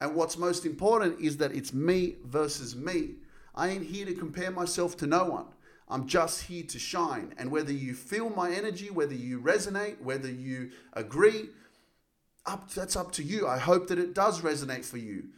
And 0.02 0.16
what's 0.16 0.38
most 0.38 0.66
important 0.66 1.22
is 1.22 1.38
that 1.38 1.56
it's 1.56 1.74
me 1.74 2.18
versus 2.26 2.76
me. 2.76 3.16
I 3.56 3.70
ain't 3.70 3.86
here 3.86 4.06
to 4.06 4.14
compare 4.14 4.52
myself 4.52 4.98
to 4.98 5.08
no 5.08 5.24
one. 5.24 5.46
I'm 5.88 6.08
just 6.08 6.42
here 6.44 6.64
to 6.64 6.78
shine. 6.78 7.34
And 7.38 7.52
whether 7.52 7.72
you 7.72 7.94
feel 7.94 8.30
my 8.30 8.52
energy, 8.52 8.90
whether 8.90 9.14
you 9.14 9.40
resonate, 9.40 10.02
whether 10.02 10.30
you 10.30 10.72
agree, 10.92 11.52
up 12.46 12.70
that's 12.72 12.98
up 12.98 13.14
to 13.14 13.24
you. 13.24 13.48
I 13.48 13.60
hope 13.60 13.88
that 13.88 14.00
it 14.00 14.14
does 14.14 14.42
resonate 14.42 14.84
for 14.84 14.98
you. 14.98 15.30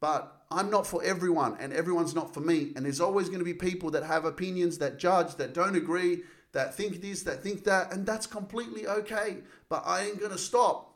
But 0.00 0.32
I'm 0.50 0.68
not 0.68 0.86
for 0.86 1.00
everyone 1.04 1.56
and 1.60 1.72
everyone's 1.72 2.14
not 2.14 2.34
for 2.34 2.40
me. 2.40 2.72
And 2.74 2.84
there's 2.84 3.00
always 3.00 3.28
going 3.28 3.38
to 3.38 3.44
be 3.44 3.54
people 3.54 3.92
that 3.92 4.02
have 4.02 4.24
opinions, 4.24 4.78
that 4.78 4.98
judge, 4.98 5.36
that 5.36 5.54
don't 5.54 5.76
agree, 5.76 6.22
that 6.52 6.74
think 6.74 7.00
this, 7.02 7.22
that 7.24 7.42
think 7.42 7.64
that, 7.64 7.92
and 7.92 8.06
that's 8.06 8.26
completely 8.26 8.86
okay. 8.86 9.38
But 9.68 9.82
I 9.86 10.04
ain't 10.04 10.18
to 10.20 10.38
stop 10.38 10.94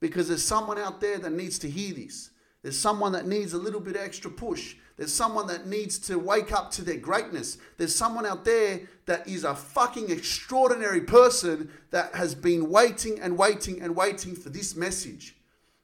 because 0.00 0.28
there's 0.28 0.44
someone 0.44 0.78
out 0.78 1.00
there 1.00 1.18
that 1.18 1.32
needs 1.32 1.58
to 1.60 1.70
hear 1.70 1.94
this. 1.94 2.30
There's 2.62 2.78
someone 2.78 3.12
that 3.12 3.26
needs 3.26 3.52
a 3.52 3.58
little 3.58 3.80
bit 3.80 3.96
extra 3.96 4.30
push. 4.30 4.76
There's 4.96 5.12
someone 5.12 5.46
that 5.48 5.66
needs 5.66 5.98
to 6.00 6.18
wake 6.18 6.52
up 6.52 6.70
to 6.72 6.82
their 6.82 6.96
greatness. 6.96 7.58
There's 7.78 7.94
someone 7.94 8.24
out 8.24 8.44
there 8.44 8.82
that 9.06 9.26
is 9.28 9.44
a 9.44 9.54
fucking 9.54 10.10
extraordinary 10.10 11.00
person 11.00 11.70
that 11.90 12.14
has 12.14 12.34
been 12.34 12.70
waiting 12.70 13.20
and 13.20 13.36
waiting 13.36 13.82
and 13.82 13.96
waiting 13.96 14.36
for 14.36 14.50
this 14.50 14.76
message. 14.76 15.36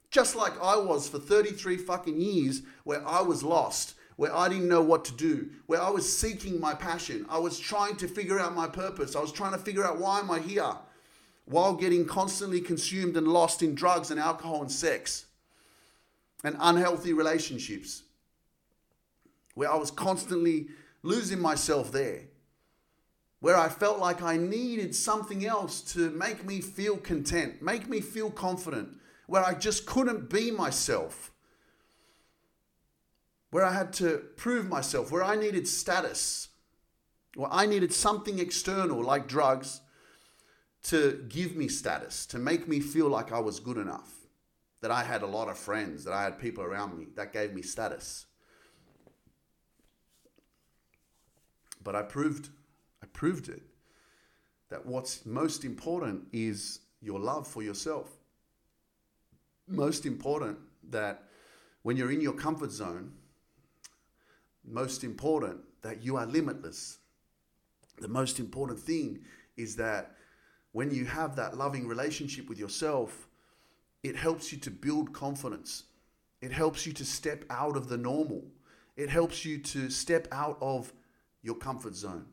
Just 0.09 0.35
like 0.35 0.53
I 0.61 0.77
was 0.77 1.07
for 1.07 1.19
33 1.19 1.77
fucking 1.77 2.19
years, 2.19 2.63
where 2.83 3.05
I 3.07 3.21
was 3.21 3.43
lost, 3.43 3.95
where 4.21 4.37
I 4.37 4.49
didn't 4.49 4.67
know 4.67 4.83
what 4.83 5.03
to 5.05 5.13
do, 5.13 5.49
where 5.65 5.81
I 5.81 5.89
was 5.89 6.05
seeking 6.07 6.59
my 6.59 6.75
passion. 6.75 7.25
I 7.27 7.39
was 7.39 7.57
trying 7.57 7.95
to 7.95 8.07
figure 8.07 8.39
out 8.39 8.53
my 8.53 8.67
purpose. 8.67 9.15
I 9.15 9.19
was 9.19 9.31
trying 9.31 9.53
to 9.53 9.57
figure 9.57 9.83
out 9.83 9.97
why 9.97 10.19
am 10.19 10.29
I 10.29 10.37
here 10.37 10.75
while 11.45 11.73
getting 11.73 12.05
constantly 12.05 12.61
consumed 12.61 13.17
and 13.17 13.27
lost 13.27 13.63
in 13.63 13.73
drugs 13.73 14.11
and 14.11 14.19
alcohol 14.19 14.61
and 14.61 14.71
sex 14.71 15.25
and 16.43 16.55
unhealthy 16.59 17.13
relationships 17.13 18.03
where 19.55 19.71
I 19.71 19.75
was 19.77 19.89
constantly 19.89 20.67
losing 21.01 21.39
myself 21.39 21.91
there, 21.91 22.25
where 23.39 23.57
I 23.57 23.69
felt 23.69 23.97
like 23.97 24.21
I 24.21 24.37
needed 24.37 24.93
something 24.93 25.47
else 25.47 25.81
to 25.93 26.11
make 26.11 26.45
me 26.45 26.61
feel 26.61 26.97
content, 26.97 27.63
make 27.63 27.89
me 27.89 28.01
feel 28.01 28.29
confident, 28.29 28.99
where 29.25 29.43
I 29.43 29.55
just 29.55 29.87
couldn't 29.87 30.29
be 30.29 30.51
myself, 30.51 31.31
where 33.51 33.65
I 33.65 33.73
had 33.73 33.93
to 33.93 34.23
prove 34.37 34.67
myself, 34.67 35.11
where 35.11 35.23
I 35.23 35.35
needed 35.35 35.67
status, 35.67 36.47
where 37.35 37.51
I 37.51 37.65
needed 37.65 37.93
something 37.93 38.39
external 38.39 39.03
like 39.03 39.27
drugs 39.27 39.81
to 40.83 41.25
give 41.29 41.55
me 41.55 41.67
status, 41.67 42.25
to 42.27 42.39
make 42.39 42.67
me 42.67 42.79
feel 42.79 43.07
like 43.07 43.31
I 43.31 43.39
was 43.39 43.59
good 43.59 43.77
enough, 43.77 44.09
that 44.81 44.89
I 44.89 45.03
had 45.03 45.21
a 45.21 45.27
lot 45.27 45.49
of 45.49 45.57
friends, 45.57 46.05
that 46.05 46.13
I 46.13 46.23
had 46.23 46.39
people 46.39 46.63
around 46.63 46.97
me 46.97 47.07
that 47.15 47.33
gave 47.33 47.53
me 47.53 47.61
status. 47.61 48.25
But 51.83 51.95
I 51.95 52.03
proved, 52.03 52.49
I 53.03 53.07
proved 53.07 53.49
it. 53.49 53.61
That 54.69 54.85
what's 54.85 55.25
most 55.25 55.65
important 55.65 56.27
is 56.31 56.79
your 57.01 57.19
love 57.19 57.45
for 57.47 57.61
yourself. 57.61 58.09
Most 59.67 60.05
important 60.05 60.59
that 60.89 61.23
when 61.81 61.97
you're 61.97 62.11
in 62.11 62.21
your 62.21 62.33
comfort 62.33 62.71
zone, 62.71 63.11
most 64.65 65.03
important 65.03 65.59
that 65.81 66.03
you 66.03 66.17
are 66.17 66.25
limitless. 66.25 66.99
The 67.99 68.07
most 68.07 68.39
important 68.39 68.79
thing 68.79 69.19
is 69.57 69.75
that 69.77 70.15
when 70.71 70.91
you 70.91 71.05
have 71.05 71.35
that 71.35 71.57
loving 71.57 71.87
relationship 71.87 72.47
with 72.47 72.57
yourself, 72.57 73.27
it 74.03 74.15
helps 74.15 74.51
you 74.51 74.57
to 74.59 74.71
build 74.71 75.13
confidence. 75.13 75.83
It 76.41 76.51
helps 76.51 76.87
you 76.87 76.93
to 76.93 77.05
step 77.05 77.45
out 77.49 77.75
of 77.77 77.87
the 77.87 77.97
normal. 77.97 78.43
It 78.95 79.09
helps 79.09 79.45
you 79.45 79.59
to 79.59 79.89
step 79.89 80.27
out 80.31 80.57
of 80.61 80.91
your 81.43 81.55
comfort 81.55 81.95
zone, 81.95 82.25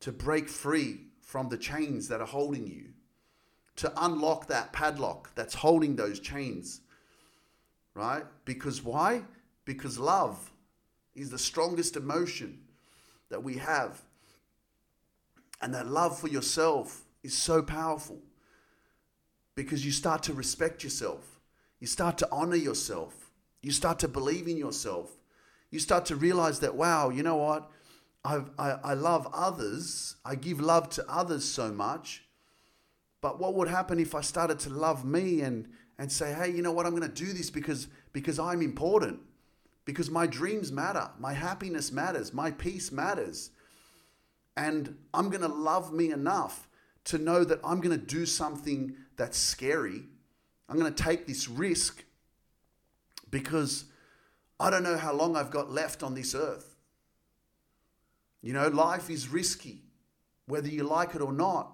to 0.00 0.12
break 0.12 0.48
free 0.48 1.00
from 1.20 1.48
the 1.48 1.58
chains 1.58 2.08
that 2.08 2.20
are 2.20 2.26
holding 2.26 2.66
you, 2.66 2.90
to 3.76 3.92
unlock 4.04 4.46
that 4.48 4.72
padlock 4.72 5.34
that's 5.34 5.54
holding 5.54 5.96
those 5.96 6.20
chains, 6.20 6.80
right? 7.94 8.24
Because 8.44 8.82
why? 8.82 9.22
Because 9.64 9.98
love 9.98 10.52
is 11.16 11.30
the 11.30 11.38
strongest 11.38 11.96
emotion 11.96 12.60
that 13.30 13.42
we 13.42 13.56
have. 13.56 14.02
And 15.60 15.74
that 15.74 15.86
love 15.86 16.18
for 16.18 16.28
yourself 16.28 17.04
is 17.22 17.36
so 17.36 17.62
powerful 17.62 18.20
because 19.54 19.84
you 19.84 19.90
start 19.90 20.22
to 20.24 20.34
respect 20.34 20.84
yourself, 20.84 21.40
you 21.80 21.86
start 21.86 22.18
to 22.18 22.28
honor 22.30 22.56
yourself, 22.56 23.30
you 23.62 23.72
start 23.72 23.98
to 24.00 24.08
believe 24.08 24.46
in 24.46 24.56
yourself, 24.56 25.10
you 25.70 25.78
start 25.78 26.04
to 26.06 26.16
realize 26.16 26.60
that, 26.60 26.74
wow, 26.74 27.08
you 27.08 27.22
know 27.22 27.36
what? 27.36 27.70
I, 28.24 28.42
I, 28.58 28.70
I 28.84 28.94
love 28.94 29.26
others, 29.32 30.16
I 30.24 30.34
give 30.34 30.60
love 30.60 30.90
to 30.90 31.04
others 31.08 31.44
so 31.44 31.72
much. 31.72 32.24
But 33.22 33.40
what 33.40 33.54
would 33.54 33.68
happen 33.68 33.98
if 33.98 34.14
I 34.14 34.20
started 34.20 34.58
to 34.60 34.70
love 34.70 35.04
me 35.04 35.40
and, 35.40 35.68
and 35.98 36.12
say, 36.12 36.34
hey, 36.34 36.50
you 36.50 36.60
know 36.60 36.72
what? 36.72 36.86
I'm 36.86 36.94
going 36.94 37.10
to 37.10 37.24
do 37.24 37.32
this 37.32 37.50
because, 37.50 37.88
because 38.12 38.38
I'm 38.38 38.60
important, 38.60 39.20
because 39.86 40.10
my 40.10 40.26
dreams 40.26 40.70
matter, 40.70 41.08
my 41.18 41.32
happiness 41.32 41.90
matters, 41.90 42.34
my 42.34 42.50
peace 42.50 42.92
matters. 42.92 43.50
And 44.56 44.98
I'm 45.14 45.30
going 45.30 45.42
to 45.42 45.48
love 45.48 45.92
me 45.92 46.10
enough 46.10 46.68
to 47.04 47.18
know 47.18 47.44
that 47.44 47.60
I'm 47.64 47.80
going 47.80 47.98
to 47.98 48.04
do 48.04 48.26
something 48.26 48.96
that's 49.16 49.38
scary. 49.38 50.02
I'm 50.68 50.78
going 50.78 50.92
to 50.92 51.02
take 51.02 51.26
this 51.26 51.48
risk 51.48 52.04
because 53.30 53.84
I 54.58 54.70
don't 54.70 54.82
know 54.82 54.96
how 54.96 55.12
long 55.12 55.36
I've 55.36 55.50
got 55.50 55.70
left 55.70 56.02
on 56.02 56.14
this 56.14 56.34
earth. 56.34 56.76
You 58.42 58.52
know, 58.52 58.68
life 58.68 59.08
is 59.08 59.28
risky, 59.28 59.82
whether 60.46 60.68
you 60.68 60.82
like 60.82 61.14
it 61.14 61.20
or 61.20 61.32
not. 61.32 61.72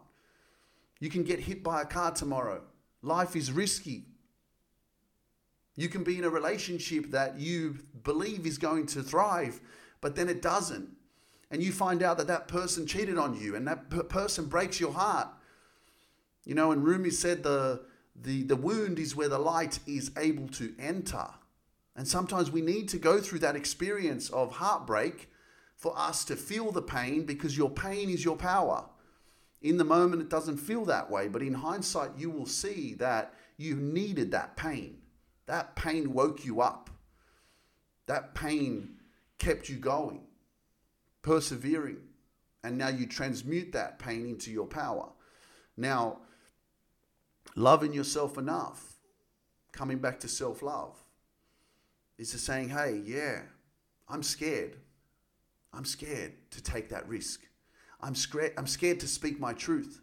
You 1.00 1.08
can 1.08 1.22
get 1.22 1.40
hit 1.40 1.62
by 1.62 1.82
a 1.82 1.86
car 1.86 2.10
tomorrow. 2.10 2.62
Life 3.00 3.36
is 3.36 3.50
risky. 3.50 4.04
You 5.74 5.88
can 5.88 6.04
be 6.04 6.18
in 6.18 6.24
a 6.24 6.30
relationship 6.30 7.10
that 7.10 7.38
you 7.38 7.78
believe 8.04 8.46
is 8.46 8.58
going 8.58 8.86
to 8.86 9.02
thrive, 9.02 9.60
but 10.00 10.16
then 10.16 10.28
it 10.28 10.42
doesn't. 10.42 10.90
And 11.50 11.62
you 11.62 11.72
find 11.72 12.02
out 12.02 12.18
that 12.18 12.26
that 12.28 12.48
person 12.48 12.86
cheated 12.86 13.18
on 13.18 13.38
you 13.38 13.54
and 13.56 13.66
that 13.66 13.90
per- 13.90 14.04
person 14.04 14.46
breaks 14.46 14.80
your 14.80 14.92
heart. 14.92 15.28
You 16.44 16.54
know, 16.54 16.72
and 16.72 16.84
Rumi 16.84 17.10
said 17.10 17.42
the, 17.42 17.82
the, 18.20 18.42
the 18.42 18.56
wound 18.56 18.98
is 18.98 19.14
where 19.14 19.28
the 19.28 19.38
light 19.38 19.78
is 19.86 20.10
able 20.16 20.48
to 20.48 20.74
enter. 20.78 21.26
And 21.94 22.08
sometimes 22.08 22.50
we 22.50 22.62
need 22.62 22.88
to 22.88 22.98
go 22.98 23.20
through 23.20 23.40
that 23.40 23.56
experience 23.56 24.30
of 24.30 24.52
heartbreak 24.52 25.30
for 25.76 25.98
us 25.98 26.24
to 26.26 26.36
feel 26.36 26.72
the 26.72 26.82
pain 26.82 27.24
because 27.24 27.56
your 27.56 27.70
pain 27.70 28.08
is 28.08 28.24
your 28.24 28.36
power. 28.36 28.86
In 29.60 29.76
the 29.76 29.84
moment, 29.84 30.22
it 30.22 30.30
doesn't 30.30 30.56
feel 30.56 30.84
that 30.86 31.10
way, 31.10 31.28
but 31.28 31.42
in 31.42 31.54
hindsight, 31.54 32.12
you 32.16 32.30
will 32.30 32.46
see 32.46 32.94
that 32.94 33.34
you 33.56 33.76
needed 33.76 34.30
that 34.32 34.56
pain. 34.56 35.01
That 35.52 35.76
pain 35.76 36.14
woke 36.14 36.46
you 36.46 36.62
up. 36.62 36.88
That 38.06 38.34
pain 38.34 38.94
kept 39.36 39.68
you 39.68 39.76
going, 39.76 40.22
persevering. 41.20 41.98
And 42.64 42.78
now 42.78 42.88
you 42.88 43.04
transmute 43.06 43.72
that 43.72 43.98
pain 43.98 44.24
into 44.24 44.50
your 44.50 44.64
power. 44.64 45.10
Now, 45.76 46.20
loving 47.54 47.92
yourself 47.92 48.38
enough, 48.38 48.94
coming 49.72 49.98
back 49.98 50.20
to 50.20 50.28
self 50.28 50.62
love, 50.62 50.96
is 52.16 52.30
to 52.30 52.38
saying, 52.38 52.70
hey, 52.70 53.02
yeah, 53.04 53.42
I'm 54.08 54.22
scared. 54.22 54.78
I'm 55.74 55.84
scared 55.84 56.32
to 56.52 56.62
take 56.62 56.88
that 56.88 57.06
risk. 57.06 57.42
I'm 58.00 58.14
scared, 58.14 58.54
I'm 58.56 58.66
scared 58.66 59.00
to 59.00 59.06
speak 59.06 59.38
my 59.38 59.52
truth. 59.52 60.00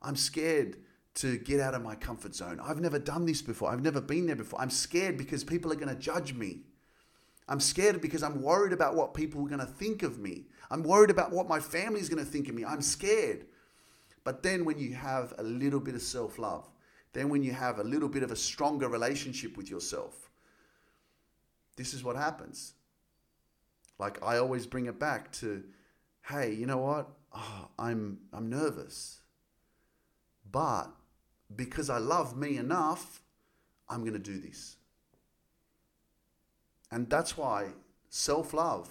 I'm 0.00 0.14
scared 0.14 0.76
to 1.14 1.38
get 1.38 1.60
out 1.60 1.74
of 1.74 1.82
my 1.82 1.94
comfort 1.94 2.34
zone. 2.34 2.60
I've 2.62 2.80
never 2.80 2.98
done 2.98 3.24
this 3.24 3.40
before. 3.40 3.70
I've 3.70 3.82
never 3.82 4.00
been 4.00 4.26
there 4.26 4.36
before. 4.36 4.60
I'm 4.60 4.70
scared 4.70 5.16
because 5.16 5.44
people 5.44 5.72
are 5.72 5.76
going 5.76 5.88
to 5.88 5.94
judge 5.94 6.34
me. 6.34 6.62
I'm 7.48 7.60
scared 7.60 8.00
because 8.00 8.22
I'm 8.22 8.42
worried 8.42 8.72
about 8.72 8.94
what 8.94 9.14
people 9.14 9.44
are 9.44 9.48
going 9.48 9.60
to 9.60 9.66
think 9.66 10.02
of 10.02 10.18
me. 10.18 10.46
I'm 10.70 10.82
worried 10.82 11.10
about 11.10 11.30
what 11.30 11.48
my 11.48 11.60
family 11.60 12.00
is 12.00 12.08
going 12.08 12.24
to 12.24 12.30
think 12.30 12.48
of 12.48 12.54
me. 12.54 12.64
I'm 12.64 12.82
scared. 12.82 13.46
But 14.24 14.42
then 14.42 14.64
when 14.64 14.78
you 14.78 14.94
have 14.94 15.34
a 15.38 15.42
little 15.42 15.80
bit 15.80 15.94
of 15.94 16.02
self 16.02 16.38
love, 16.38 16.68
then 17.12 17.28
when 17.28 17.42
you 17.42 17.52
have 17.52 17.78
a 17.78 17.84
little 17.84 18.08
bit 18.08 18.22
of 18.22 18.32
a 18.32 18.36
stronger 18.36 18.88
relationship 18.88 19.56
with 19.56 19.70
yourself, 19.70 20.30
this 21.76 21.94
is 21.94 22.02
what 22.02 22.16
happens. 22.16 22.72
Like 23.98 24.22
I 24.24 24.38
always 24.38 24.66
bring 24.66 24.86
it 24.86 24.98
back 24.98 25.30
to, 25.32 25.62
hey, 26.22 26.52
you 26.54 26.66
know 26.66 26.78
what? 26.78 27.10
Oh, 27.32 27.68
I'm 27.78 28.18
I'm 28.32 28.48
nervous. 28.48 29.20
But 30.50 30.90
because 31.54 31.90
I 31.90 31.98
love 31.98 32.36
me 32.36 32.56
enough, 32.56 33.22
I'm 33.88 34.00
going 34.00 34.14
to 34.14 34.18
do 34.18 34.38
this. 34.38 34.76
And 36.90 37.08
that's 37.10 37.36
why 37.36 37.68
self-love 38.08 38.88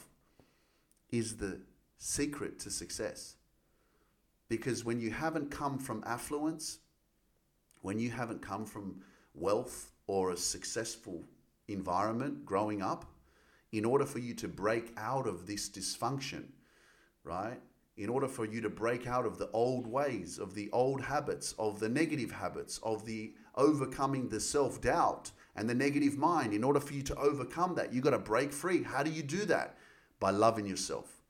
is 1.10 1.38
the 1.38 1.60
secret 1.98 2.60
to 2.60 2.70
success. 2.70 3.36
Because 4.50 4.84
when 4.84 5.00
you 5.00 5.12
haven't 5.12 5.52
come 5.52 5.78
from 5.78 6.04
affluence, 6.06 6.80
when 7.82 8.00
you 8.00 8.12
haven't 8.12 8.42
come 8.42 8.66
from 8.66 9.02
wealth 9.34 9.92
or 10.08 10.32
a 10.32 10.38
successful 10.38 11.24
environment 11.68 12.46
growing 12.46 12.82
up, 12.82 13.06
in 13.72 13.86
order 13.86 14.06
for 14.06 14.20
you 14.20 14.34
to 14.36 14.48
break 14.48 14.94
out 14.98 15.28
of 15.28 15.48
this 15.48 15.70
dysfunction, 15.70 16.44
right? 17.24 17.60
In 17.96 18.10
order 18.10 18.28
for 18.28 18.46
you 18.46 18.60
to 18.62 18.70
break 18.70 19.06
out 19.06 19.26
of 19.26 19.38
the 19.38 19.50
old 19.52 19.86
ways, 19.86 20.40
of 20.40 20.56
the 20.56 20.70
old 20.72 21.02
habits, 21.02 21.54
of 21.60 21.80
the 21.80 21.90
negative 21.90 22.32
habits, 22.32 22.80
of 22.82 23.06
the 23.06 23.34
overcoming 23.56 24.30
the 24.30 24.40
self 24.40 24.82
doubt 24.82 25.32
and 25.56 25.70
the 25.70 25.76
negative 25.76 26.18
mind, 26.18 26.54
in 26.54 26.64
order 26.64 26.80
for 26.80 26.94
you 26.94 27.04
to 27.04 27.16
overcome 27.16 27.76
that, 27.76 27.94
you've 27.94 28.04
got 28.04 28.12
to 28.12 28.20
break 28.20 28.52
free. 28.52 28.82
How 28.82 29.04
do 29.04 29.12
you 29.12 29.22
do 29.22 29.46
that? 29.46 29.78
By 30.20 30.32
loving 30.32 30.66
yourself. 30.66 31.22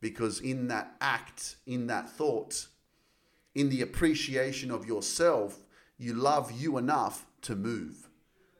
Because 0.00 0.40
in 0.40 0.68
that 0.68 0.96
act, 1.00 1.56
in 1.66 1.88
that 1.88 2.08
thought, 2.08 2.68
in 3.54 3.68
the 3.68 3.82
appreciation 3.82 4.70
of 4.70 4.86
yourself, 4.86 5.58
you 5.98 6.14
love 6.14 6.52
you 6.52 6.78
enough 6.78 7.26
to 7.42 7.54
move 7.54 8.05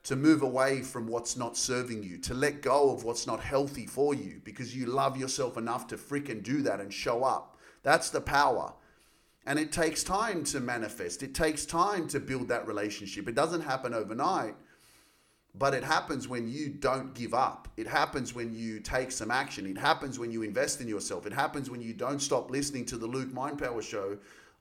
to 0.06 0.14
move 0.14 0.42
away 0.42 0.82
from 0.82 1.08
what's 1.08 1.36
not 1.36 1.56
serving 1.56 2.00
you, 2.00 2.16
to 2.16 2.32
let 2.32 2.62
go 2.62 2.92
of 2.92 3.02
what's 3.02 3.26
not 3.26 3.40
healthy 3.42 3.86
for 3.86 4.14
you 4.14 4.40
because 4.44 4.74
you 4.74 4.86
love 4.86 5.16
yourself 5.16 5.56
enough 5.56 5.88
to 5.88 5.96
freaking 5.96 6.44
do 6.44 6.62
that 6.62 6.80
and 6.80 6.94
show 6.94 7.24
up. 7.24 7.58
That's 7.82 8.10
the 8.10 8.20
power. 8.20 8.72
And 9.46 9.58
it 9.58 9.72
takes 9.72 10.04
time 10.04 10.44
to 10.44 10.60
manifest, 10.60 11.24
it 11.24 11.34
takes 11.34 11.66
time 11.66 12.06
to 12.08 12.20
build 12.20 12.46
that 12.48 12.68
relationship. 12.68 13.28
It 13.28 13.34
doesn't 13.34 13.62
happen 13.62 13.92
overnight, 13.92 14.54
but 15.56 15.74
it 15.74 15.82
happens 15.82 16.28
when 16.28 16.46
you 16.46 16.68
don't 16.68 17.12
give 17.12 17.34
up. 17.34 17.66
It 17.76 17.88
happens 17.88 18.32
when 18.32 18.54
you 18.54 18.78
take 18.78 19.10
some 19.10 19.32
action. 19.32 19.66
It 19.66 19.76
happens 19.76 20.20
when 20.20 20.30
you 20.30 20.44
invest 20.44 20.80
in 20.80 20.86
yourself. 20.86 21.26
It 21.26 21.32
happens 21.32 21.68
when 21.68 21.82
you 21.82 21.92
don't 21.92 22.22
stop 22.22 22.48
listening 22.48 22.84
to 22.86 22.96
the 22.96 23.08
Luke 23.08 23.32
Mind 23.32 23.58
Power 23.58 23.82
show 23.82 24.18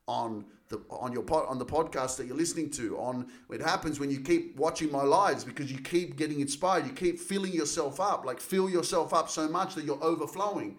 on 0.08 0.44
the 0.70 0.82
on 0.90 1.14
your 1.14 1.24
pod, 1.24 1.46
on 1.48 1.60
the 1.60 1.66
podcast 1.66 2.18
that 2.18 2.26
you're 2.26 2.36
listening 2.36 2.70
to 2.72 2.98
on 2.98 3.28
it 3.52 3.62
happens 3.62 4.00
when 4.00 4.10
you 4.10 4.20
keep 4.20 4.56
watching 4.58 4.92
my 4.92 5.04
lives 5.04 5.44
because 5.44 5.72
you 5.72 5.78
keep 5.80 6.18
getting 6.18 6.40
inspired. 6.40 6.86
You 6.86 6.92
keep 6.92 7.20
filling 7.20 7.54
yourself 7.54 8.00
up 8.00 8.26
like 8.26 8.40
fill 8.40 8.70
yourself 8.70 9.14
up 9.14 9.30
so 9.30 9.48
much 9.48 9.76
that 9.76 9.86
you're 9.86 10.04
overflowing. 10.04 10.78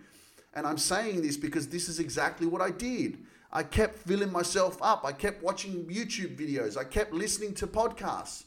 And 0.54 0.66
i'm 0.66 0.78
saying 0.78 1.22
this 1.22 1.36
because 1.36 1.68
this 1.68 1.88
is 1.88 1.98
exactly 2.00 2.46
what 2.46 2.62
i 2.62 2.70
did. 2.70 3.18
I 3.52 3.62
kept 3.62 3.98
filling 3.98 4.32
myself 4.32 4.76
up. 4.82 5.04
I 5.04 5.12
kept 5.12 5.42
watching 5.42 5.84
youtube 5.86 6.36
videos. 6.36 6.76
I 6.76 6.84
kept 6.84 7.12
listening 7.12 7.54
to 7.54 7.66
podcasts. 7.66 8.44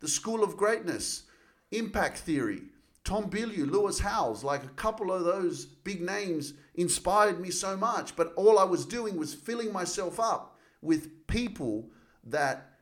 The 0.00 0.08
school 0.08 0.42
of 0.42 0.56
greatness 0.56 1.24
impact 1.70 2.18
theory 2.18 2.62
Tom 3.04 3.30
Bilyeu, 3.30 3.70
Lewis 3.70 4.00
Howes, 4.00 4.44
like 4.44 4.62
a 4.62 4.68
couple 4.68 5.10
of 5.10 5.24
those 5.24 5.64
big 5.64 6.02
names 6.02 6.52
inspired 6.74 7.40
me 7.40 7.50
so 7.50 7.74
much. 7.74 8.14
But 8.14 8.34
all 8.36 8.58
I 8.58 8.64
was 8.64 8.84
doing 8.84 9.16
was 9.16 9.32
filling 9.32 9.72
myself 9.72 10.20
up 10.20 10.57
with 10.82 11.26
people 11.26 11.90
that 12.24 12.78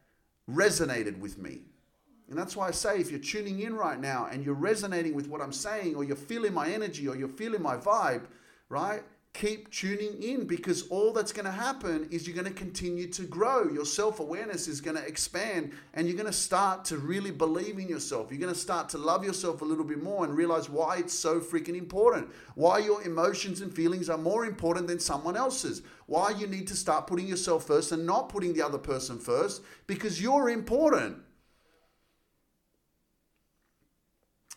resonated 0.51 1.19
with 1.19 1.39
me. 1.39 1.61
And 2.29 2.39
that's 2.39 2.57
why 2.57 2.69
I 2.69 2.73
say 2.73 2.99
if 2.99 3.11
you're 3.11 3.21
tuning 3.21 3.61
in 3.61 3.75
right 3.75 4.01
now 4.01 4.29
and 4.31 4.45
you're 4.45 4.55
resonating 4.55 5.15
with 5.15 5.29
what 5.29 5.41
I'm 5.41 5.53
saying, 5.53 5.95
or 5.95 6.05
you're 6.05 6.17
feeling 6.17 6.53
my 6.53 6.69
energy, 6.69 7.07
or 7.07 7.17
you're 7.17 7.29
feeling 7.29 7.63
my 7.63 7.77
vibe, 7.77 8.27
right? 8.69 9.03
keep 9.37 9.71
tuning 9.71 10.23
in 10.23 10.47
because 10.47 10.89
all 10.89 11.13
that's 11.13 11.33
going 11.33 11.45
to 11.45 11.51
happen 11.51 12.09
is 12.11 12.27
you're 12.27 12.35
going 12.35 12.53
to 12.53 12.59
continue 12.59 13.07
to 13.09 13.23
grow. 13.25 13.69
Your 13.69 13.85
self 13.85 14.19
awareness 14.21 14.67
is 14.67 14.81
going 14.81 14.97
to 14.97 15.07
expand 15.07 15.73
and 15.95 16.07
you're 16.07 16.17
going 16.17 16.27
to 16.27 16.33
start 16.33 16.85
to 16.87 16.99
really 16.99 17.31
believe 17.31 17.79
in 17.79 17.89
yourself. 17.89 18.31
You're 18.31 18.41
going 18.41 18.53
to 18.53 18.59
start 18.59 18.89
to 18.91 18.99
love 18.99 19.25
yourself 19.25 19.61
a 19.61 19.65
little 19.65 19.85
bit 19.85 20.03
more 20.03 20.25
and 20.25 20.35
realize 20.35 20.71
why 20.71 20.99
it's 20.99 21.15
so 21.15 21.39
freaking 21.39 21.77
important. 21.77 22.31
Why 22.55 22.79
your 22.79 23.03
emotions 23.03 23.61
and 23.61 23.73
feelings 23.73 24.09
are 24.09 24.19
more 24.19 24.47
important 24.47 24.89
than 24.89 24.99
someone 24.99 25.37
else's. 25.37 25.83
Why 26.07 26.31
you 26.31 26.47
need 26.47 26.69
to 26.69 26.77
start 26.77 27.07
putting 27.07 27.27
yourself 27.27 27.67
first 27.67 27.93
and 27.93 28.07
not 28.07 28.29
putting 28.29 28.53
the 28.53 28.63
other 28.63 28.79
person 28.79 29.19
first 29.19 29.63
because 29.87 30.23
you're 30.23 30.49
important. 30.49 31.19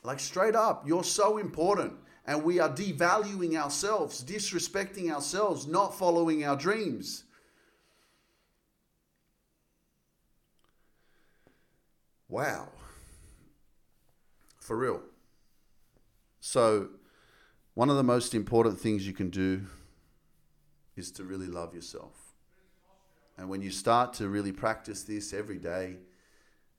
Like 0.04 0.20
straight 0.20 0.56
up, 0.56 0.88
you're 0.88 1.04
so 1.04 1.38
important 1.38 1.94
and 2.26 2.44
we 2.44 2.60
are 2.60 2.70
devaluing 2.70 3.56
ourselves, 3.56 4.24
disrespecting 4.24 5.12
ourselves, 5.12 5.66
not 5.66 5.98
following 5.98 6.46
our 6.46 6.56
dreams. 6.56 7.24
Wow. 12.28 12.70
For 14.60 14.78
real. 14.78 15.02
So, 16.40 16.90
one 17.74 17.90
of 17.90 17.96
the 17.96 18.04
most 18.04 18.36
important 18.36 18.80
things 18.80 19.08
you 19.08 19.14
can 19.14 19.32
do 19.32 19.66
is 21.00 21.10
to 21.12 21.24
really 21.24 21.48
love 21.48 21.74
yourself. 21.74 22.14
And 23.38 23.50
when 23.50 23.62
you 23.62 23.72
start 23.72 24.14
to 24.16 24.28
really 24.28 24.52
practice 24.52 25.04
this 25.04 25.34
every 25.34 25.58
day, 25.58 25.96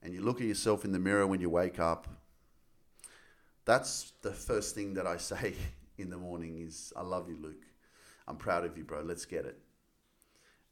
and 0.03 0.15
you 0.15 0.21
look 0.21 0.41
at 0.41 0.47
yourself 0.47 0.85
in 0.85 0.93
the 0.93 0.99
mirror 0.99 1.27
when 1.27 1.41
you 1.41 1.51
wake 1.51 1.81
up, 1.81 2.07
that's 3.65 4.13
the 4.23 4.33
first 4.33 4.75
thing 4.75 4.95
that 4.95 5.07
I 5.07 5.17
say 5.17 5.55
in 5.99 6.11
the 6.11 6.17
morning 6.17 6.59
is 6.59 6.93
I 6.97 7.03
love 7.03 7.29
you, 7.29 7.37
Luke. 7.41 7.65
I'm 8.29 8.37
proud 8.37 8.65
of 8.65 8.77
you, 8.79 8.85
bro. 8.85 9.03
Let's 9.03 9.25
get 9.25 9.45
it. 9.45 9.59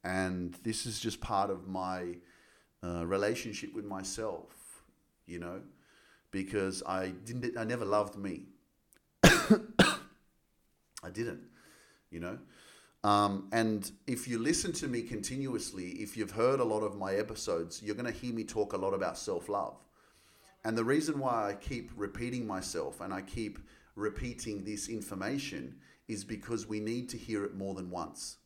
And 0.04 0.54
this 0.62 0.86
is 0.86 1.00
just 1.00 1.20
part 1.20 1.50
of 1.50 1.66
my 1.66 2.16
uh, 2.84 3.04
relationship 3.04 3.74
with 3.74 3.84
myself, 3.84 4.82
you 5.26 5.38
know, 5.38 5.60
because 6.30 6.82
I 6.86 7.08
didn't, 7.08 7.58
I 7.58 7.64
never 7.64 7.84
loved 7.84 8.16
me. 8.16 8.44
I 9.22 11.10
didn't, 11.12 11.42
you 12.10 12.20
know. 12.20 12.38
Um, 13.04 13.48
and 13.52 13.90
if 14.06 14.26
you 14.26 14.38
listen 14.38 14.72
to 14.74 14.88
me 14.88 15.02
continuously, 15.02 15.90
if 15.90 16.16
you've 16.16 16.32
heard 16.32 16.60
a 16.60 16.64
lot 16.64 16.80
of 16.80 16.96
my 16.96 17.14
episodes, 17.14 17.82
you're 17.82 17.94
going 17.94 18.12
to 18.12 18.18
hear 18.18 18.34
me 18.34 18.44
talk 18.44 18.72
a 18.72 18.76
lot 18.76 18.92
about 18.92 19.16
self 19.16 19.48
love. 19.48 19.76
And 20.64 20.76
the 20.76 20.84
reason 20.84 21.18
why 21.18 21.50
I 21.50 21.54
keep 21.54 21.90
repeating 21.96 22.46
myself 22.46 23.00
and 23.00 23.14
I 23.14 23.22
keep 23.22 23.58
repeating 23.94 24.64
this 24.64 24.88
information 24.88 25.76
is 26.08 26.24
because 26.24 26.66
we 26.66 26.80
need 26.80 27.08
to 27.10 27.16
hear 27.16 27.44
it 27.44 27.54
more 27.54 27.74
than 27.74 27.90
once. 27.90 28.38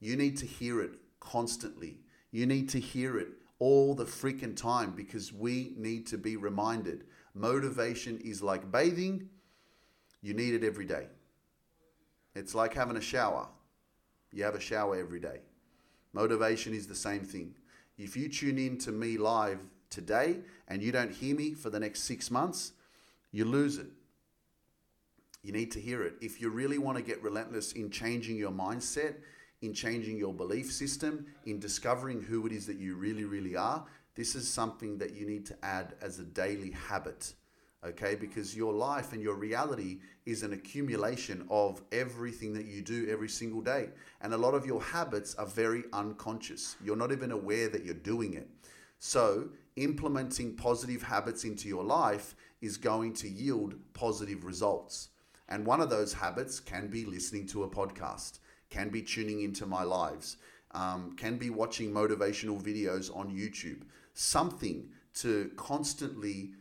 You 0.00 0.16
need 0.16 0.36
to 0.38 0.46
hear 0.46 0.80
it 0.80 0.98
constantly. 1.20 1.98
You 2.30 2.46
need 2.46 2.68
to 2.70 2.80
hear 2.80 3.18
it 3.18 3.28
all 3.58 3.94
the 3.94 4.04
freaking 4.04 4.56
time 4.56 4.92
because 4.92 5.32
we 5.32 5.72
need 5.76 6.06
to 6.08 6.18
be 6.18 6.36
reminded. 6.36 7.04
Motivation 7.34 8.18
is 8.18 8.42
like 8.42 8.70
bathing, 8.70 9.28
you 10.22 10.34
need 10.34 10.54
it 10.54 10.64
every 10.64 10.84
day. 10.84 11.06
It's 12.34 12.54
like 12.54 12.74
having 12.74 12.96
a 12.96 13.00
shower. 13.00 13.48
You 14.32 14.44
have 14.44 14.54
a 14.54 14.60
shower 14.60 14.96
every 14.96 15.20
day. 15.20 15.40
Motivation 16.12 16.74
is 16.74 16.86
the 16.86 16.94
same 16.94 17.24
thing. 17.24 17.54
If 17.96 18.16
you 18.16 18.28
tune 18.28 18.58
in 18.58 18.78
to 18.78 18.92
me 18.92 19.18
live 19.18 19.58
today 19.90 20.38
and 20.68 20.82
you 20.82 20.92
don't 20.92 21.12
hear 21.12 21.34
me 21.34 21.54
for 21.54 21.70
the 21.70 21.80
next 21.80 22.04
six 22.04 22.30
months, 22.30 22.72
you 23.32 23.44
lose 23.44 23.78
it. 23.78 23.88
You 25.42 25.52
need 25.52 25.70
to 25.72 25.80
hear 25.80 26.02
it. 26.02 26.14
If 26.20 26.40
you 26.40 26.50
really 26.50 26.78
want 26.78 26.98
to 26.98 27.02
get 27.02 27.22
relentless 27.22 27.72
in 27.72 27.90
changing 27.90 28.36
your 28.36 28.50
mindset, 28.50 29.16
in 29.62 29.72
changing 29.72 30.18
your 30.18 30.32
belief 30.32 30.72
system, 30.72 31.26
in 31.46 31.58
discovering 31.58 32.22
who 32.22 32.46
it 32.46 32.52
is 32.52 32.66
that 32.66 32.76
you 32.76 32.96
really, 32.96 33.24
really 33.24 33.56
are, 33.56 33.84
this 34.14 34.34
is 34.34 34.48
something 34.48 34.98
that 34.98 35.14
you 35.14 35.26
need 35.26 35.46
to 35.46 35.56
add 35.64 35.94
as 36.00 36.18
a 36.18 36.24
daily 36.24 36.70
habit 36.70 37.34
okay? 37.84 38.14
Because 38.14 38.56
your 38.56 38.72
life 38.72 39.12
and 39.12 39.22
your 39.22 39.34
reality 39.34 40.00
is 40.26 40.42
an 40.42 40.52
accumulation 40.52 41.46
of 41.50 41.82
everything 41.92 42.52
that 42.54 42.66
you 42.66 42.82
do 42.82 43.08
every 43.08 43.28
single 43.28 43.60
day. 43.60 43.88
And 44.20 44.34
a 44.34 44.38
lot 44.38 44.54
of 44.54 44.66
your 44.66 44.82
habits 44.82 45.34
are 45.36 45.46
very 45.46 45.84
unconscious. 45.92 46.76
You're 46.84 46.96
not 46.96 47.12
even 47.12 47.30
aware 47.30 47.68
that 47.68 47.84
you're 47.84 47.94
doing 47.94 48.34
it. 48.34 48.48
So, 48.98 49.50
implementing 49.76 50.56
positive 50.56 51.02
habits 51.02 51.44
into 51.44 51.68
your 51.68 51.84
life 51.84 52.34
is 52.60 52.76
going 52.76 53.12
to 53.14 53.28
yield 53.28 53.76
positive 53.94 54.44
results. 54.44 55.10
And 55.48 55.64
one 55.64 55.80
of 55.80 55.88
those 55.88 56.12
habits 56.12 56.60
can 56.60 56.88
be 56.88 57.04
listening 57.04 57.46
to 57.48 57.62
a 57.62 57.70
podcast, 57.70 58.40
can 58.70 58.88
be 58.90 59.02
tuning 59.02 59.42
into 59.42 59.66
my 59.66 59.82
lives, 59.82 60.36
um, 60.72 61.14
can 61.16 61.38
be 61.38 61.48
watching 61.48 61.92
motivational 61.92 62.60
videos 62.60 63.14
on 63.16 63.30
YouTube, 63.30 63.82
something 64.14 64.88
to 65.14 65.50
constantly 65.56 66.52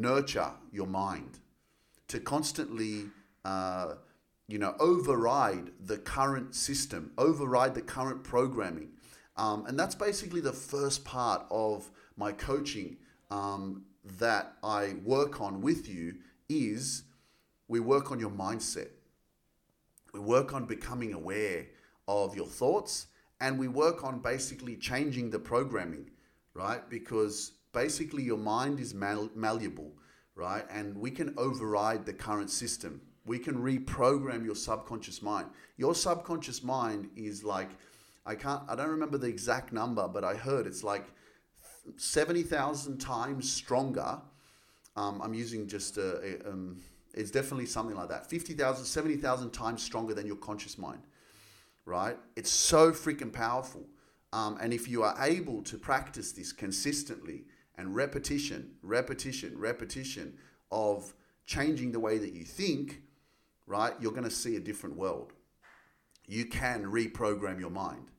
nurture 0.00 0.50
your 0.72 0.86
mind, 0.86 1.38
to 2.08 2.20
constantly, 2.20 3.06
uh, 3.44 3.94
you 4.48 4.58
know, 4.58 4.74
override 4.78 5.70
the 5.80 5.98
current 5.98 6.54
system, 6.54 7.12
override 7.16 7.74
the 7.74 7.82
current 7.82 8.24
programming. 8.24 8.90
Um, 9.36 9.66
and 9.66 9.78
that's 9.78 9.94
basically 9.94 10.40
the 10.40 10.52
first 10.52 11.04
part 11.04 11.46
of 11.50 11.90
my 12.16 12.32
coaching 12.32 12.98
um, 13.30 13.84
that 14.18 14.54
I 14.62 14.94
work 15.04 15.40
on 15.40 15.60
with 15.60 15.88
you 15.88 16.16
is 16.48 17.04
we 17.68 17.80
work 17.80 18.12
on 18.12 18.20
your 18.20 18.30
mindset. 18.30 18.88
We 20.12 20.20
work 20.20 20.54
on 20.54 20.66
becoming 20.66 21.12
aware 21.12 21.66
of 22.06 22.36
your 22.36 22.46
thoughts 22.46 23.06
and 23.40 23.58
we 23.58 23.68
work 23.68 24.04
on 24.04 24.20
basically 24.20 24.76
changing 24.76 25.30
the 25.30 25.38
programming, 25.38 26.10
right? 26.54 26.88
Because 26.88 27.52
basically 27.74 28.22
your 28.22 28.38
mind 28.38 28.80
is 28.80 28.94
mal- 28.94 29.30
malleable, 29.34 29.92
right? 30.34 30.64
And 30.70 30.96
we 30.96 31.10
can 31.10 31.34
override 31.36 32.06
the 32.06 32.12
current 32.12 32.50
system. 32.50 33.00
We 33.26 33.38
can 33.38 33.56
reprogram 33.56 34.44
your 34.44 34.54
subconscious 34.54 35.20
mind. 35.22 35.48
Your 35.76 35.94
subconscious 35.94 36.62
mind 36.62 37.10
is 37.16 37.44
like, 37.44 37.70
I 38.24 38.34
can't, 38.34 38.62
I 38.68 38.76
don't 38.76 38.90
remember 38.90 39.18
the 39.18 39.28
exact 39.28 39.72
number, 39.72 40.08
but 40.08 40.24
I 40.24 40.34
heard 40.34 40.66
it's 40.66 40.84
like 40.84 41.04
70,000 41.96 42.98
times 42.98 43.50
stronger. 43.50 44.20
Um, 44.96 45.20
I'm 45.22 45.34
using 45.34 45.66
just 45.66 45.98
a, 45.98 46.38
a 46.46 46.50
um, 46.50 46.80
it's 47.14 47.30
definitely 47.30 47.66
something 47.66 47.96
like 47.96 48.08
that 48.08 48.28
50,000, 48.28 48.84
70,000 48.84 49.50
times 49.50 49.82
stronger 49.82 50.14
than 50.14 50.26
your 50.26 50.36
conscious 50.36 50.78
mind, 50.78 51.02
right? 51.84 52.16
It's 52.36 52.50
so 52.50 52.90
freaking 52.90 53.32
powerful. 53.32 53.86
Um, 54.32 54.58
and 54.60 54.72
if 54.72 54.88
you 54.88 55.04
are 55.04 55.16
able 55.20 55.62
to 55.62 55.78
practice 55.78 56.32
this 56.32 56.52
consistently, 56.52 57.44
and 57.76 57.94
repetition, 57.94 58.70
repetition, 58.82 59.58
repetition 59.58 60.34
of 60.70 61.12
changing 61.46 61.92
the 61.92 62.00
way 62.00 62.18
that 62.18 62.32
you 62.32 62.44
think, 62.44 63.02
right, 63.66 63.92
you're 64.00 64.12
going 64.12 64.24
to 64.24 64.30
see 64.30 64.56
a 64.56 64.60
different 64.60 64.96
world. 64.96 65.32
You 66.26 66.46
can 66.46 66.84
reprogram 66.84 67.60
your 67.60 67.70
mind, 67.70 68.10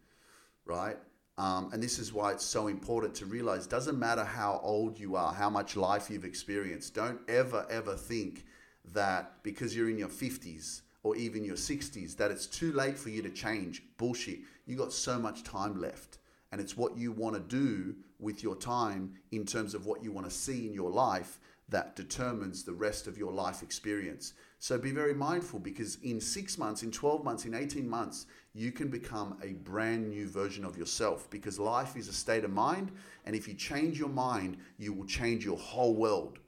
right? 0.66 0.98
Um, 1.38 1.70
and 1.74 1.84
this 1.84 2.00
is 2.00 2.14
why 2.14 2.32
it's 2.32 2.46
so 2.46 2.68
important 2.68 3.14
to 3.16 3.26
realize 3.26 3.68
doesn't 3.68 4.00
matter 4.00 4.24
how 4.24 4.60
old 4.64 4.98
you 4.98 5.16
are, 5.16 5.34
how 5.34 5.50
much 5.50 5.76
life 5.76 6.10
you've 6.10 6.24
experienced. 6.24 6.94
Don't 6.94 7.20
ever, 7.28 7.66
ever 7.70 7.96
think 7.96 8.46
that 8.94 9.44
because 9.44 9.76
you're 9.76 9.90
in 9.90 9.98
your 9.98 10.08
50s 10.08 10.82
or 11.04 11.16
even 11.18 11.44
your 11.44 11.56
60s, 11.56 12.16
that 12.18 12.32
it's 12.32 12.48
too 12.48 12.72
late 12.72 12.98
for 12.98 13.10
you 13.10 13.22
to 13.22 13.30
change. 13.30 13.84
Bullshit. 13.98 14.40
You 14.66 14.78
got 14.78 14.94
so 14.94 15.20
much 15.20 15.44
time 15.44 15.80
left 15.80 16.20
and 16.56 16.62
it's 16.62 16.78
what 16.78 16.98
you 16.98 17.12
want 17.12 17.36
to 17.36 17.42
do 17.42 17.94
with 18.18 18.42
your 18.42 18.56
time 18.56 19.12
in 19.34 19.46
terms 19.46 19.74
of 19.74 19.86
what 19.86 20.02
you 20.02 20.10
want 20.10 20.26
to 20.26 20.34
see 20.34 20.66
in 20.66 20.74
your 20.74 20.90
life 20.90 21.38
that 21.68 21.98
determines 21.98 22.64
the 22.64 22.72
rest 22.72 23.08
of 23.08 23.18
your 23.18 23.34
life 23.34 23.62
experience. 23.62 24.32
So 24.60 24.78
be 24.78 24.92
very 24.92 25.14
mindful 25.14 25.60
because 25.60 25.98
in 26.04 26.22
six 26.22 26.58
months, 26.58 26.82
in 26.82 26.92
12 26.92 27.26
months, 27.26 27.44
in 27.44 27.54
18 27.54 27.90
months, 27.90 28.28
you 28.54 28.72
can 28.72 28.88
become 28.88 29.38
a 29.44 29.52
brand 29.70 30.08
new 30.08 30.30
version 30.30 30.64
of 30.64 30.78
yourself 30.78 31.30
because 31.30 31.60
life 31.60 31.98
is 31.98 32.08
a 32.08 32.14
state 32.14 32.46
of 32.46 32.52
mind. 32.52 32.90
And 33.26 33.36
if 33.36 33.50
you 33.50 33.54
change 33.54 34.00
your 34.00 34.08
mind, 34.08 34.56
you 34.78 34.94
will 34.94 35.08
change 35.08 35.44
your 35.44 35.58
whole 35.58 35.94
world. 35.94 36.40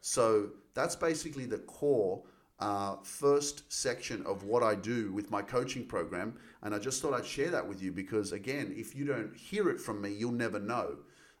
So 0.00 0.48
that's 0.74 0.96
basically 0.96 1.46
the 1.46 1.58
core 1.58 2.20
uh, 2.60 2.96
first 3.02 3.70
section 3.72 4.24
of 4.26 4.44
what 4.44 4.62
I 4.62 4.74
do 4.74 5.12
with 5.12 5.30
my 5.30 5.42
coaching 5.42 5.84
program. 5.86 6.34
And 6.62 6.74
I 6.74 6.78
just 6.78 7.00
thought 7.00 7.14
I'd 7.14 7.24
share 7.26 7.50
that 7.50 7.66
with 7.66 7.82
you 7.82 7.90
because, 7.90 8.32
again, 8.32 8.72
if 8.76 8.94
you 8.94 9.06
don't 9.06 9.34
hear 9.34 9.70
it 9.70 9.80
from 9.80 10.00
me, 10.00 10.12
you'll 10.12 10.32
never 10.32 10.60
know 10.60 10.98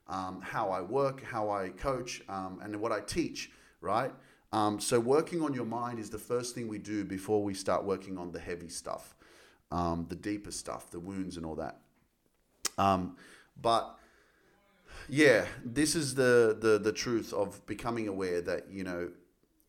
um, 0.08 0.40
how 0.42 0.70
I 0.70 0.80
work, 0.80 1.22
how 1.22 1.50
I 1.50 1.68
coach, 1.68 2.22
um, 2.28 2.60
and 2.62 2.80
what 2.80 2.90
I 2.90 3.00
teach, 3.00 3.50
right? 3.80 4.12
Um, 4.52 4.80
so, 4.80 4.98
working 4.98 5.42
on 5.42 5.54
your 5.54 5.66
mind 5.66 5.98
is 5.98 6.10
the 6.10 6.18
first 6.18 6.54
thing 6.54 6.66
we 6.66 6.78
do 6.78 7.04
before 7.04 7.44
we 7.44 7.54
start 7.54 7.84
working 7.84 8.18
on 8.18 8.32
the 8.32 8.40
heavy 8.40 8.68
stuff, 8.68 9.14
um, 9.70 10.06
the 10.08 10.16
deeper 10.16 10.50
stuff, 10.50 10.90
the 10.90 10.98
wounds, 10.98 11.36
and 11.36 11.46
all 11.46 11.54
that. 11.56 11.78
Um, 12.76 13.16
but 13.60 13.96
yeah, 15.08 15.44
this 15.64 15.94
is 15.94 16.14
the, 16.14 16.56
the 16.58 16.78
the 16.78 16.92
truth 16.92 17.32
of 17.32 17.64
becoming 17.66 18.08
aware 18.08 18.40
that 18.40 18.70
you 18.70 18.82
know 18.82 19.10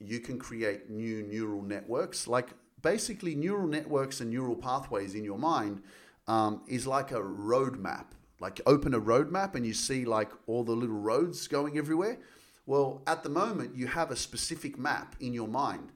you 0.02 0.20
can 0.20 0.40
create 0.40 0.90
new 0.90 1.24
neural 1.24 1.62
networks. 1.62 2.28
Like 2.28 2.50
basically, 2.82 3.36
neural 3.36 3.68
networks 3.68 4.22
and 4.22 4.30
neural 4.30 4.56
pathways 4.56 5.16
in 5.16 5.24
your 5.24 5.38
mind 5.38 5.82
um, 6.28 6.62
is 6.68 6.88
like 6.88 7.12
a 7.12 7.22
roadmap. 7.22 8.08
Like 8.40 8.60
open 8.66 8.94
a 8.94 9.02
roadmap 9.02 9.56
and 9.56 9.66
you 9.66 9.74
see 9.74 10.04
like 10.06 10.32
all 10.48 10.64
the 10.64 10.72
little 10.72 10.96
roads 10.96 11.48
going 11.48 11.78
everywhere. 11.78 12.18
Well, 12.66 13.04
at 13.06 13.24
the 13.24 13.30
moment, 13.30 13.76
you 13.76 13.88
have 13.88 14.12
a 14.12 14.16
specific 14.16 14.78
map 14.78 15.16
in 15.20 15.34
your 15.34 15.48
mind. 15.48 15.92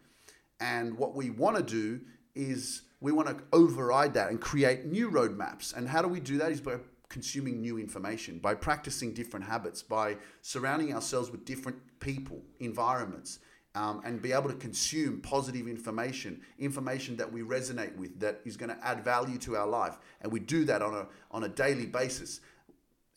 And 0.60 0.98
what 0.98 1.16
we 1.16 1.30
want 1.30 1.58
to 1.58 1.64
do 1.64 2.02
is 2.36 2.84
we 3.02 3.12
want 3.12 3.28
to 3.28 3.44
override 3.54 4.14
that 4.14 4.30
and 4.30 4.40
create 4.40 4.86
new 4.86 5.10
roadmaps. 5.10 5.76
And 5.76 5.88
how 5.88 6.02
do 6.02 6.08
we 6.08 6.20
do 6.20 6.38
that? 6.38 6.52
Is 6.52 6.62
by 6.62 6.78
consuming 7.10 7.62
new 7.62 7.78
information, 7.78 8.40
by 8.40 8.56
practicing 8.56 9.14
different 9.14 9.46
habits, 9.46 9.82
by 9.82 10.18
surrounding 10.42 10.94
ourselves 10.94 11.32
with 11.32 11.46
different 11.46 11.78
people, 12.00 12.42
environments, 12.60 13.40
um, 13.76 14.02
and 14.06 14.22
be 14.22 14.32
able 14.32 14.50
to 14.50 14.56
consume 14.56 15.20
positive 15.20 15.68
information, 15.68 16.42
information 16.58 17.18
that 17.18 17.32
we 17.32 17.42
resonate 17.42 17.96
with, 17.98 18.20
that 18.20 18.40
is 18.46 18.56
going 18.58 18.70
to 18.70 18.78
add 18.82 19.04
value 19.04 19.38
to 19.40 19.58
our 19.58 19.68
life. 19.68 19.98
And 20.22 20.32
we 20.32 20.40
do 20.40 20.64
that 20.66 20.82
on 20.82 20.94
a, 20.94 21.08
on 21.30 21.44
a 21.44 21.50
daily 21.50 21.86
basis. 21.86 22.40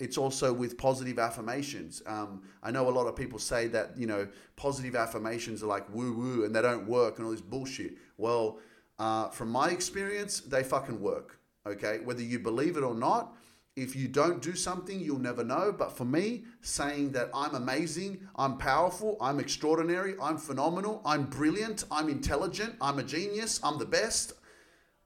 It's 0.01 0.19
also 0.19 0.53
with 0.53 0.77
positive 0.77 1.19
affirmations. 1.19 2.03
Um, 2.07 2.43
I 2.63 2.71
know 2.71 2.89
a 2.89 2.91
lot 2.91 3.07
of 3.07 3.17
people 3.17 3.39
say 3.39 3.69
that, 3.69 3.97
you 3.97 4.07
know, 4.07 4.29
positive 4.57 4.95
affirmations 4.95 5.63
are 5.63 5.67
like 5.67 5.93
woo 5.95 6.13
woo 6.13 6.45
and 6.45 6.55
they 6.55 6.63
don't 6.63 6.87
work 6.87 7.19
and 7.19 7.27
all 7.27 7.33
this 7.33 7.41
bullshit. 7.41 7.95
Well, 8.17 8.59
uh, 8.99 9.29
from 9.29 9.51
my 9.51 9.71
experience, 9.71 10.41
they 10.41 10.63
fucking 10.65 11.01
work. 11.01 11.39
Okay. 11.67 12.01
Whether 12.05 12.23
you 12.23 12.39
believe 12.39 12.77
it 12.77 12.83
or 12.83 12.95
not, 12.95 13.35
if 13.83 13.97
you 13.97 14.09
don't 14.09 14.43
do 14.43 14.55
something, 14.55 15.01
you'll 15.01 15.18
never 15.18 15.45
know. 15.45 15.72
But 15.72 15.97
for 15.97 16.05
me, 16.05 16.45
saying 16.61 17.12
that 17.12 17.31
I'm 17.35 17.55
amazing, 17.55 18.29
I'm 18.37 18.59
powerful, 18.59 19.16
I'm 19.20 19.41
extraordinary, 19.41 20.14
I'm 20.20 20.39
phenomenal, 20.39 21.01
I'm 21.05 21.24
brilliant, 21.26 21.85
I'm 21.91 22.09
intelligent, 22.09 22.74
I'm 22.81 22.99
a 22.99 23.03
genius, 23.03 23.61
I'm 23.62 23.79
the 23.79 23.87
best, 23.87 24.35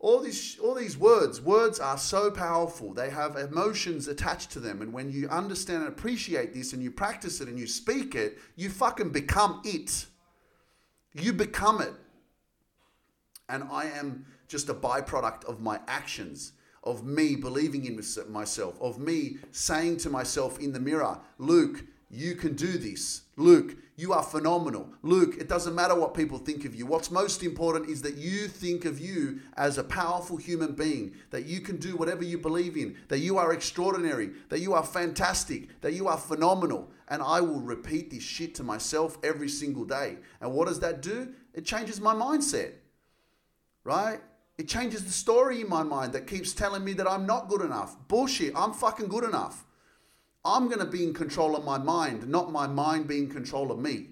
all 0.02 0.18
these 0.18 0.58
all 0.58 0.74
these 0.74 0.98
words 0.98 1.40
words 1.40 1.78
are 1.78 1.96
so 1.96 2.30
powerful. 2.30 2.92
They 2.92 3.08
have 3.08 3.36
emotions 3.36 4.08
attached 4.08 4.50
to 4.50 4.60
them. 4.60 4.82
And 4.82 4.92
when 4.92 5.10
you 5.10 5.28
understand 5.28 5.84
and 5.84 5.88
appreciate 5.88 6.52
this 6.52 6.72
and 6.72 6.82
you 6.82 6.90
practice 6.90 7.40
it 7.40 7.48
and 7.48 7.58
you 7.58 7.68
speak 7.68 8.16
it 8.16 8.36
you 8.56 8.68
fucking 8.68 9.10
become 9.10 9.62
it. 9.64 10.06
You 11.14 11.32
become 11.32 11.80
it. 11.80 11.94
And 13.48 13.64
i 13.70 13.84
am 13.84 14.26
just 14.48 14.68
a 14.68 14.74
byproduct 14.74 15.44
of 15.44 15.60
my 15.60 15.80
actions 15.86 16.52
of 16.84 17.04
me 17.04 17.36
believing 17.36 17.84
in 17.84 18.00
myself 18.28 18.80
of 18.80 18.98
me 18.98 19.36
saying 19.50 19.96
to 19.96 20.10
myself 20.10 20.58
in 20.58 20.72
the 20.72 20.80
mirror 20.80 21.18
luke 21.38 21.84
you 22.12 22.34
can 22.34 22.54
do 22.54 22.76
this. 22.76 23.22
Luke, 23.36 23.74
you 23.96 24.12
are 24.12 24.22
phenomenal. 24.22 24.92
Luke, 25.02 25.36
it 25.40 25.48
doesn't 25.48 25.74
matter 25.74 25.94
what 25.94 26.12
people 26.12 26.36
think 26.36 26.66
of 26.66 26.74
you. 26.74 26.84
What's 26.84 27.10
most 27.10 27.42
important 27.42 27.88
is 27.88 28.02
that 28.02 28.16
you 28.16 28.48
think 28.48 28.84
of 28.84 29.00
you 29.00 29.40
as 29.56 29.78
a 29.78 29.84
powerful 29.84 30.36
human 30.36 30.74
being, 30.74 31.14
that 31.30 31.46
you 31.46 31.60
can 31.60 31.78
do 31.78 31.96
whatever 31.96 32.22
you 32.22 32.36
believe 32.36 32.76
in, 32.76 32.98
that 33.08 33.20
you 33.20 33.38
are 33.38 33.54
extraordinary, 33.54 34.30
that 34.50 34.60
you 34.60 34.74
are 34.74 34.84
fantastic, 34.84 35.80
that 35.80 35.94
you 35.94 36.06
are 36.06 36.18
phenomenal. 36.18 36.90
And 37.08 37.22
I 37.22 37.40
will 37.40 37.60
repeat 37.60 38.10
this 38.10 38.22
shit 38.22 38.54
to 38.56 38.62
myself 38.62 39.16
every 39.24 39.48
single 39.48 39.86
day. 39.86 40.18
And 40.42 40.52
what 40.52 40.68
does 40.68 40.80
that 40.80 41.00
do? 41.00 41.32
It 41.54 41.64
changes 41.64 41.98
my 41.98 42.14
mindset, 42.14 42.72
right? 43.84 44.20
It 44.58 44.68
changes 44.68 45.04
the 45.04 45.10
story 45.10 45.60
in 45.60 45.68
my 45.68 45.82
mind 45.82 46.12
that 46.12 46.26
keeps 46.26 46.52
telling 46.52 46.84
me 46.84 46.92
that 46.94 47.10
I'm 47.10 47.26
not 47.26 47.48
good 47.48 47.62
enough. 47.62 47.96
Bullshit, 48.08 48.52
I'm 48.54 48.72
fucking 48.72 49.08
good 49.08 49.24
enough. 49.24 49.64
I'm 50.44 50.66
going 50.66 50.80
to 50.80 50.86
be 50.86 51.04
in 51.04 51.14
control 51.14 51.56
of 51.56 51.64
my 51.64 51.78
mind, 51.78 52.28
not 52.28 52.52
my 52.52 52.66
mind 52.66 53.06
being 53.06 53.24
in 53.24 53.30
control 53.30 53.70
of 53.70 53.78
me. 53.78 54.08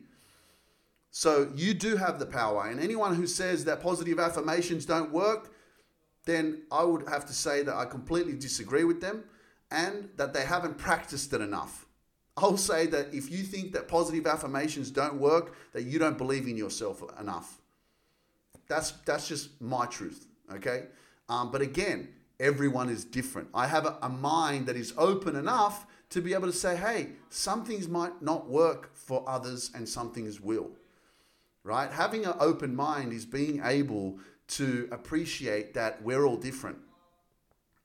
So 1.10 1.50
you 1.54 1.74
do 1.74 1.96
have 1.96 2.18
the 2.18 2.26
power. 2.26 2.68
And 2.68 2.80
anyone 2.80 3.14
who 3.14 3.26
says 3.26 3.64
that 3.64 3.82
positive 3.82 4.18
affirmations 4.18 4.86
don't 4.86 5.12
work, 5.12 5.52
then 6.24 6.62
I 6.70 6.84
would 6.84 7.08
have 7.08 7.26
to 7.26 7.32
say 7.32 7.62
that 7.62 7.74
I 7.74 7.84
completely 7.84 8.34
disagree 8.34 8.84
with 8.84 9.00
them 9.00 9.24
and 9.70 10.08
that 10.16 10.32
they 10.32 10.44
haven't 10.44 10.78
practiced 10.78 11.32
it 11.32 11.40
enough. 11.40 11.86
I'll 12.36 12.56
say 12.56 12.86
that 12.86 13.12
if 13.12 13.30
you 13.30 13.42
think 13.42 13.72
that 13.72 13.88
positive 13.88 14.26
affirmations 14.26 14.90
don't 14.90 15.16
work, 15.16 15.54
that 15.72 15.82
you 15.82 15.98
don't 15.98 16.16
believe 16.16 16.46
in 16.46 16.56
yourself 16.56 17.02
enough. 17.18 17.60
That's 18.68 18.92
that's 19.04 19.26
just 19.26 19.60
my 19.60 19.86
truth, 19.86 20.26
okay? 20.52 20.84
Um, 21.28 21.50
but 21.50 21.60
again, 21.60 22.08
everyone 22.38 22.88
is 22.88 23.04
different. 23.04 23.48
I 23.54 23.66
have 23.66 23.86
a, 23.86 23.98
a 24.02 24.08
mind 24.08 24.66
that 24.66 24.76
is 24.76 24.92
open 24.96 25.36
enough 25.36 25.86
to 26.10 26.20
be 26.20 26.34
able 26.34 26.46
to 26.46 26.52
say, 26.52 26.76
hey, 26.76 27.10
some 27.28 27.64
things 27.64 27.88
might 27.88 28.20
not 28.20 28.48
work 28.48 28.94
for 28.94 29.24
others 29.28 29.70
and 29.74 29.88
some 29.88 30.12
things 30.12 30.40
will. 30.40 30.70
Right? 31.62 31.90
Having 31.90 32.24
an 32.24 32.34
open 32.40 32.74
mind 32.74 33.12
is 33.12 33.24
being 33.24 33.60
able 33.64 34.18
to 34.48 34.88
appreciate 34.90 35.74
that 35.74 36.02
we're 36.02 36.24
all 36.24 36.36
different. 36.36 36.78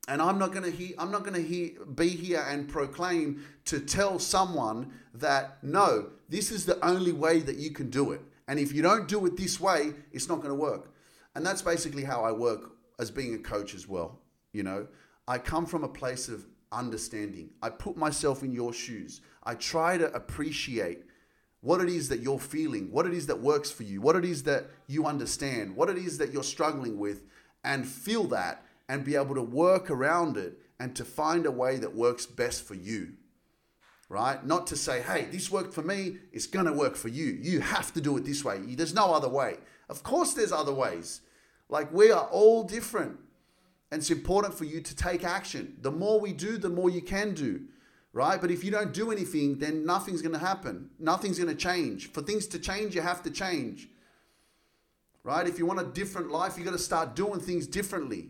And 0.07 0.21
I'm 0.21 0.37
not 0.37 0.51
going 0.51 0.63
to 0.63 0.71
he, 0.71 0.93
I'm 0.97 1.11
not 1.11 1.23
going 1.23 1.35
to 1.35 1.85
be 1.95 2.09
here 2.09 2.45
and 2.47 2.67
proclaim 2.67 3.43
to 3.65 3.79
tell 3.79 4.19
someone 4.19 4.91
that 5.15 5.57
no, 5.63 6.09
this 6.29 6.51
is 6.51 6.65
the 6.65 6.83
only 6.85 7.11
way 7.11 7.39
that 7.39 7.57
you 7.57 7.71
can 7.71 7.89
do 7.89 8.11
it. 8.11 8.21
And 8.47 8.59
if 8.59 8.71
you 8.73 8.81
don't 8.81 9.07
do 9.07 9.25
it 9.25 9.35
this 9.35 9.59
way, 9.59 9.93
it's 10.11 10.29
not 10.29 10.37
going 10.37 10.49
to 10.49 10.55
work. 10.55 10.91
And 11.35 11.45
that's 11.45 11.61
basically 11.61 12.03
how 12.03 12.23
I 12.23 12.31
work 12.31 12.71
as 12.99 13.11
being 13.11 13.35
a 13.35 13.39
coach 13.39 13.75
as 13.75 13.87
well. 13.87 14.19
You 14.53 14.63
know, 14.63 14.87
I 15.27 15.37
come 15.37 15.65
from 15.65 15.83
a 15.83 15.89
place 15.89 16.29
of 16.29 16.45
understanding. 16.71 17.49
I 17.61 17.69
put 17.69 17.97
myself 17.97 18.41
in 18.43 18.53
your 18.53 18.73
shoes. 18.73 19.21
I 19.43 19.55
try 19.55 19.97
to 19.97 20.11
appreciate 20.13 21.03
what 21.61 21.81
it 21.81 21.89
is 21.89 22.09
that 22.09 22.19
you're 22.19 22.39
feeling, 22.39 22.91
what 22.91 23.05
it 23.05 23.13
is 23.13 23.27
that 23.27 23.41
works 23.41 23.71
for 23.71 23.83
you, 23.83 23.99
what 23.99 24.15
it 24.15 24.23
is 24.23 24.43
that 24.43 24.67
you 24.87 25.05
understand, 25.05 25.75
what 25.75 25.89
it 25.89 25.97
is 25.97 26.17
that 26.19 26.31
you're 26.31 26.43
struggling 26.43 26.97
with, 26.97 27.23
and 27.63 27.87
feel 27.87 28.25
that 28.25 28.63
and 28.87 29.03
be 29.03 29.15
able 29.15 29.35
to 29.35 29.41
work 29.41 29.89
around 29.89 30.37
it 30.37 30.59
and 30.79 30.95
to 30.95 31.03
find 31.03 31.45
a 31.45 31.51
way 31.51 31.77
that 31.77 31.95
works 31.95 32.25
best 32.25 32.63
for 32.63 32.75
you. 32.75 33.13
Right? 34.07 34.45
Not 34.45 34.67
to 34.67 34.75
say, 34.75 35.01
hey, 35.01 35.25
this 35.31 35.49
worked 35.49 35.73
for 35.73 35.81
me, 35.81 36.17
it's 36.31 36.45
gonna 36.45 36.73
work 36.73 36.95
for 36.95 37.07
you. 37.07 37.25
You 37.25 37.61
have 37.61 37.91
to 37.95 38.01
do 38.01 38.15
it 38.17 38.25
this 38.25 38.45
way. 38.45 38.59
There's 38.59 38.93
no 38.93 39.11
other 39.11 39.29
way. 39.29 39.57
Of 39.89 40.03
course, 40.03 40.33
there's 40.33 40.51
other 40.51 40.73
ways. 40.73 41.21
Like, 41.69 41.91
we 41.91 42.11
are 42.11 42.25
all 42.25 42.63
different. 42.63 43.19
And 43.91 44.01
it's 44.01 44.11
important 44.11 44.53
for 44.53 44.65
you 44.65 44.81
to 44.81 44.95
take 44.95 45.23
action. 45.23 45.77
The 45.81 45.91
more 45.91 46.19
we 46.19 46.33
do, 46.33 46.57
the 46.57 46.69
more 46.69 46.89
you 46.89 47.01
can 47.01 47.33
do, 47.33 47.61
right? 48.13 48.41
But 48.41 48.51
if 48.51 48.63
you 48.63 48.71
don't 48.71 48.93
do 48.93 49.11
anything, 49.11 49.59
then 49.59 49.85
nothing's 49.85 50.21
going 50.21 50.33
to 50.33 50.39
happen. 50.39 50.89
Nothing's 50.99 51.37
going 51.37 51.55
to 51.55 51.55
change. 51.55 52.11
For 52.11 52.21
things 52.21 52.47
to 52.47 52.59
change, 52.59 52.95
you 52.95 53.01
have 53.01 53.23
to 53.23 53.31
change, 53.31 53.87
right? 55.23 55.47
If 55.47 55.59
you 55.59 55.65
want 55.65 55.79
a 55.79 55.85
different 55.85 56.31
life, 56.31 56.57
you 56.57 56.63
got 56.63 56.71
to 56.71 56.79
start 56.79 57.15
doing 57.15 57.39
things 57.39 57.67
differently. 57.67 58.29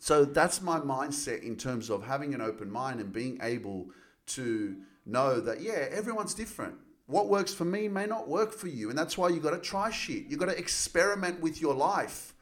So 0.00 0.24
that's 0.24 0.60
my 0.60 0.78
mindset 0.78 1.42
in 1.42 1.56
terms 1.56 1.90
of 1.90 2.04
having 2.04 2.34
an 2.34 2.40
open 2.40 2.70
mind 2.70 3.00
and 3.00 3.12
being 3.12 3.38
able 3.42 3.88
to 4.26 4.76
know 5.06 5.40
that, 5.40 5.60
yeah, 5.60 5.86
everyone's 5.90 6.34
different. 6.34 6.74
What 7.08 7.28
works 7.28 7.52
for 7.52 7.64
me 7.64 7.88
may 7.88 8.06
not 8.06 8.28
work 8.28 8.52
for 8.52 8.68
you. 8.68 8.88
And 8.88 8.96
that's 8.98 9.18
why 9.18 9.30
you 9.30 9.40
got 9.40 9.50
to 9.50 9.58
try 9.58 9.90
shit. 9.90 10.26
You 10.26 10.36
got 10.36 10.50
to 10.50 10.56
experiment 10.56 11.40
with 11.40 11.60
your 11.60 11.74
life 11.74 12.34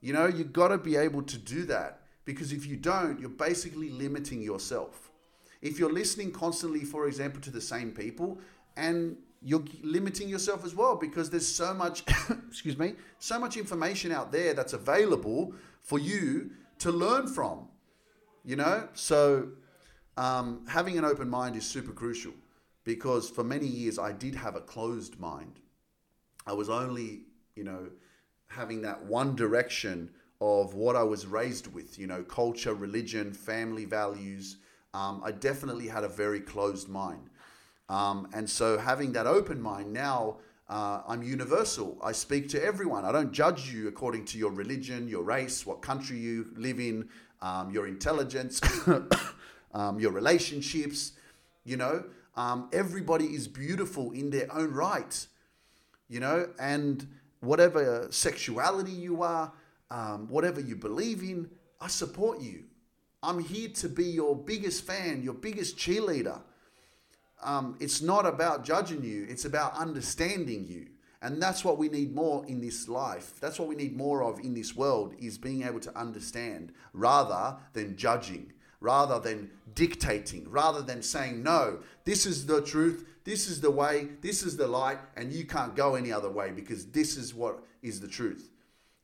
you 0.00 0.12
know, 0.12 0.26
you 0.26 0.44
got 0.44 0.68
to 0.68 0.78
be 0.78 0.96
able 0.96 1.22
to 1.22 1.38
do 1.38 1.64
that 1.66 2.00
because 2.24 2.52
if 2.52 2.66
you 2.66 2.76
don't, 2.76 3.20
you're 3.20 3.28
basically 3.28 3.90
limiting 3.90 4.42
yourself. 4.42 5.10
If 5.60 5.78
you're 5.78 5.92
listening 5.92 6.32
constantly, 6.32 6.84
for 6.84 7.06
example, 7.06 7.40
to 7.42 7.50
the 7.50 7.60
same 7.60 7.92
people, 7.92 8.38
and 8.76 9.16
you're 9.42 9.64
limiting 9.82 10.28
yourself 10.28 10.64
as 10.64 10.74
well 10.74 10.96
because 10.96 11.28
there's 11.28 11.46
so 11.46 11.74
much, 11.74 12.04
excuse 12.48 12.78
me, 12.78 12.94
so 13.18 13.38
much 13.38 13.56
information 13.56 14.10
out 14.10 14.32
there 14.32 14.54
that's 14.54 14.72
available 14.72 15.54
for 15.82 15.98
you 15.98 16.50
to 16.78 16.90
learn 16.90 17.26
from. 17.26 17.68
You 18.42 18.56
know, 18.56 18.88
so 18.94 19.50
um, 20.16 20.64
having 20.66 20.96
an 20.96 21.04
open 21.04 21.28
mind 21.28 21.56
is 21.56 21.66
super 21.66 21.92
crucial 21.92 22.32
because 22.94 23.30
for 23.30 23.44
many 23.44 23.68
years 23.68 24.00
I 24.00 24.10
did 24.10 24.34
have 24.34 24.56
a 24.56 24.60
closed 24.60 25.20
mind. 25.20 25.60
I 26.44 26.52
was 26.52 26.68
only, 26.68 27.20
you 27.54 27.62
know, 27.62 27.88
having 28.48 28.82
that 28.82 29.04
one 29.04 29.36
direction 29.36 30.10
of 30.40 30.74
what 30.74 30.96
I 30.96 31.04
was 31.04 31.24
raised 31.24 31.72
with, 31.72 32.00
you 32.00 32.08
know, 32.08 32.24
culture, 32.24 32.74
religion, 32.74 33.32
family 33.32 33.84
values. 33.84 34.56
Um, 34.92 35.22
I 35.24 35.30
definitely 35.30 35.86
had 35.86 36.02
a 36.02 36.08
very 36.08 36.40
closed 36.40 36.88
mind. 36.88 37.30
Um, 37.88 38.28
and 38.32 38.50
so 38.50 38.76
having 38.76 39.12
that 39.12 39.28
open 39.28 39.62
mind 39.62 39.92
now, 39.92 40.38
uh, 40.68 41.02
I'm 41.06 41.22
universal. 41.22 41.96
I 42.02 42.10
speak 42.10 42.48
to 42.48 42.64
everyone. 42.64 43.04
I 43.04 43.12
don't 43.12 43.30
judge 43.30 43.72
you 43.72 43.86
according 43.86 44.24
to 44.26 44.38
your 44.38 44.50
religion, 44.50 45.06
your 45.06 45.22
race, 45.22 45.64
what 45.64 45.80
country 45.80 46.16
you 46.16 46.48
live 46.56 46.80
in, 46.80 47.08
um, 47.40 47.70
your 47.70 47.86
intelligence, 47.86 48.60
um, 49.74 50.00
your 50.00 50.10
relationships. 50.10 51.12
You 51.62 51.76
know, 51.76 52.04
um, 52.40 52.68
everybody 52.72 53.26
is 53.26 53.46
beautiful 53.46 54.12
in 54.12 54.30
their 54.30 54.50
own 54.54 54.72
right. 54.72 55.26
You 56.08 56.20
know, 56.20 56.48
and 56.58 57.06
whatever 57.40 58.08
sexuality 58.10 58.92
you 58.92 59.22
are, 59.22 59.52
um, 59.90 60.26
whatever 60.28 60.60
you 60.60 60.74
believe 60.74 61.22
in, 61.22 61.50
I 61.80 61.88
support 61.88 62.40
you. 62.40 62.64
I'm 63.22 63.40
here 63.40 63.68
to 63.68 63.88
be 63.88 64.06
your 64.06 64.34
biggest 64.34 64.86
fan, 64.86 65.22
your 65.22 65.34
biggest 65.34 65.76
cheerleader. 65.76 66.40
Um, 67.42 67.76
it's 67.78 68.00
not 68.00 68.24
about 68.26 68.64
judging 68.64 69.04
you, 69.04 69.26
it's 69.28 69.44
about 69.44 69.74
understanding 69.74 70.66
you. 70.66 70.86
And 71.22 71.42
that's 71.42 71.62
what 71.62 71.76
we 71.76 71.90
need 71.90 72.14
more 72.14 72.46
in 72.46 72.62
this 72.62 72.88
life. 72.88 73.38
That's 73.40 73.58
what 73.58 73.68
we 73.68 73.74
need 73.74 73.94
more 73.94 74.24
of 74.24 74.38
in 74.38 74.54
this 74.54 74.74
world 74.74 75.14
is 75.18 75.36
being 75.36 75.62
able 75.64 75.80
to 75.80 75.98
understand 75.98 76.72
rather 76.94 77.58
than 77.74 77.96
judging, 77.98 78.54
rather 78.80 79.20
than 79.20 79.50
dictating, 79.74 80.48
rather 80.50 80.82
than 80.82 81.02
saying, 81.02 81.42
no, 81.42 81.78
this 82.04 82.26
is 82.26 82.46
the 82.46 82.62
truth, 82.62 83.06
this 83.24 83.48
is 83.48 83.60
the 83.60 83.70
way, 83.70 84.08
this 84.22 84.42
is 84.42 84.56
the 84.56 84.66
light, 84.66 84.98
and 85.16 85.32
you 85.32 85.44
can't 85.44 85.76
go 85.76 85.94
any 85.94 86.10
other 86.10 86.30
way 86.30 86.50
because 86.50 86.86
this 86.86 87.16
is 87.16 87.34
what 87.34 87.62
is 87.82 88.00
the 88.00 88.08
truth. 88.08 88.50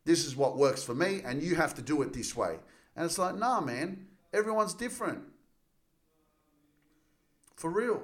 This 0.04 0.24
is 0.24 0.36
what 0.36 0.56
works 0.56 0.82
for 0.82 0.94
me, 0.94 1.20
and 1.24 1.42
you 1.42 1.56
have 1.56 1.74
to 1.74 1.82
do 1.82 2.00
it 2.02 2.12
this 2.12 2.34
way. 2.36 2.58
And 2.94 3.04
it's 3.04 3.18
like, 3.18 3.36
nah, 3.36 3.60
man, 3.60 4.06
everyone's 4.32 4.72
different. 4.74 5.22
For 7.56 7.70
real. 7.70 8.02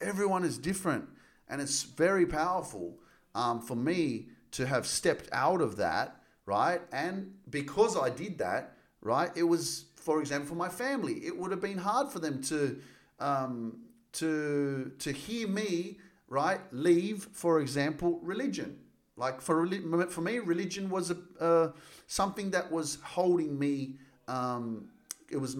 Everyone 0.00 0.44
is 0.44 0.58
different. 0.58 1.06
And 1.48 1.60
it's 1.60 1.82
very 1.82 2.24
powerful 2.24 2.98
um, 3.34 3.60
for 3.60 3.74
me 3.74 4.28
to 4.52 4.66
have 4.66 4.86
stepped 4.86 5.28
out 5.32 5.60
of 5.60 5.76
that, 5.76 6.22
right? 6.46 6.80
And 6.92 7.34
because 7.50 7.96
I 7.96 8.10
did 8.10 8.38
that, 8.38 8.76
right, 9.02 9.30
it 9.34 9.42
was, 9.42 9.86
for 10.00 10.20
example, 10.20 10.48
for 10.48 10.54
my 10.54 10.68
family, 10.68 11.26
it 11.26 11.36
would 11.36 11.50
have 11.50 11.60
been 11.60 11.78
hard 11.78 12.10
for 12.10 12.18
them 12.18 12.42
to 12.44 12.80
um, 13.20 13.78
to 14.12 14.92
to 14.98 15.12
hear 15.12 15.46
me 15.46 15.98
right 16.28 16.60
leave 16.72 17.28
for 17.32 17.60
example 17.60 18.18
religion. 18.22 18.78
Like 19.16 19.40
for 19.42 19.66
for 20.08 20.20
me 20.22 20.38
religion 20.38 20.88
was 20.88 21.10
a, 21.10 21.18
uh, 21.38 21.72
something 22.06 22.50
that 22.52 22.72
was 22.72 22.98
holding 23.02 23.58
me 23.58 23.96
um, 24.26 24.88
it 25.28 25.36
was 25.36 25.56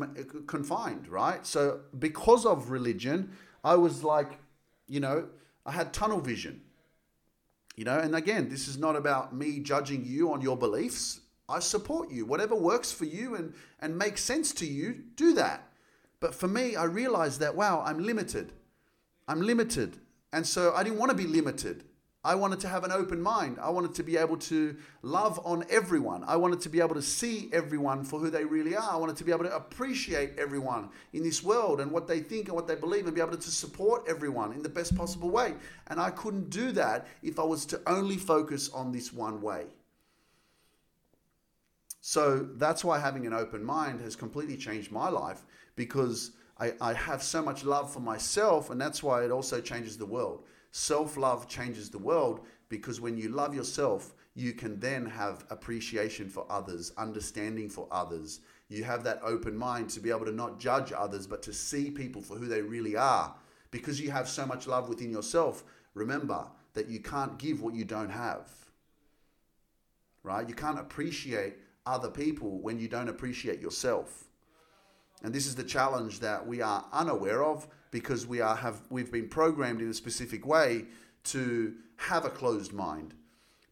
confined 0.47 1.07
right? 1.09 1.47
So 1.47 1.81
because 1.99 2.47
of 2.47 2.71
religion 2.71 3.31
i 3.63 3.75
was 3.75 4.03
like 4.03 4.39
you 4.89 5.01
know 5.01 5.29
i 5.67 5.73
had 5.73 5.93
tunnel 5.93 6.21
vision. 6.21 6.63
You 7.77 7.85
know 7.85 7.99
and 7.99 8.15
again 8.15 8.49
this 8.49 8.69
is 8.69 8.77
not 8.79 8.97
about 8.97 9.35
me 9.35 9.61
judging 9.61 10.05
you 10.05 10.33
on 10.33 10.41
your 10.41 10.57
beliefs 10.57 11.21
I 11.51 11.59
support 11.59 12.11
you. 12.11 12.25
Whatever 12.25 12.55
works 12.55 12.93
for 12.93 13.05
you 13.05 13.35
and, 13.35 13.53
and 13.81 13.99
makes 13.99 14.23
sense 14.23 14.53
to 14.55 14.67
you, 14.67 15.03
do 15.17 15.35
that. 15.35 15.67
But 16.21 16.35
for 16.35 16.49
me, 16.49 16.77
I 16.77 16.85
realized 16.85 17.41
that, 17.41 17.55
wow, 17.55 17.83
I'm 17.85 18.05
limited. 18.05 18.53
I'm 19.27 19.41
limited. 19.41 19.97
And 20.33 20.47
so 20.47 20.73
I 20.75 20.83
didn't 20.83 20.99
want 20.99 21.11
to 21.11 21.17
be 21.17 21.27
limited. 21.27 21.85
I 22.23 22.35
wanted 22.35 22.61
to 22.61 22.69
have 22.69 22.85
an 22.85 22.93
open 22.93 23.23
mind. 23.23 23.57
I 23.63 23.71
wanted 23.71 23.95
to 23.95 24.03
be 24.03 24.19
able 24.19 24.37
to 24.37 24.77
love 25.01 25.41
on 25.43 25.65
everyone. 25.71 26.23
I 26.27 26.37
wanted 26.37 26.61
to 26.61 26.69
be 26.69 26.79
able 26.79 26.95
to 26.95 27.03
see 27.03 27.49
everyone 27.51 28.05
for 28.05 28.21
who 28.21 28.29
they 28.29 28.45
really 28.45 28.77
are. 28.77 28.91
I 28.93 28.97
wanted 28.97 29.17
to 29.17 29.25
be 29.25 29.33
able 29.33 29.45
to 29.45 29.57
appreciate 29.57 30.33
everyone 30.39 30.91
in 31.15 31.23
this 31.23 31.43
world 31.43 31.81
and 31.81 31.91
what 31.91 32.07
they 32.07 32.21
think 32.21 32.49
and 32.49 32.55
what 32.55 32.69
they 32.69 32.75
believe 32.75 33.07
and 33.07 33.15
be 33.15 33.23
able 33.23 33.35
to 33.39 33.51
support 33.51 34.05
everyone 34.07 34.53
in 34.53 34.63
the 34.63 34.69
best 34.69 34.95
possible 34.95 35.31
way. 35.31 35.55
And 35.87 35.99
I 35.99 36.11
couldn't 36.11 36.51
do 36.51 36.73
that 36.73 37.07
if 37.23 37.39
I 37.39 37.43
was 37.43 37.65
to 37.67 37.81
only 37.87 38.19
focus 38.19 38.69
on 38.69 38.93
this 38.93 39.15
one 39.15 39.41
way. 39.41 39.65
So 42.01 42.49
that's 42.55 42.85
why 42.85 42.99
having 42.99 43.27
an 43.27 43.35
open 43.35 43.63
mind 43.63 44.01
has 44.01 44.17
completely 44.17 44.57
changed 44.57 44.91
my 44.91 45.09
life 45.09 45.45
because 45.77 46.33
I, 46.59 46.73
I 46.81 46.95
have 46.95 47.23
so 47.23 47.43
much 47.43 47.65
love 47.65 47.93
for 47.93 48.01
myself, 48.01 48.71
and 48.71 48.81
that's 48.81 49.03
why 49.03 49.25
it 49.25 49.31
also 49.31 49.61
changes 49.61 49.97
the 49.97 50.07
world. 50.07 50.45
Self 50.73 51.17
love 51.17 51.49
changes 51.49 51.91
the 51.91 51.99
world 51.99 52.41
because 52.69 53.01
when 53.01 53.17
you 53.17 53.29
love 53.29 53.55
yourself, 53.55 54.15
you 54.35 54.53
can 54.53 54.79
then 54.79 55.05
have 55.07 55.45
appreciation 55.51 56.29
for 56.29 56.47
others, 56.49 56.93
understanding 56.97 57.69
for 57.69 57.89
others. 57.91 58.41
You 58.69 58.85
have 58.85 59.03
that 59.05 59.21
open 59.25 59.57
mind 59.57 59.91
to 59.91 60.01
be 60.01 60.11
able 60.11 60.27
to 60.27 60.33
not 60.33 60.61
judge 60.61 60.93
others, 60.97 61.27
but 61.27 61.43
to 61.43 61.53
see 61.53 61.91
people 61.91 62.23
for 62.23 62.37
who 62.37 62.47
they 62.47 62.63
really 62.63 62.95
are. 62.95 63.35
Because 63.71 64.01
you 64.01 64.11
have 64.11 64.29
so 64.29 64.47
much 64.47 64.67
love 64.67 64.89
within 64.89 65.11
yourself, 65.11 65.65
remember 65.95 66.47
that 66.75 66.89
you 66.89 67.01
can't 67.01 67.39
give 67.39 67.61
what 67.61 67.75
you 67.75 67.85
don't 67.85 68.11
have. 68.11 68.49
Right? 70.23 70.49
You 70.49 70.55
can't 70.55 70.79
appreciate 70.79 71.57
other 71.91 72.11
people 72.11 72.61
when 72.61 72.79
you 72.79 72.89
don't 72.89 73.09
appreciate 73.09 73.61
yourself. 73.61 74.25
And 75.23 75.35
this 75.35 75.47
is 75.47 75.55
the 75.55 75.65
challenge 75.65 76.21
that 76.21 76.47
we 76.47 76.63
are 76.63 76.87
unaware 76.93 77.45
of 77.45 77.67
because 77.91 78.27
we 78.27 78.41
are 78.41 78.57
have 78.57 78.81
we've 78.89 79.13
been 79.13 79.29
programmed 79.29 79.83
in 79.83 79.91
a 79.91 79.95
specific 79.95 80.47
way 80.47 80.87
to 81.25 81.75
have 81.97 82.25
a 82.25 82.31
closed 82.31 82.73
mind, 82.73 83.15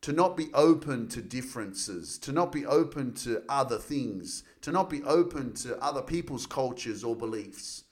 to 0.03 0.13
not 0.13 0.37
be 0.37 0.51
open 0.53 1.09
to 1.09 1.23
differences, 1.23 2.19
to 2.19 2.33
not 2.33 2.53
be 2.53 2.67
open 2.67 3.15
to 3.15 3.43
other 3.49 3.79
things, 3.79 4.43
to 4.61 4.71
not 4.71 4.91
be 4.91 5.03
open 5.05 5.55
to 5.55 5.83
other 5.83 6.03
people's 6.03 6.47
cultures 6.47 7.03
or 7.03 7.17
beliefs 7.17 7.85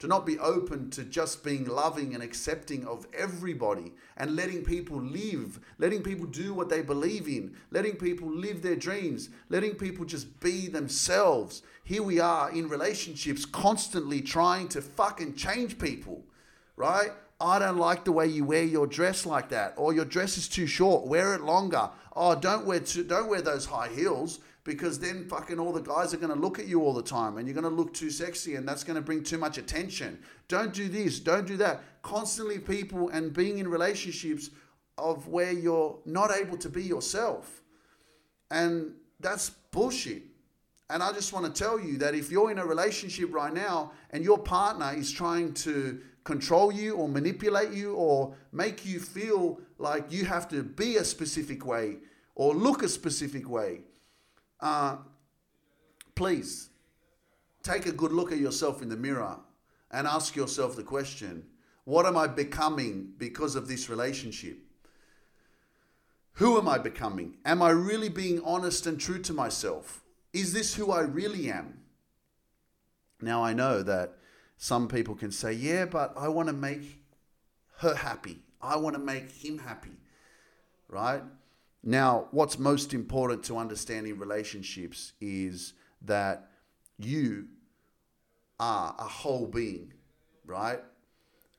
to 0.00 0.06
not 0.06 0.26
be 0.26 0.38
open 0.38 0.90
to 0.90 1.04
just 1.04 1.44
being 1.44 1.66
loving 1.66 2.14
and 2.14 2.22
accepting 2.22 2.86
of 2.86 3.06
everybody 3.16 3.92
and 4.16 4.34
letting 4.34 4.64
people 4.64 5.00
live, 5.00 5.60
letting 5.78 6.02
people 6.02 6.26
do 6.26 6.52
what 6.54 6.70
they 6.70 6.82
believe 6.82 7.28
in, 7.28 7.54
letting 7.70 7.96
people 7.96 8.28
live 8.28 8.62
their 8.62 8.76
dreams, 8.76 9.28
letting 9.50 9.74
people 9.74 10.06
just 10.06 10.40
be 10.40 10.68
themselves. 10.68 11.62
Here 11.84 12.02
we 12.02 12.18
are 12.18 12.50
in 12.50 12.68
relationships 12.68 13.44
constantly 13.44 14.22
trying 14.22 14.68
to 14.68 14.80
fucking 14.80 15.34
change 15.34 15.78
people, 15.78 16.24
right? 16.76 17.10
I 17.38 17.58
don't 17.58 17.78
like 17.78 18.04
the 18.04 18.12
way 18.12 18.26
you 18.26 18.44
wear 18.44 18.64
your 18.64 18.86
dress 18.86 19.26
like 19.26 19.50
that, 19.50 19.74
or 19.76 19.92
your 19.92 20.04
dress 20.06 20.38
is 20.38 20.48
too 20.48 20.66
short. 20.66 21.06
Wear 21.06 21.34
it 21.34 21.42
longer. 21.42 21.90
Oh, 22.16 22.34
don't 22.34 22.66
wear 22.66 22.80
too, 22.80 23.04
don't 23.04 23.28
wear 23.28 23.42
those 23.42 23.66
high 23.66 23.88
heels 23.88 24.40
because 24.64 24.98
then 24.98 25.26
fucking 25.28 25.58
all 25.58 25.72
the 25.72 25.80
guys 25.80 26.12
are 26.12 26.18
going 26.18 26.32
to 26.32 26.38
look 26.38 26.58
at 26.58 26.66
you 26.66 26.82
all 26.82 26.92
the 26.92 27.02
time 27.02 27.38
and 27.38 27.46
you're 27.46 27.54
going 27.54 27.64
to 27.64 27.74
look 27.74 27.94
too 27.94 28.10
sexy 28.10 28.56
and 28.56 28.68
that's 28.68 28.84
going 28.84 28.96
to 28.96 29.00
bring 29.00 29.22
too 29.22 29.38
much 29.38 29.56
attention. 29.58 30.18
Don't 30.48 30.72
do 30.72 30.88
this, 30.88 31.18
don't 31.18 31.46
do 31.46 31.56
that. 31.56 31.82
Constantly 32.02 32.58
people 32.58 33.08
and 33.08 33.32
being 33.32 33.58
in 33.58 33.68
relationships 33.68 34.50
of 34.98 35.28
where 35.28 35.52
you're 35.52 35.98
not 36.04 36.30
able 36.30 36.58
to 36.58 36.68
be 36.68 36.82
yourself. 36.82 37.62
And 38.50 38.94
that's 39.18 39.50
bullshit. 39.70 40.22
And 40.90 41.02
I 41.02 41.12
just 41.12 41.32
want 41.32 41.46
to 41.46 41.52
tell 41.52 41.80
you 41.80 41.96
that 41.98 42.14
if 42.14 42.30
you're 42.30 42.50
in 42.50 42.58
a 42.58 42.66
relationship 42.66 43.32
right 43.32 43.54
now 43.54 43.92
and 44.10 44.24
your 44.24 44.38
partner 44.38 44.92
is 44.94 45.10
trying 45.10 45.54
to 45.54 46.00
control 46.24 46.70
you 46.70 46.96
or 46.96 47.08
manipulate 47.08 47.72
you 47.72 47.94
or 47.94 48.34
make 48.52 48.84
you 48.84 49.00
feel 49.00 49.60
like 49.78 50.12
you 50.12 50.24
have 50.26 50.48
to 50.48 50.62
be 50.62 50.96
a 50.96 51.04
specific 51.04 51.64
way 51.64 51.96
or 52.34 52.54
look 52.54 52.82
a 52.82 52.88
specific 52.88 53.48
way 53.48 53.80
uh, 54.60 54.96
please 56.14 56.70
take 57.62 57.86
a 57.86 57.92
good 57.92 58.12
look 58.12 58.32
at 58.32 58.38
yourself 58.38 58.82
in 58.82 58.88
the 58.88 58.96
mirror 58.96 59.36
and 59.90 60.06
ask 60.06 60.36
yourself 60.36 60.76
the 60.76 60.82
question 60.82 61.44
what 61.84 62.06
am 62.06 62.16
I 62.16 62.26
becoming 62.26 63.14
because 63.18 63.56
of 63.56 63.66
this 63.66 63.88
relationship? 63.88 64.58
Who 66.34 66.56
am 66.56 66.68
I 66.68 66.78
becoming? 66.78 67.38
Am 67.44 67.62
I 67.62 67.70
really 67.70 68.08
being 68.08 68.40
honest 68.44 68.86
and 68.86 69.00
true 69.00 69.18
to 69.22 69.32
myself? 69.32 70.02
Is 70.32 70.52
this 70.52 70.74
who 70.74 70.92
I 70.92 71.00
really 71.00 71.50
am? 71.50 71.80
Now, 73.20 73.42
I 73.42 73.52
know 73.52 73.82
that 73.82 74.14
some 74.56 74.88
people 74.88 75.14
can 75.14 75.32
say, 75.32 75.52
yeah, 75.52 75.84
but 75.84 76.14
I 76.16 76.28
want 76.28 76.48
to 76.48 76.54
make 76.54 77.02
her 77.78 77.94
happy. 77.94 78.38
I 78.62 78.76
want 78.76 78.94
to 78.94 79.00
make 79.00 79.30
him 79.32 79.58
happy, 79.58 79.96
right? 80.88 81.22
Now, 81.82 82.28
what's 82.30 82.58
most 82.58 82.92
important 82.92 83.42
to 83.44 83.56
understanding 83.56 84.18
relationships 84.18 85.12
is 85.20 85.72
that 86.02 86.50
you 86.98 87.46
are 88.58 88.94
a 88.98 89.04
whole 89.04 89.46
being, 89.46 89.94
right? 90.44 90.80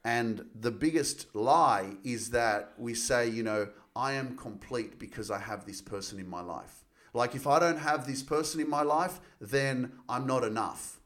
And 0.03 0.45
the 0.59 0.71
biggest 0.71 1.35
lie 1.35 1.93
is 2.03 2.29
that 2.31 2.73
we 2.77 2.93
say, 2.93 3.29
you 3.29 3.43
know, 3.43 3.69
I 3.95 4.13
am 4.13 4.37
complete 4.37 4.99
because 4.99 5.31
I 5.31 5.39
have 5.39 5.65
this 5.65 5.81
person 5.81 6.19
in 6.19 6.29
my 6.29 6.41
life. 6.41 6.85
Like, 7.13 7.35
if 7.35 7.45
I 7.45 7.59
don't 7.59 7.79
have 7.79 8.07
this 8.07 8.23
person 8.23 8.61
in 8.61 8.69
my 8.69 8.83
life, 8.83 9.19
then 9.39 9.91
I'm 10.07 10.25
not 10.25 10.43
enough, 10.43 11.01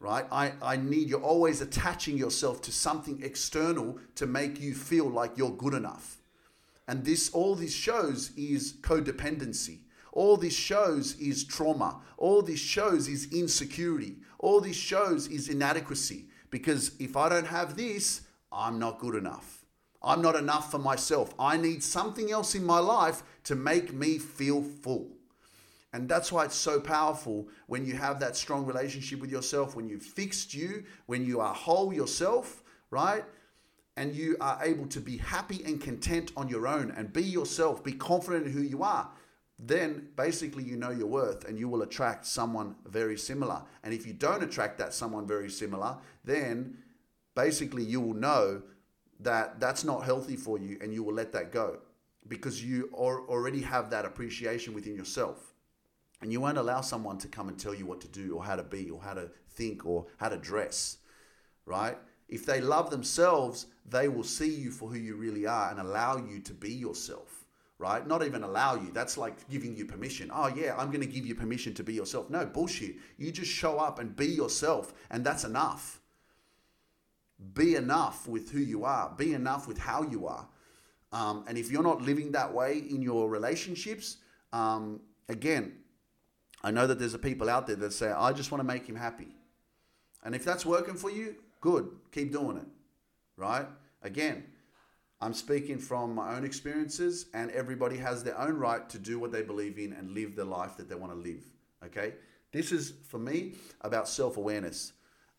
right? 0.00 0.26
I, 0.32 0.54
I 0.60 0.76
need, 0.76 1.08
you're 1.08 1.22
always 1.22 1.60
attaching 1.60 2.18
yourself 2.18 2.60
to 2.62 2.72
something 2.72 3.22
external 3.22 3.98
to 4.16 4.26
make 4.26 4.60
you 4.60 4.74
feel 4.74 5.08
like 5.08 5.38
you're 5.38 5.52
good 5.52 5.74
enough. 5.74 6.17
And 6.88 7.04
this 7.04 7.30
all 7.30 7.54
this 7.54 7.74
shows 7.74 8.32
is 8.36 8.72
codependency. 8.80 9.80
All 10.12 10.36
this 10.36 10.56
shows 10.56 11.14
is 11.20 11.44
trauma. 11.44 12.00
All 12.16 12.42
this 12.42 12.58
shows 12.58 13.06
is 13.06 13.32
insecurity. 13.32 14.16
All 14.38 14.60
this 14.60 14.76
shows 14.76 15.28
is 15.28 15.48
inadequacy. 15.48 16.26
Because 16.50 16.92
if 16.98 17.16
I 17.16 17.28
don't 17.28 17.46
have 17.46 17.76
this, 17.76 18.22
I'm 18.50 18.78
not 18.78 18.98
good 18.98 19.14
enough. 19.14 19.66
I'm 20.02 20.22
not 20.22 20.34
enough 20.34 20.70
for 20.70 20.78
myself. 20.78 21.34
I 21.38 21.56
need 21.58 21.82
something 21.82 22.30
else 22.30 22.54
in 22.54 22.64
my 22.64 22.78
life 22.78 23.22
to 23.44 23.54
make 23.54 23.92
me 23.92 24.18
feel 24.18 24.62
full. 24.62 25.10
And 25.92 26.08
that's 26.08 26.30
why 26.32 26.44
it's 26.44 26.54
so 26.54 26.80
powerful 26.80 27.48
when 27.66 27.84
you 27.84 27.94
have 27.94 28.20
that 28.20 28.36
strong 28.36 28.64
relationship 28.64 29.20
with 29.20 29.30
yourself, 29.30 29.76
when 29.76 29.88
you've 29.88 30.02
fixed 30.02 30.54
you, 30.54 30.84
when 31.06 31.24
you 31.24 31.40
are 31.40 31.54
whole 31.54 31.92
yourself, 31.92 32.62
right? 32.90 33.24
And 33.98 34.14
you 34.14 34.36
are 34.40 34.60
able 34.62 34.86
to 34.86 35.00
be 35.00 35.16
happy 35.16 35.60
and 35.64 35.80
content 35.80 36.30
on 36.36 36.48
your 36.48 36.68
own 36.68 36.92
and 36.92 37.12
be 37.12 37.22
yourself, 37.22 37.82
be 37.82 37.90
confident 37.90 38.46
in 38.46 38.52
who 38.52 38.62
you 38.62 38.84
are, 38.84 39.10
then 39.58 40.06
basically 40.14 40.62
you 40.62 40.76
know 40.76 40.90
your 40.90 41.08
worth 41.08 41.48
and 41.48 41.58
you 41.58 41.68
will 41.68 41.82
attract 41.82 42.24
someone 42.24 42.76
very 42.86 43.18
similar. 43.18 43.60
And 43.82 43.92
if 43.92 44.06
you 44.06 44.12
don't 44.12 44.44
attract 44.44 44.78
that 44.78 44.94
someone 44.94 45.26
very 45.26 45.50
similar, 45.50 45.96
then 46.24 46.78
basically 47.34 47.82
you 47.82 48.00
will 48.00 48.14
know 48.14 48.62
that 49.18 49.58
that's 49.58 49.82
not 49.82 50.04
healthy 50.04 50.36
for 50.36 50.60
you 50.60 50.78
and 50.80 50.94
you 50.94 51.02
will 51.02 51.14
let 51.14 51.32
that 51.32 51.50
go 51.50 51.78
because 52.28 52.64
you 52.64 52.88
already 52.94 53.62
have 53.62 53.90
that 53.90 54.04
appreciation 54.04 54.74
within 54.74 54.94
yourself. 54.94 55.54
And 56.22 56.32
you 56.32 56.40
won't 56.40 56.58
allow 56.58 56.82
someone 56.82 57.18
to 57.18 57.26
come 57.26 57.48
and 57.48 57.58
tell 57.58 57.74
you 57.74 57.84
what 57.84 58.00
to 58.02 58.08
do 58.08 58.36
or 58.36 58.44
how 58.44 58.54
to 58.54 58.62
be 58.62 58.90
or 58.90 59.02
how 59.02 59.14
to 59.14 59.28
think 59.50 59.84
or 59.84 60.06
how 60.18 60.28
to 60.28 60.36
dress, 60.36 60.98
right? 61.66 61.98
If 62.28 62.44
they 62.44 62.60
love 62.60 62.90
themselves, 62.90 63.66
they 63.88 64.08
will 64.08 64.24
see 64.24 64.54
you 64.54 64.70
for 64.70 64.88
who 64.88 64.98
you 64.98 65.16
really 65.16 65.46
are 65.46 65.70
and 65.70 65.80
allow 65.80 66.18
you 66.18 66.40
to 66.40 66.52
be 66.52 66.72
yourself, 66.72 67.46
right? 67.78 68.06
Not 68.06 68.24
even 68.24 68.42
allow 68.42 68.74
you. 68.74 68.90
That's 68.92 69.16
like 69.16 69.48
giving 69.48 69.74
you 69.74 69.86
permission. 69.86 70.30
Oh, 70.32 70.48
yeah, 70.48 70.74
I'm 70.76 70.88
going 70.88 71.00
to 71.00 71.06
give 71.06 71.26
you 71.26 71.34
permission 71.34 71.72
to 71.74 71.82
be 71.82 71.94
yourself. 71.94 72.28
No, 72.28 72.44
bullshit. 72.44 72.96
You 73.16 73.32
just 73.32 73.50
show 73.50 73.78
up 73.78 73.98
and 73.98 74.14
be 74.14 74.26
yourself, 74.26 74.92
and 75.10 75.24
that's 75.24 75.44
enough. 75.44 76.00
Be 77.54 77.76
enough 77.76 78.28
with 78.28 78.50
who 78.50 78.58
you 78.58 78.84
are, 78.84 79.14
be 79.16 79.32
enough 79.32 79.66
with 79.66 79.78
how 79.78 80.02
you 80.02 80.26
are. 80.26 80.46
Um, 81.12 81.44
and 81.48 81.56
if 81.56 81.70
you're 81.70 81.82
not 81.82 82.02
living 82.02 82.32
that 82.32 82.52
way 82.52 82.78
in 82.78 83.00
your 83.00 83.30
relationships, 83.30 84.18
um, 84.52 85.00
again, 85.28 85.72
I 86.62 86.70
know 86.70 86.86
that 86.86 86.98
there's 86.98 87.14
a 87.14 87.18
people 87.18 87.48
out 87.48 87.66
there 87.66 87.76
that 87.76 87.92
say, 87.92 88.10
I 88.10 88.32
just 88.32 88.50
want 88.50 88.60
to 88.60 88.66
make 88.66 88.86
him 88.86 88.96
happy. 88.96 89.28
And 90.24 90.34
if 90.34 90.44
that's 90.44 90.66
working 90.66 90.94
for 90.94 91.10
you, 91.10 91.36
good. 91.60 91.90
Keep 92.12 92.32
doing 92.32 92.56
it 92.58 92.66
right? 93.38 93.66
Again, 94.02 94.44
I'm 95.20 95.32
speaking 95.32 95.78
from 95.78 96.14
my 96.14 96.36
own 96.36 96.44
experiences, 96.44 97.26
and 97.32 97.50
everybody 97.52 97.96
has 97.96 98.22
their 98.22 98.38
own 98.38 98.58
right 98.58 98.88
to 98.90 98.98
do 98.98 99.18
what 99.18 99.32
they 99.32 99.42
believe 99.42 99.78
in 99.78 99.92
and 99.94 100.10
live 100.10 100.36
the 100.36 100.44
life 100.44 100.76
that 100.76 100.88
they 100.88 100.94
want 100.94 101.12
to 101.12 101.18
live. 101.18 101.42
Okay? 101.86 102.14
This 102.52 102.72
is, 102.72 102.94
for 103.08 103.18
me, 103.18 103.54
about 103.80 104.08
self 104.08 104.36
awareness, 104.36 104.92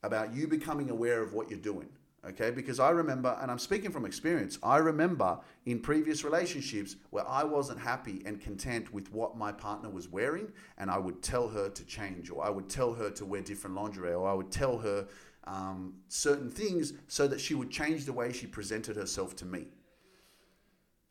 about 0.03 0.34
you 0.34 0.47
becoming 0.47 0.89
aware 0.89 1.22
of 1.22 1.34
what 1.34 1.49
you're 1.49 1.59
doing. 1.59 1.89
Okay, 2.28 2.51
because 2.51 2.82
I 2.82 2.89
remember, 2.89 3.38
and 3.41 3.49
I'm 3.49 3.57
speaking 3.57 3.91
from 3.91 4.05
experience, 4.05 4.59
I 4.61 4.76
remember 4.80 5.39
in 5.65 5.80
previous 5.80 6.26
relationships 6.26 6.97
where 7.11 7.26
I 7.26 7.45
wasn't 7.45 7.80
happy 7.80 8.22
and 8.26 8.41
content 8.41 8.93
with 8.93 9.09
what 9.13 9.38
my 9.38 9.53
partner 9.53 9.89
was 9.89 10.09
wearing, 10.09 10.51
and 10.78 10.91
I 10.91 10.97
would 10.97 11.22
tell 11.22 11.47
her 11.47 11.70
to 11.70 11.86
change, 11.86 12.30
or 12.30 12.43
I 12.45 12.49
would 12.49 12.67
tell 12.67 12.93
her 12.93 13.09
to 13.11 13.26
wear 13.26 13.41
different 13.41 13.78
lingerie, 13.78 14.13
or 14.13 14.28
I 14.28 14.34
would 14.34 14.51
tell 14.51 14.80
her 14.80 15.07
um, 15.46 15.96
certain 16.08 16.50
things 16.50 16.94
so 17.08 17.28
that 17.28 17.40
she 17.40 17.56
would 17.56 17.70
change 17.70 18.06
the 18.06 18.14
way 18.14 18.32
she 18.32 18.48
presented 18.48 18.96
herself 18.96 19.36
to 19.38 19.46
me. 19.46 19.68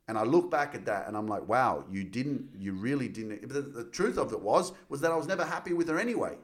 And 0.06 0.16
I 0.16 0.22
look 0.22 0.50
back 0.50 0.74
at 0.74 0.86
that 0.86 1.06
and 1.06 1.16
I'm 1.16 1.26
like, 1.26 1.46
wow, 1.46 1.84
you 1.90 2.02
didn't, 2.02 2.48
you 2.58 2.72
really 2.72 3.08
didn't. 3.08 3.48
The, 3.48 3.60
the 3.60 3.84
truth 3.84 4.16
of 4.16 4.32
it 4.32 4.40
was, 4.40 4.72
was 4.88 5.02
that 5.02 5.12
I 5.12 5.16
was 5.16 5.26
never 5.26 5.44
happy 5.44 5.74
with 5.74 5.88
her 5.88 5.98
anyway. 5.98 6.36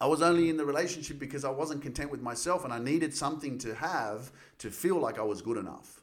I 0.00 0.06
was 0.06 0.22
only 0.22 0.48
in 0.48 0.56
the 0.56 0.64
relationship 0.64 1.18
because 1.18 1.44
I 1.44 1.50
wasn't 1.50 1.82
content 1.82 2.10
with 2.10 2.20
myself 2.20 2.64
and 2.64 2.72
I 2.72 2.78
needed 2.78 3.14
something 3.14 3.58
to 3.58 3.74
have 3.74 4.32
to 4.58 4.70
feel 4.70 4.96
like 4.98 5.18
I 5.18 5.22
was 5.22 5.42
good 5.42 5.56
enough. 5.56 6.02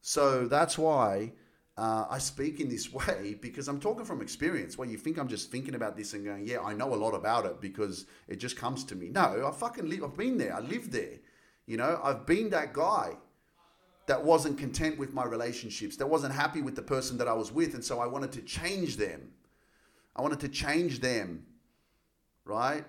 So 0.00 0.46
that's 0.46 0.76
why 0.76 1.32
uh, 1.76 2.06
I 2.10 2.18
speak 2.18 2.60
in 2.60 2.68
this 2.68 2.92
way 2.92 3.36
because 3.40 3.68
I'm 3.68 3.80
talking 3.80 4.04
from 4.04 4.20
experience. 4.20 4.78
Where 4.78 4.88
you 4.88 4.98
think 4.98 5.18
I'm 5.18 5.28
just 5.28 5.50
thinking 5.50 5.74
about 5.74 5.96
this 5.96 6.14
and 6.14 6.24
going, 6.24 6.46
yeah, 6.46 6.60
I 6.60 6.74
know 6.74 6.94
a 6.94 6.96
lot 6.96 7.14
about 7.14 7.46
it 7.46 7.60
because 7.60 8.06
it 8.28 8.36
just 8.36 8.56
comes 8.56 8.84
to 8.84 8.94
me. 8.94 9.08
No, 9.08 9.46
I 9.46 9.56
fucking 9.56 9.88
live. 9.88 10.04
I've 10.04 10.16
been 10.16 10.38
there. 10.38 10.54
I 10.54 10.60
lived 10.60 10.92
there. 10.92 11.18
You 11.66 11.76
know, 11.76 12.00
I've 12.02 12.26
been 12.26 12.50
that 12.50 12.72
guy 12.72 13.16
that 14.06 14.24
wasn't 14.24 14.58
content 14.58 14.98
with 14.98 15.14
my 15.14 15.24
relationships, 15.24 15.96
that 15.96 16.08
wasn't 16.08 16.34
happy 16.34 16.60
with 16.60 16.74
the 16.74 16.82
person 16.82 17.16
that 17.18 17.28
I 17.28 17.32
was 17.32 17.52
with, 17.52 17.74
and 17.74 17.84
so 17.84 18.00
I 18.00 18.06
wanted 18.08 18.32
to 18.32 18.42
change 18.42 18.96
them. 18.96 19.30
I 20.16 20.22
wanted 20.22 20.40
to 20.40 20.48
change 20.48 20.98
them 20.98 21.46
right? 22.44 22.84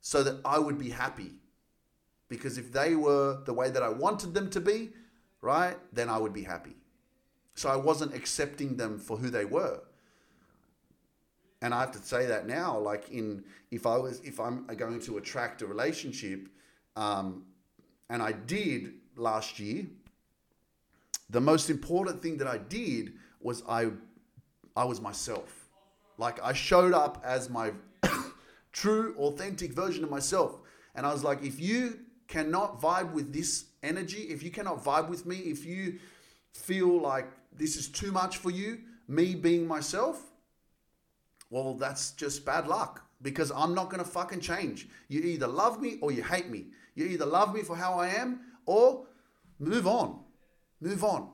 So 0.00 0.22
that 0.22 0.40
I 0.44 0.58
would 0.58 0.78
be 0.78 0.90
happy. 0.90 1.32
Because 2.28 2.58
if 2.58 2.72
they 2.72 2.94
were 2.94 3.38
the 3.44 3.52
way 3.52 3.70
that 3.70 3.82
I 3.82 3.88
wanted 3.88 4.34
them 4.34 4.50
to 4.50 4.60
be, 4.60 4.90
right, 5.40 5.76
then 5.92 6.08
I 6.08 6.18
would 6.18 6.32
be 6.32 6.42
happy. 6.42 6.76
So 7.58 7.68
I 7.68 7.74
wasn't 7.74 8.14
accepting 8.14 8.76
them 8.76 9.00
for 9.00 9.16
who 9.16 9.30
they 9.30 9.44
were. 9.44 9.80
And 11.60 11.74
I 11.74 11.80
have 11.80 11.90
to 11.90 11.98
say 11.98 12.24
that 12.26 12.46
now, 12.46 12.78
like 12.78 13.10
in 13.10 13.42
if 13.72 13.84
I 13.84 13.96
was 13.96 14.20
if 14.20 14.38
I'm 14.38 14.64
going 14.76 15.00
to 15.00 15.18
attract 15.18 15.60
a 15.62 15.66
relationship, 15.66 16.48
um, 16.94 17.42
and 18.10 18.22
I 18.22 18.30
did 18.30 18.92
last 19.16 19.58
year, 19.58 19.86
the 21.30 21.40
most 21.40 21.68
important 21.68 22.22
thing 22.22 22.36
that 22.36 22.46
I 22.46 22.58
did 22.58 23.14
was 23.40 23.64
I 23.68 23.88
I 24.76 24.84
was 24.84 25.00
myself. 25.00 25.68
Like 26.16 26.40
I 26.40 26.52
showed 26.52 26.94
up 26.94 27.20
as 27.24 27.50
my 27.50 27.72
true, 28.72 29.16
authentic 29.18 29.72
version 29.72 30.04
of 30.04 30.10
myself. 30.10 30.60
And 30.94 31.04
I 31.04 31.12
was 31.12 31.24
like, 31.24 31.42
if 31.42 31.58
you 31.58 31.98
cannot 32.28 32.80
vibe 32.80 33.10
with 33.10 33.32
this 33.32 33.64
energy, 33.82 34.28
if 34.30 34.44
you 34.44 34.52
cannot 34.52 34.84
vibe 34.84 35.08
with 35.08 35.26
me, 35.26 35.38
if 35.38 35.66
you 35.66 35.98
feel 36.52 37.00
like 37.00 37.26
this 37.52 37.76
is 37.76 37.88
too 37.88 38.12
much 38.12 38.38
for 38.38 38.50
you, 38.50 38.78
me 39.06 39.34
being 39.34 39.66
myself, 39.66 40.22
well, 41.50 41.74
that's 41.74 42.12
just 42.12 42.44
bad 42.44 42.68
luck 42.68 43.04
because 43.22 43.50
I'm 43.50 43.74
not 43.74 43.90
going 43.90 44.02
to 44.02 44.08
fucking 44.08 44.40
change. 44.40 44.88
You 45.08 45.20
either 45.20 45.46
love 45.46 45.80
me 45.80 45.98
or 46.00 46.12
you 46.12 46.22
hate 46.22 46.48
me. 46.48 46.66
You 46.94 47.06
either 47.06 47.26
love 47.26 47.54
me 47.54 47.62
for 47.62 47.76
how 47.76 47.94
I 47.94 48.08
am 48.08 48.40
or 48.66 49.06
move 49.58 49.86
on. 49.86 50.20
Move 50.80 51.02
on. 51.04 51.30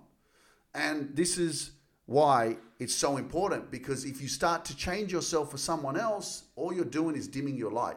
And 0.75 1.15
this 1.15 1.37
is 1.37 1.73
why 2.07 2.57
it's 2.79 2.95
so 2.95 3.17
important 3.17 3.71
because 3.71 4.05
if 4.05 4.21
you 4.21 4.29
start 4.29 4.65
to 4.67 4.77
change 4.77 5.13
yourself 5.13 5.51
for 5.51 5.59
someone 5.59 5.99
else, 5.99 6.45
all 6.57 6.73
you're 6.73 6.85
doing 6.85 7.17
is 7.17 7.29
dimming 7.29 7.57
your 7.57 7.73
light. 7.73 7.97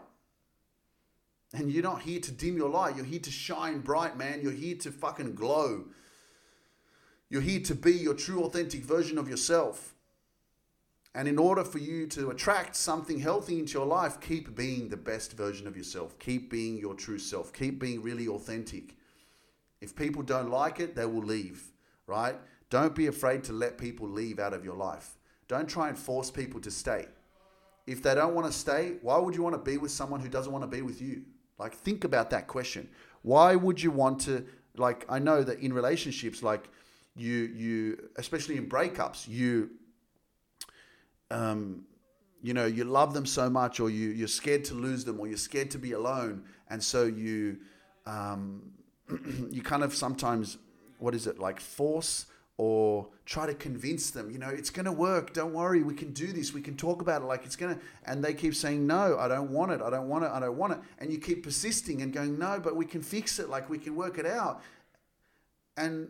And 1.53 1.71
you're 1.71 1.83
not 1.83 2.01
here 2.01 2.19
to 2.19 2.31
dim 2.31 2.57
your 2.57 2.69
light. 2.69 2.95
You're 2.97 3.05
here 3.05 3.19
to 3.19 3.31
shine 3.31 3.79
bright, 3.79 4.17
man. 4.17 4.41
You're 4.41 4.51
here 4.51 4.75
to 4.77 4.91
fucking 4.91 5.35
glow. 5.35 5.85
You're 7.29 7.41
here 7.41 7.59
to 7.61 7.75
be 7.75 7.93
your 7.93 8.13
true, 8.13 8.43
authentic 8.43 8.83
version 8.83 9.17
of 9.17 9.29
yourself. 9.29 9.95
And 11.13 11.27
in 11.27 11.39
order 11.39 11.63
for 11.63 11.79
you 11.79 12.05
to 12.07 12.29
attract 12.29 12.75
something 12.75 13.19
healthy 13.19 13.59
into 13.59 13.73
your 13.73 13.87
life, 13.87 14.21
keep 14.21 14.55
being 14.55 14.87
the 14.87 14.97
best 14.97 15.33
version 15.33 15.67
of 15.67 15.75
yourself. 15.75 16.17
Keep 16.19 16.51
being 16.51 16.77
your 16.77 16.93
true 16.93 17.17
self. 17.17 17.51
Keep 17.51 17.79
being 17.79 18.01
really 18.01 18.27
authentic. 18.27 18.95
If 19.81 19.95
people 19.95 20.21
don't 20.21 20.49
like 20.49 20.79
it, 20.79 20.95
they 20.95 21.05
will 21.05 21.23
leave, 21.23 21.71
right? 22.05 22.35
Don't 22.69 22.95
be 22.95 23.07
afraid 23.07 23.43
to 23.45 23.53
let 23.53 23.77
people 23.77 24.07
leave 24.07 24.39
out 24.39 24.53
of 24.53 24.63
your 24.63 24.75
life. 24.75 25.17
Don't 25.47 25.67
try 25.67 25.89
and 25.89 25.97
force 25.97 26.29
people 26.29 26.59
to 26.61 26.71
stay. 26.71 27.07
If 27.87 28.03
they 28.03 28.13
don't 28.13 28.35
want 28.35 28.47
to 28.47 28.53
stay, 28.53 28.95
why 29.01 29.17
would 29.17 29.35
you 29.35 29.41
want 29.41 29.55
to 29.55 29.71
be 29.71 29.77
with 29.77 29.91
someone 29.91 30.19
who 30.19 30.29
doesn't 30.29 30.51
want 30.51 30.63
to 30.63 30.67
be 30.67 30.81
with 30.81 31.01
you? 31.01 31.23
Like, 31.57 31.73
think 31.73 32.03
about 32.03 32.29
that 32.31 32.47
question. 32.47 32.89
Why 33.21 33.55
would 33.55 33.81
you 33.81 33.91
want 33.91 34.19
to, 34.21 34.45
like, 34.75 35.05
I 35.09 35.19
know 35.19 35.41
that 35.41 35.59
in 35.59 35.73
relationships, 35.73 36.43
like, 36.43 36.69
you, 37.17 37.33
you, 37.55 38.09
especially 38.17 38.57
in 38.57 38.69
breakups, 38.69 39.27
you, 39.27 39.71
um, 41.31 41.85
you 42.41 42.53
know, 42.53 42.65
you 42.65 42.83
love 42.83 43.13
them 43.13 43.25
so 43.25 43.49
much, 43.49 43.79
or 43.79 43.89
you, 43.89 44.09
you're 44.09 44.27
scared 44.27 44.63
to 44.65 44.73
lose 44.73 45.03
them, 45.03 45.19
or 45.19 45.27
you're 45.27 45.37
scared 45.37 45.71
to 45.71 45.77
be 45.77 45.93
alone. 45.93 46.43
And 46.69 46.83
so 46.83 47.05
you, 47.05 47.57
um, 48.05 48.71
you 49.49 49.61
kind 49.61 49.83
of 49.83 49.93
sometimes, 49.93 50.57
what 50.99 51.15
is 51.15 51.27
it, 51.27 51.39
like 51.39 51.59
force 51.59 52.27
or 52.57 53.07
try 53.25 53.45
to 53.45 53.53
convince 53.53 54.09
them, 54.09 54.31
you 54.31 54.39
know, 54.39 54.49
it's 54.49 54.71
going 54.71 54.85
to 54.85 54.91
work. 54.91 55.31
Don't 55.31 55.53
worry. 55.53 55.83
We 55.83 55.93
can 55.93 56.11
do 56.11 56.33
this. 56.33 56.53
We 56.53 56.61
can 56.61 56.75
talk 56.75 57.01
about 57.01 57.21
it 57.21 57.25
like 57.25 57.45
it's 57.45 57.55
going 57.55 57.75
to. 57.75 57.81
And 58.05 58.23
they 58.23 58.33
keep 58.33 58.55
saying, 58.55 58.87
no, 58.87 59.17
I 59.19 59.27
don't 59.27 59.51
want 59.51 59.71
it. 59.71 59.81
I 59.81 59.91
don't 59.91 60.07
want 60.07 60.23
it. 60.23 60.31
I 60.31 60.39
don't 60.39 60.57
want 60.57 60.73
it. 60.73 60.79
And 60.97 61.11
you 61.11 61.19
keep 61.19 61.43
persisting 61.43 62.01
and 62.01 62.11
going, 62.11 62.39
no, 62.39 62.59
but 62.59 62.75
we 62.75 62.85
can 62.85 63.03
fix 63.03 63.37
it. 63.37 63.47
Like 63.47 63.69
we 63.69 63.77
can 63.77 63.95
work 63.95 64.17
it 64.17 64.25
out. 64.25 64.63
And 65.77 66.09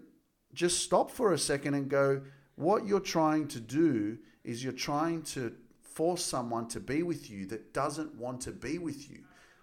just 0.58 0.84
stop 0.84 1.12
for 1.12 1.34
a 1.34 1.38
second 1.38 1.76
and 1.76 1.88
go, 1.88 2.22
what 2.55 2.88
you're 2.88 2.99
trying 2.99 3.47
to 3.49 3.60
do 3.60 4.18
is 4.43 4.64
you're 4.64 4.74
trying 4.74 5.22
to 5.22 5.53
force 5.84 6.26
someone 6.26 6.68
to 6.70 6.80
be 6.80 7.03
with 7.03 7.30
you 7.30 7.45
that 7.45 7.74
doesn't 7.74 8.16
want 8.16 8.41
to 8.41 8.51
be 8.51 8.80
with 8.80 9.10
you. 9.10 9.20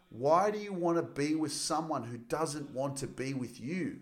Why 0.09 0.53
do 0.53 0.59
you 0.59 0.72
want 0.72 0.97
to 0.99 1.03
be 1.03 1.34
with 1.34 1.53
someone 1.53 2.05
who 2.05 2.16
doesn't 2.16 2.70
want 2.70 2.97
to 2.99 3.09
be 3.09 3.34
with 3.34 3.61
you? 3.61 3.99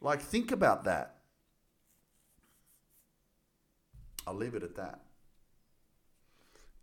Like, 0.00 0.20
think 0.20 0.52
about 0.52 0.84
that. 0.84 1.16
I'll 4.28 4.34
leave 4.34 4.54
it 4.54 4.62
at 4.62 4.76
that. 4.76 5.00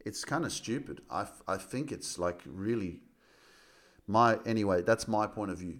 It's 0.05 0.25
kind 0.25 0.43
of 0.43 0.51
stupid. 0.51 1.01
I, 1.09 1.27
I 1.47 1.55
think 1.55 1.93
it's 1.93 2.19
like 2.19 2.41
really 2.45 2.99
my, 4.05 4.39
anyway, 4.45 4.81
that's 4.81 5.07
my 5.07 5.27
point 5.27 5.51
of 5.51 5.59
view. 5.59 5.79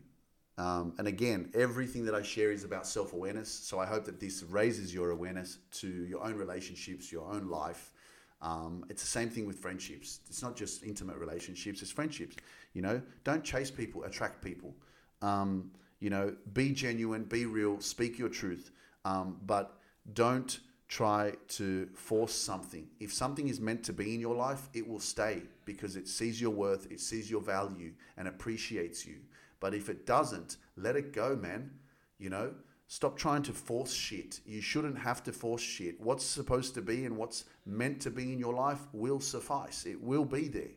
Um, 0.57 0.93
and 0.97 1.07
again, 1.07 1.51
everything 1.53 2.05
that 2.05 2.15
I 2.15 2.23
share 2.23 2.51
is 2.51 2.63
about 2.63 2.87
self 2.87 3.13
awareness. 3.13 3.49
So 3.49 3.79
I 3.79 3.85
hope 3.85 4.05
that 4.05 4.19
this 4.19 4.43
raises 4.43 4.93
your 4.93 5.11
awareness 5.11 5.59
to 5.73 5.87
your 5.87 6.23
own 6.23 6.35
relationships, 6.35 7.11
your 7.11 7.31
own 7.31 7.47
life. 7.47 7.93
Um, 8.41 8.85
it's 8.89 9.01
the 9.01 9.07
same 9.07 9.29
thing 9.29 9.45
with 9.45 9.57
friendships. 9.57 10.19
It's 10.27 10.41
not 10.41 10.55
just 10.55 10.83
intimate 10.83 11.17
relationships, 11.17 11.81
it's 11.81 11.91
friendships. 11.91 12.35
You 12.73 12.81
know, 12.81 13.01
don't 13.23 13.43
chase 13.43 13.71
people, 13.71 14.03
attract 14.03 14.43
people. 14.43 14.75
Um, 15.21 15.71
you 15.99 16.09
know, 16.09 16.35
be 16.53 16.73
genuine, 16.73 17.23
be 17.23 17.45
real, 17.45 17.79
speak 17.79 18.19
your 18.19 18.29
truth, 18.29 18.69
um, 19.05 19.37
but 19.45 19.79
don't 20.13 20.59
try 20.87 21.33
to 21.49 21.87
force 21.95 22.33
something. 22.33 22.87
If 22.99 23.11
something 23.11 23.49
is 23.49 23.59
meant 23.59 23.83
to 23.85 23.93
be 23.93 24.13
in 24.13 24.21
your 24.21 24.35
life, 24.35 24.69
it 24.73 24.87
will 24.87 24.99
stay 24.99 25.41
because 25.65 25.95
it 25.95 26.07
sees 26.07 26.39
your 26.39 26.51
worth, 26.51 26.89
it 26.91 27.01
sees 27.01 27.29
your 27.29 27.41
value, 27.41 27.93
and 28.15 28.27
appreciates 28.27 29.05
you. 29.05 29.17
But 29.59 29.73
if 29.73 29.89
it 29.89 30.05
doesn't, 30.05 30.57
let 30.75 30.95
it 30.95 31.13
go, 31.13 31.35
man. 31.35 31.71
You 32.19 32.29
know, 32.29 32.53
stop 32.87 33.17
trying 33.17 33.43
to 33.43 33.53
force 33.53 33.93
shit. 33.93 34.39
You 34.45 34.61
shouldn't 34.61 34.97
have 34.97 35.23
to 35.23 35.31
force 35.31 35.61
shit. 35.61 35.99
What's 35.99 36.25
supposed 36.25 36.73
to 36.75 36.81
be 36.81 37.05
and 37.05 37.17
what's 37.17 37.45
meant 37.65 38.01
to 38.01 38.11
be 38.11 38.31
in 38.33 38.39
your 38.39 38.53
life 38.53 38.81
will 38.93 39.19
suffice. 39.19 39.85
It 39.85 40.01
will 40.01 40.25
be 40.25 40.47
there. 40.47 40.75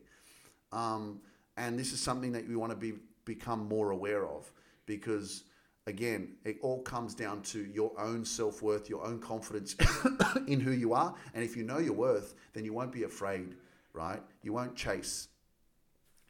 Um, 0.71 1.21
and 1.57 1.77
this 1.77 1.91
is 1.93 1.99
something 1.99 2.31
that 2.31 2.47
we 2.47 2.55
want 2.55 2.71
to 2.71 2.77
be 2.77 2.93
become 3.25 3.67
more 3.67 3.91
aware 3.91 4.25
of 4.25 4.51
because 4.85 5.43
again, 5.87 6.35
it 6.43 6.57
all 6.61 6.81
comes 6.81 7.13
down 7.13 7.41
to 7.41 7.65
your 7.65 7.91
own 7.99 8.25
self 8.25 8.61
worth, 8.61 8.89
your 8.89 9.05
own 9.05 9.19
confidence 9.19 9.75
in 10.47 10.59
who 10.59 10.71
you 10.71 10.93
are. 10.93 11.13
And 11.33 11.43
if 11.43 11.55
you 11.55 11.63
know 11.63 11.79
your 11.79 11.93
worth, 11.93 12.35
then 12.53 12.65
you 12.65 12.73
won't 12.73 12.91
be 12.91 13.03
afraid, 13.03 13.55
right? 13.93 14.21
You 14.43 14.53
won't 14.53 14.75
chase. 14.75 15.27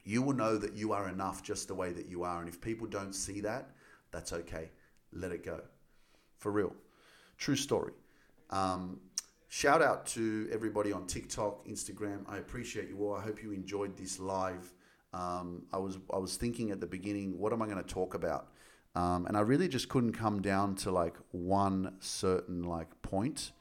You 0.04 0.22
will 0.22 0.34
know 0.34 0.56
that 0.56 0.74
you 0.74 0.92
are 0.92 1.08
enough 1.08 1.42
just 1.42 1.68
the 1.68 1.74
way 1.74 1.92
that 1.92 2.06
you 2.06 2.22
are. 2.24 2.40
And 2.40 2.48
if 2.48 2.60
people 2.60 2.86
don't 2.86 3.14
see 3.14 3.40
that, 3.40 3.70
that's 4.10 4.32
okay. 4.32 4.70
Let 5.12 5.32
it 5.32 5.44
go. 5.44 5.60
For 6.38 6.50
real. 6.50 6.74
True 7.38 7.56
story. 7.56 7.92
Um, 8.50 9.00
shout 9.48 9.82
out 9.82 10.06
to 10.06 10.48
everybody 10.52 10.92
on 10.92 11.06
TikTok, 11.06 11.66
Instagram. 11.66 12.24
I 12.28 12.38
appreciate 12.38 12.88
you 12.88 12.98
all. 13.04 13.14
I 13.14 13.22
hope 13.22 13.42
you 13.42 13.52
enjoyed 13.52 13.96
this 13.96 14.18
live. 14.18 14.72
Um, 15.12 15.62
I 15.72 15.78
was 15.78 15.98
I 16.12 16.18
was 16.18 16.36
thinking 16.36 16.70
at 16.70 16.80
the 16.80 16.86
beginning, 16.86 17.38
what 17.38 17.52
am 17.52 17.62
I 17.62 17.66
going 17.66 17.82
to 17.82 17.82
talk 17.82 18.14
about? 18.14 18.48
Um, 18.94 19.26
and 19.26 19.36
I 19.36 19.40
really 19.40 19.68
just 19.68 19.88
couldn't 19.88 20.12
come 20.12 20.42
down 20.42 20.74
to 20.76 20.90
like 20.90 21.16
one 21.30 21.94
certain 22.00 22.62
like 22.62 23.00
point 23.02 23.52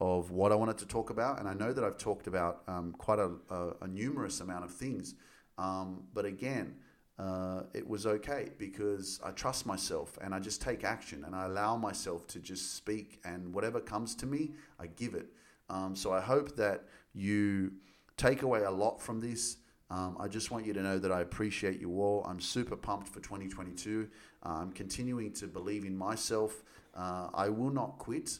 of 0.00 0.30
what 0.30 0.52
I 0.52 0.54
wanted 0.54 0.78
to 0.78 0.86
talk 0.86 1.10
about. 1.10 1.38
And 1.38 1.48
I 1.48 1.54
know 1.54 1.72
that 1.72 1.82
I've 1.82 1.96
talked 1.96 2.26
about 2.26 2.62
um, 2.68 2.94
quite 2.98 3.18
a, 3.18 3.30
a, 3.50 3.72
a, 3.82 3.86
numerous 3.86 4.40
amount 4.40 4.64
of 4.64 4.70
things. 4.70 5.14
Um, 5.58 6.04
but 6.12 6.24
again, 6.24 6.76
uh, 7.18 7.62
it 7.72 7.88
was 7.88 8.06
okay 8.06 8.50
because 8.58 9.20
I 9.24 9.30
trust 9.30 9.64
myself 9.64 10.18
and 10.20 10.34
I 10.34 10.38
just 10.38 10.60
take 10.60 10.84
action 10.84 11.24
and 11.24 11.34
I 11.34 11.46
allow 11.46 11.76
myself 11.76 12.26
to 12.28 12.38
just 12.38 12.74
speak 12.74 13.20
and 13.24 13.54
whatever 13.54 13.80
comes 13.80 14.14
to 14.16 14.26
me, 14.26 14.50
I 14.78 14.86
give 14.86 15.14
it. 15.14 15.26
Um, 15.70 15.96
so 15.96 16.12
I 16.12 16.20
hope 16.20 16.56
that 16.56 16.84
you 17.14 17.72
take 18.16 18.42
away 18.42 18.64
a 18.64 18.70
lot 18.70 19.00
from 19.00 19.20
this. 19.20 19.56
Um, 19.88 20.16
I 20.20 20.28
just 20.28 20.50
want 20.50 20.66
you 20.66 20.72
to 20.74 20.82
know 20.82 20.98
that 20.98 21.10
I 21.10 21.20
appreciate 21.20 21.80
you 21.80 22.00
all. 22.00 22.24
I'm 22.28 22.40
super 22.40 22.76
pumped 22.76 23.08
for 23.08 23.20
2022. 23.20 24.08
Uh, 24.44 24.48
I'm 24.48 24.72
continuing 24.72 25.32
to 25.34 25.46
believe 25.46 25.84
in 25.84 25.96
myself. 25.96 26.62
Uh, 26.94 27.28
I 27.32 27.48
will 27.48 27.70
not 27.70 27.98
quit. 27.98 28.38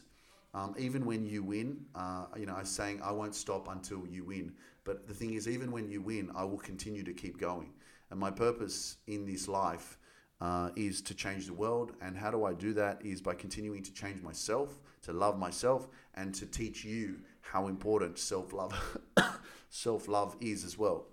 Um, 0.53 0.75
even 0.77 1.05
when 1.05 1.25
you 1.25 1.43
win, 1.43 1.85
uh, 1.95 2.25
you 2.37 2.45
know, 2.45 2.55
I'm 2.55 2.65
saying 2.65 3.01
I 3.03 3.11
won't 3.11 3.35
stop 3.35 3.67
until 3.69 4.05
you 4.07 4.23
win. 4.23 4.53
But 4.87 5.05
the 5.05 5.13
thing 5.13 5.33
is, 5.33 5.49
even 5.49 5.73
when 5.73 5.89
you 5.89 6.01
win, 6.01 6.31
I 6.33 6.45
will 6.45 6.57
continue 6.57 7.03
to 7.03 7.11
keep 7.11 7.37
going. 7.37 7.73
And 8.09 8.17
my 8.17 8.31
purpose 8.31 8.95
in 9.05 9.25
this 9.25 9.49
life 9.49 9.97
uh, 10.39 10.69
is 10.77 11.01
to 11.01 11.13
change 11.13 11.45
the 11.47 11.53
world. 11.53 11.91
And 12.01 12.17
how 12.17 12.31
do 12.31 12.45
I 12.45 12.53
do 12.53 12.73
that? 12.75 13.05
Is 13.05 13.21
by 13.21 13.35
continuing 13.35 13.83
to 13.83 13.93
change 13.93 14.21
myself, 14.21 14.79
to 15.01 15.11
love 15.11 15.37
myself, 15.37 15.89
and 16.15 16.33
to 16.35 16.45
teach 16.45 16.85
you 16.85 17.19
how 17.41 17.67
important 17.67 18.17
self 18.17 18.53
love 18.53 18.97
self 19.69 20.07
love 20.07 20.37
is 20.39 20.63
as 20.63 20.77
well. 20.77 21.07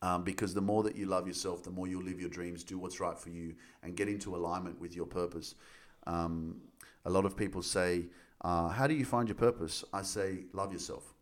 Um, 0.00 0.24
because 0.24 0.54
the 0.54 0.62
more 0.62 0.82
that 0.84 0.96
you 0.96 1.04
love 1.04 1.26
yourself, 1.26 1.62
the 1.62 1.70
more 1.70 1.86
you'll 1.86 2.02
live 2.02 2.18
your 2.18 2.30
dreams, 2.30 2.64
do 2.64 2.78
what's 2.78 2.98
right 2.98 3.18
for 3.18 3.28
you, 3.28 3.56
and 3.82 3.94
get 3.94 4.08
into 4.08 4.34
alignment 4.34 4.80
with 4.80 4.96
your 4.96 5.04
purpose. 5.04 5.54
Um, 6.06 6.62
a 7.04 7.10
lot 7.10 7.26
of 7.26 7.36
people 7.36 7.60
say, 7.60 8.06
uh, 8.40 8.68
How 8.68 8.86
do 8.86 8.94
you 8.94 9.04
find 9.04 9.28
your 9.28 9.36
purpose? 9.36 9.84
I 9.92 10.00
say, 10.00 10.44
Love 10.54 10.72
yourself. 10.72 11.12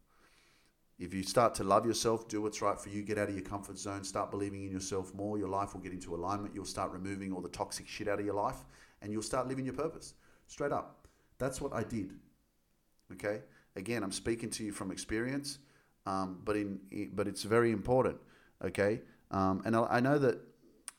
If 0.98 1.14
you 1.14 1.22
start 1.22 1.54
to 1.56 1.64
love 1.64 1.86
yourself, 1.86 2.26
do 2.26 2.42
what's 2.42 2.60
right 2.60 2.78
for 2.78 2.88
you, 2.88 3.02
get 3.02 3.18
out 3.18 3.28
of 3.28 3.34
your 3.34 3.44
comfort 3.44 3.78
zone, 3.78 4.02
start 4.02 4.32
believing 4.32 4.64
in 4.64 4.72
yourself 4.72 5.14
more, 5.14 5.38
your 5.38 5.48
life 5.48 5.74
will 5.74 5.80
get 5.80 5.92
into 5.92 6.14
alignment. 6.14 6.54
You'll 6.54 6.64
start 6.64 6.90
removing 6.90 7.32
all 7.32 7.40
the 7.40 7.48
toxic 7.48 7.86
shit 7.86 8.08
out 8.08 8.18
of 8.18 8.26
your 8.26 8.34
life 8.34 8.64
and 9.00 9.12
you'll 9.12 9.22
start 9.22 9.46
living 9.46 9.64
your 9.64 9.74
purpose. 9.74 10.14
Straight 10.48 10.72
up. 10.72 11.06
That's 11.38 11.60
what 11.60 11.72
I 11.72 11.84
did. 11.84 12.14
Okay? 13.12 13.42
Again, 13.76 14.02
I'm 14.02 14.10
speaking 14.10 14.50
to 14.50 14.64
you 14.64 14.72
from 14.72 14.90
experience, 14.90 15.58
um, 16.04 16.40
but 16.44 16.56
in 16.56 16.80
but 17.14 17.28
it's 17.28 17.44
very 17.44 17.70
important. 17.70 18.16
Okay? 18.64 19.02
Um, 19.30 19.62
and 19.64 19.76
I, 19.76 19.82
I 19.84 20.00
know 20.00 20.18
that 20.18 20.40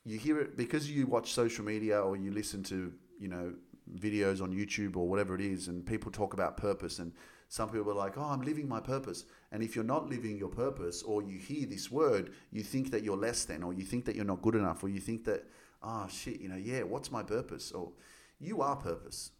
you 0.05 0.17
hear 0.17 0.39
it 0.39 0.55
because 0.55 0.89
you 0.89 1.07
watch 1.07 1.33
social 1.33 1.65
media 1.65 1.99
or 1.99 2.15
you 2.15 2.31
listen 2.31 2.63
to, 2.63 2.93
you 3.19 3.27
know, 3.27 3.53
videos 3.97 4.41
on 4.41 4.53
YouTube 4.53 4.95
or 4.95 5.09
whatever 5.09 5.35
it 5.35 5.41
is, 5.41 5.67
and 5.67 5.85
people 5.85 6.09
talk 6.09 6.33
about 6.33 6.55
purpose 6.55 6.99
and 6.99 7.11
some 7.49 7.69
people 7.69 7.91
are 7.91 7.95
like, 7.95 8.17
oh, 8.17 8.21
I'm 8.21 8.41
living 8.41 8.67
my 8.67 8.79
purpose. 8.79 9.25
And 9.51 9.63
if 9.63 9.75
you're 9.75 9.83
not 9.83 10.09
living 10.09 10.37
your 10.37 10.49
purpose, 10.49 11.01
or 11.01 11.23
you 11.23 11.39
hear 11.39 11.65
this 11.65 11.89
word, 11.89 12.33
you 12.51 12.61
think 12.61 12.91
that 12.91 13.03
you're 13.03 13.17
less 13.17 13.45
than, 13.45 13.63
or 13.63 13.73
you 13.73 13.83
think 13.83 14.05
that 14.05 14.15
you're 14.15 14.25
not 14.25 14.41
good 14.41 14.55
enough, 14.55 14.83
or 14.83 14.89
you 14.89 14.99
think 14.99 15.25
that, 15.25 15.45
oh, 15.81 16.07
shit, 16.07 16.39
you 16.39 16.49
know, 16.49 16.55
yeah, 16.55 16.83
what's 16.83 17.11
my 17.11 17.23
purpose? 17.23 17.71
Or 17.71 17.91
you 18.39 18.61
are 18.61 18.75
purpose. 18.75 19.31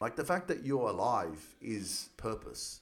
Like 0.00 0.16
the 0.16 0.24
fact 0.24 0.48
that 0.48 0.64
you're 0.64 0.88
alive 0.88 1.54
is 1.60 2.08
purpose, 2.16 2.80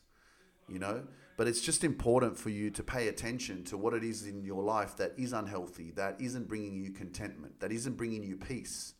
you 0.68 0.78
know? 0.78 1.02
But 1.36 1.48
it's 1.48 1.60
just 1.60 1.82
important 1.82 2.36
for 2.38 2.50
you 2.50 2.70
to 2.70 2.82
pay 2.82 3.08
attention 3.08 3.64
to 3.64 3.76
what 3.76 3.94
it 3.94 4.04
is 4.04 4.26
in 4.26 4.44
your 4.44 4.62
life 4.62 4.96
that 4.98 5.12
is 5.16 5.32
unhealthy, 5.32 5.90
that 5.96 6.20
isn't 6.20 6.48
bringing 6.48 6.76
you 6.76 6.90
contentment, 6.90 7.58
that 7.60 7.72
isn't 7.72 7.96
bringing 7.96 8.22
you 8.22 8.36
peace. 8.36 8.94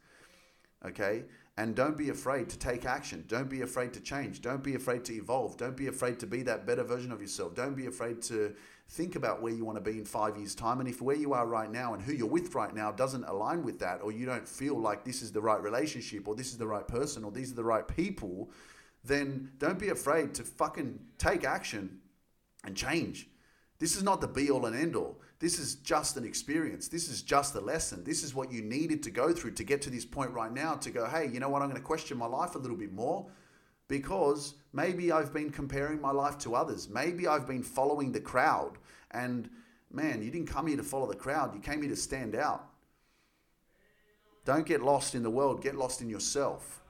Okay? 0.85 1.25
And 1.59 1.75
don't 1.75 1.99
be 1.99 2.09
afraid 2.09 2.49
to 2.49 2.59
take 2.59 2.87
action. 2.87 3.25
Don't 3.29 3.51
be 3.51 3.61
afraid 3.61 3.93
to 3.93 4.01
change. 4.01 4.41
Don't 4.41 4.63
be 4.63 4.75
afraid 4.75 5.05
to 5.05 5.13
evolve. 5.13 5.59
Don't 5.59 5.77
be 5.77 5.89
afraid 5.89 6.19
to 6.21 6.27
be 6.27 6.43
that 6.45 6.67
better 6.67 6.83
version 6.83 7.13
of 7.13 7.21
yourself. 7.21 7.55
Don't 7.55 7.77
be 7.77 7.87
afraid 7.87 8.23
to 8.23 8.55
think 8.89 9.17
about 9.17 9.43
where 9.43 9.53
you 9.53 9.65
want 9.65 9.77
to 9.77 9.83
be 9.83 9.99
in 9.99 10.05
five 10.07 10.37
years' 10.37 10.55
time. 10.55 10.81
And 10.81 10.89
if 10.89 11.03
where 11.03 11.17
you 11.17 11.35
are 11.35 11.47
right 11.47 11.71
now 11.71 11.93
and 11.93 12.03
who 12.03 12.13
you're 12.13 12.27
with 12.27 12.55
right 12.55 12.75
now 12.75 12.91
doesn't 12.91 13.25
align 13.25 13.65
with 13.65 13.79
that, 13.81 14.01
or 14.03 14.13
you 14.13 14.25
don't 14.25 14.49
feel 14.49 14.79
like 14.79 15.05
this 15.05 15.21
is 15.21 15.31
the 15.31 15.43
right 15.43 15.63
relationship, 15.63 16.27
or 16.27 16.35
this 16.35 16.49
is 16.49 16.59
the 16.59 16.67
right 16.67 16.89
person, 16.89 17.23
or 17.23 17.31
these 17.31 17.53
are 17.53 17.57
the 17.57 17.65
right 17.65 17.87
people, 17.87 18.51
then 19.05 19.51
don't 19.59 19.79
be 19.79 19.91
afraid 19.91 20.33
to 20.35 20.45
fucking 20.45 20.99
take 21.19 21.45
action 21.45 21.99
and 22.65 22.77
change. 22.77 23.29
This 23.83 23.97
is 23.97 24.05
not 24.05 24.21
the 24.21 24.29
be 24.29 24.49
all 24.49 24.67
and 24.67 24.77
end 24.77 24.95
all. 24.95 25.19
This 25.41 25.59
is 25.59 25.75
just 25.75 26.17
an 26.17 26.25
experience. 26.25 26.87
This 26.87 27.09
is 27.09 27.21
just 27.21 27.57
a 27.57 27.61
lesson. 27.61 28.05
This 28.05 28.23
is 28.23 28.33
what 28.33 28.53
you 28.53 28.63
needed 28.63 29.03
to 29.03 29.11
go 29.11 29.33
through 29.33 29.55
to 29.55 29.65
get 29.65 29.83
to 29.83 29.91
this 29.91 30.05
point 30.05 30.31
right 30.31 30.53
now 30.53 30.75
to 30.75 30.91
go, 30.93 31.05
hey, 31.09 31.29
you 31.29 31.41
know 31.41 31.49
what? 31.49 31.63
I'm 31.63 31.69
going 31.69 31.81
to 31.81 31.85
question 31.85 32.17
my 32.17 32.27
life 32.27 32.55
a 32.55 32.59
little 32.59 32.77
bit 32.77 32.93
more 32.93 33.27
because 33.89 34.55
maybe 34.73 35.11
I've 35.11 35.33
been 35.33 35.51
comparing 35.51 36.01
my 36.01 36.13
life 36.13 36.39
to 36.39 36.55
others. 36.55 36.89
Maybe 36.89 37.27
I've 37.27 37.49
been 37.49 37.65
following 37.65 38.13
the 38.13 38.21
crowd. 38.21 38.79
And 39.11 39.51
man, 39.91 40.23
you 40.23 40.31
didn't 40.31 40.47
come 40.47 40.69
here 40.69 40.77
to 40.77 40.85
follow 40.85 41.09
the 41.09 41.17
crowd, 41.17 41.53
you 41.53 41.61
came 41.61 41.81
here 41.81 41.91
to 41.91 41.97
stand 41.97 42.37
out. 42.37 42.69
Don't 44.45 44.65
get 44.65 44.81
lost 44.81 45.17
in 45.17 45.25
the 45.25 45.31
world, 45.31 45.61
get 45.61 45.75
lost 45.75 46.03
in 46.03 46.09
yourself 46.09 46.82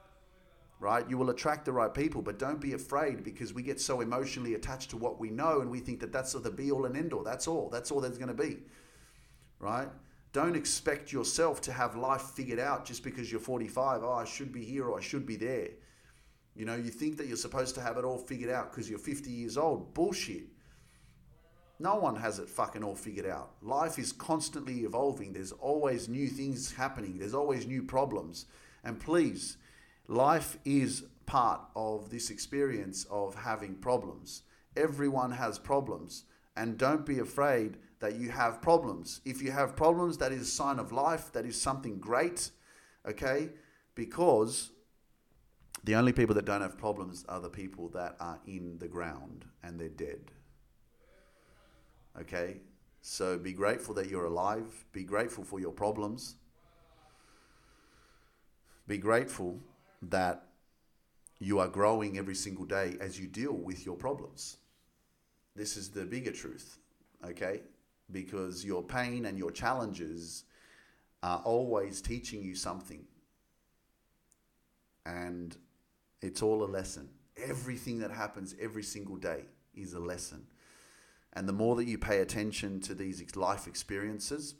right? 0.83 1.09
You 1.09 1.17
will 1.17 1.29
attract 1.29 1.63
the 1.63 1.71
right 1.71 1.93
people, 1.93 2.21
but 2.21 2.37
don't 2.37 2.59
be 2.59 2.73
afraid 2.73 3.23
because 3.23 3.53
we 3.53 3.63
get 3.63 3.79
so 3.79 4.01
emotionally 4.01 4.55
attached 4.55 4.89
to 4.89 4.97
what 4.97 5.17
we 5.17 5.29
know 5.29 5.61
and 5.61 5.71
we 5.71 5.79
think 5.79 6.01
that 6.01 6.11
that's 6.11 6.33
the 6.33 6.51
be 6.51 6.71
all 6.71 6.85
and 6.85 6.97
end 6.97 7.13
all. 7.13 7.23
That's 7.23 7.47
all. 7.47 7.69
That's 7.69 7.89
all 7.89 8.01
there's 8.01 8.17
going 8.17 8.35
to 8.35 8.43
be, 8.43 8.57
right? 9.59 9.87
Don't 10.33 10.57
expect 10.57 11.13
yourself 11.13 11.61
to 11.61 11.71
have 11.71 11.95
life 11.95 12.21
figured 12.21 12.59
out 12.59 12.85
just 12.85 13.01
because 13.01 13.31
you're 13.31 13.39
45. 13.39 14.03
Oh, 14.03 14.11
I 14.11 14.25
should 14.25 14.51
be 14.51 14.65
here 14.65 14.89
or 14.89 14.97
I 14.97 15.01
should 15.01 15.25
be 15.25 15.37
there. 15.37 15.69
You 16.53 16.65
know, 16.65 16.75
you 16.75 16.89
think 16.89 17.15
that 17.17 17.27
you're 17.27 17.37
supposed 17.37 17.75
to 17.75 17.81
have 17.81 17.97
it 17.97 18.03
all 18.03 18.17
figured 18.17 18.51
out 18.51 18.71
because 18.71 18.89
you're 18.89 18.99
50 18.99 19.29
years 19.29 19.57
old. 19.57 19.93
Bullshit. 19.93 20.47
No 21.79 21.95
one 21.95 22.17
has 22.17 22.39
it 22.39 22.49
fucking 22.49 22.83
all 22.83 22.95
figured 22.95 23.25
out. 23.25 23.51
Life 23.61 23.97
is 23.97 24.11
constantly 24.11 24.81
evolving. 24.81 25.31
There's 25.31 25.53
always 25.53 26.09
new 26.09 26.27
things 26.27 26.73
happening. 26.73 27.19
There's 27.19 27.33
always 27.33 27.65
new 27.65 27.83
problems. 27.83 28.47
And 28.83 28.99
please, 28.99 29.57
Life 30.07 30.57
is 30.65 31.05
part 31.25 31.61
of 31.75 32.09
this 32.09 32.29
experience 32.29 33.05
of 33.09 33.35
having 33.35 33.75
problems. 33.75 34.43
Everyone 34.75 35.31
has 35.31 35.59
problems, 35.59 36.25
and 36.55 36.77
don't 36.77 37.05
be 37.05 37.19
afraid 37.19 37.77
that 37.99 38.15
you 38.15 38.29
have 38.29 38.61
problems. 38.61 39.21
If 39.23 39.41
you 39.41 39.51
have 39.51 39.75
problems, 39.75 40.17
that 40.17 40.31
is 40.31 40.41
a 40.41 40.45
sign 40.45 40.79
of 40.79 40.91
life, 40.91 41.31
that 41.31 41.45
is 41.45 41.59
something 41.59 41.99
great, 41.99 42.51
okay? 43.07 43.49
Because 43.95 44.71
the 45.83 45.95
only 45.95 46.13
people 46.13 46.35
that 46.35 46.45
don't 46.45 46.61
have 46.61 46.77
problems 46.77 47.25
are 47.27 47.41
the 47.41 47.49
people 47.49 47.89
that 47.89 48.15
are 48.19 48.39
in 48.47 48.77
the 48.79 48.87
ground 48.87 49.45
and 49.63 49.79
they're 49.79 49.89
dead. 49.89 50.31
Okay? 52.19 52.61
So 53.01 53.37
be 53.37 53.51
grateful 53.51 53.93
that 53.95 54.09
you're 54.09 54.25
alive. 54.25 54.85
Be 54.93 55.03
grateful 55.03 55.43
for 55.43 55.59
your 55.59 55.73
problems. 55.73 56.35
Be 58.87 58.97
grateful 58.97 59.59
that 60.09 60.47
you 61.39 61.59
are 61.59 61.67
growing 61.67 62.17
every 62.17 62.35
single 62.35 62.65
day 62.65 62.95
as 62.99 63.19
you 63.19 63.27
deal 63.27 63.53
with 63.53 63.85
your 63.85 63.95
problems. 63.95 64.57
This 65.55 65.77
is 65.77 65.89
the 65.89 66.05
bigger 66.05 66.31
truth, 66.31 66.77
okay? 67.25 67.61
Because 68.11 68.65
your 68.65 68.81
pain 68.81 69.25
and 69.25 69.37
your 69.37 69.51
challenges 69.51 70.45
are 71.21 71.41
always 71.45 72.01
teaching 72.01 72.43
you 72.43 72.55
something. 72.55 73.05
And 75.05 75.55
it's 76.21 76.41
all 76.41 76.63
a 76.63 76.65
lesson. 76.65 77.09
Everything 77.37 77.99
that 77.99 78.11
happens 78.11 78.55
every 78.59 78.83
single 78.83 79.17
day 79.17 79.45
is 79.75 79.93
a 79.93 79.99
lesson. 79.99 80.45
And 81.33 81.47
the 81.47 81.53
more 81.53 81.75
that 81.75 81.85
you 81.85 81.97
pay 81.97 82.19
attention 82.19 82.79
to 82.81 82.93
these 82.93 83.35
life 83.35 83.67
experiences, 83.67 84.55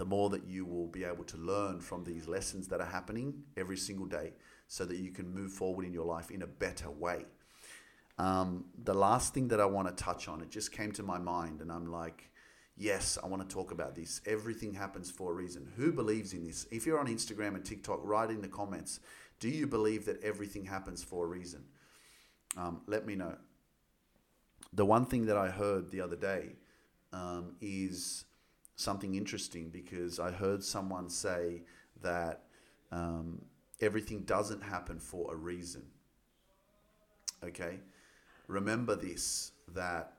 the 0.00 0.06
more 0.06 0.30
that 0.30 0.46
you 0.46 0.64
will 0.64 0.86
be 0.86 1.04
able 1.04 1.24
to 1.24 1.36
learn 1.36 1.78
from 1.78 2.02
these 2.04 2.26
lessons 2.26 2.66
that 2.68 2.80
are 2.80 2.86
happening 2.86 3.34
every 3.58 3.76
single 3.76 4.06
day 4.06 4.32
so 4.66 4.86
that 4.86 4.96
you 4.96 5.10
can 5.10 5.28
move 5.28 5.52
forward 5.52 5.84
in 5.84 5.92
your 5.92 6.06
life 6.06 6.30
in 6.30 6.40
a 6.40 6.46
better 6.46 6.90
way. 6.90 7.26
Um, 8.16 8.64
the 8.82 8.94
last 8.94 9.34
thing 9.34 9.48
that 9.48 9.60
I 9.60 9.66
want 9.66 9.94
to 9.94 10.02
touch 10.02 10.26
on, 10.26 10.40
it 10.40 10.48
just 10.48 10.72
came 10.72 10.90
to 10.92 11.02
my 11.02 11.18
mind, 11.18 11.60
and 11.60 11.70
I'm 11.70 11.84
like, 11.92 12.30
yes, 12.78 13.18
I 13.22 13.26
want 13.26 13.46
to 13.46 13.54
talk 13.54 13.72
about 13.72 13.94
this. 13.94 14.22
Everything 14.24 14.72
happens 14.72 15.10
for 15.10 15.32
a 15.32 15.34
reason. 15.34 15.70
Who 15.76 15.92
believes 15.92 16.32
in 16.32 16.46
this? 16.46 16.66
If 16.70 16.86
you're 16.86 16.98
on 16.98 17.06
Instagram 17.06 17.54
and 17.54 17.62
TikTok, 17.62 18.00
write 18.02 18.30
in 18.30 18.40
the 18.40 18.48
comments 18.48 19.00
do 19.38 19.50
you 19.50 19.66
believe 19.66 20.06
that 20.06 20.22
everything 20.22 20.64
happens 20.64 21.04
for 21.04 21.26
a 21.26 21.28
reason? 21.28 21.64
Um, 22.56 22.80
let 22.86 23.04
me 23.04 23.16
know. 23.16 23.36
The 24.72 24.86
one 24.86 25.04
thing 25.04 25.26
that 25.26 25.36
I 25.36 25.50
heard 25.50 25.90
the 25.90 26.00
other 26.00 26.16
day 26.16 26.52
um, 27.12 27.56
is 27.60 28.24
something 28.80 29.14
interesting 29.14 29.68
because 29.68 30.18
I 30.18 30.30
heard 30.30 30.64
someone 30.64 31.10
say 31.10 31.62
that 32.02 32.44
um, 32.90 33.42
everything 33.80 34.20
doesn't 34.22 34.62
happen 34.62 34.98
for 34.98 35.32
a 35.32 35.36
reason. 35.36 35.82
Okay? 37.44 37.78
Remember 38.48 38.96
this 38.96 39.52
that 39.74 40.14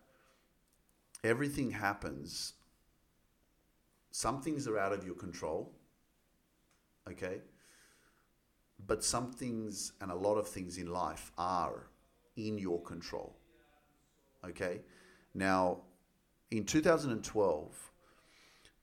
everything 1.23 1.71
happens, 1.71 2.53
some 4.11 4.41
things 4.41 4.67
are 4.67 4.77
out 4.77 4.93
of 4.93 5.05
your 5.05 5.15
control. 5.15 5.73
Okay? 7.09 7.41
But 8.85 9.03
some 9.03 9.31
things 9.31 9.93
and 10.01 10.11
a 10.11 10.15
lot 10.15 10.35
of 10.35 10.47
things 10.47 10.77
in 10.77 10.91
life 10.91 11.31
are 11.37 11.87
in 12.37 12.57
your 12.57 12.81
control. 12.81 13.35
Okay? 14.45 14.81
Now, 15.33 15.79
in 16.51 16.65
2012, 16.65 17.90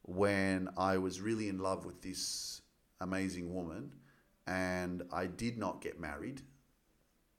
when 0.08 0.70
I 0.78 0.96
was 0.96 1.20
really 1.20 1.50
in 1.50 1.58
love 1.58 1.84
with 1.84 2.00
this 2.00 2.62
amazing 3.00 3.54
woman 3.54 3.92
and 4.46 5.02
I 5.12 5.26
did 5.26 5.58
not 5.58 5.82
get 5.82 6.00
married. 6.00 6.40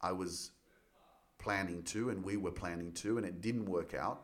I 0.02 0.12
was 0.12 0.52
planning 1.40 1.82
to, 1.84 2.12
and 2.12 2.24
we 2.24 2.38
were 2.38 2.52
planning 2.52 2.92
to, 2.94 3.18
and 3.18 3.26
it 3.26 3.42
didn't 3.42 3.66
work 3.66 3.96
out. 3.96 4.22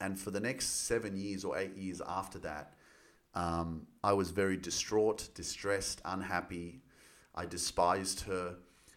And 0.00 0.18
for 0.18 0.30
the 0.30 0.40
next 0.40 0.86
seven 0.86 1.16
years 1.16 1.44
or 1.44 1.58
eight 1.58 1.76
years 1.76 2.00
after 2.06 2.38
that, 2.38 2.74
um, 3.34 3.86
I 4.02 4.14
was 4.14 4.30
very 4.30 4.56
distraught, 4.56 5.28
distressed, 5.34 6.00
unhappy. 6.06 6.80
I 7.34 7.44
despised 7.44 8.20
her. 8.22 8.56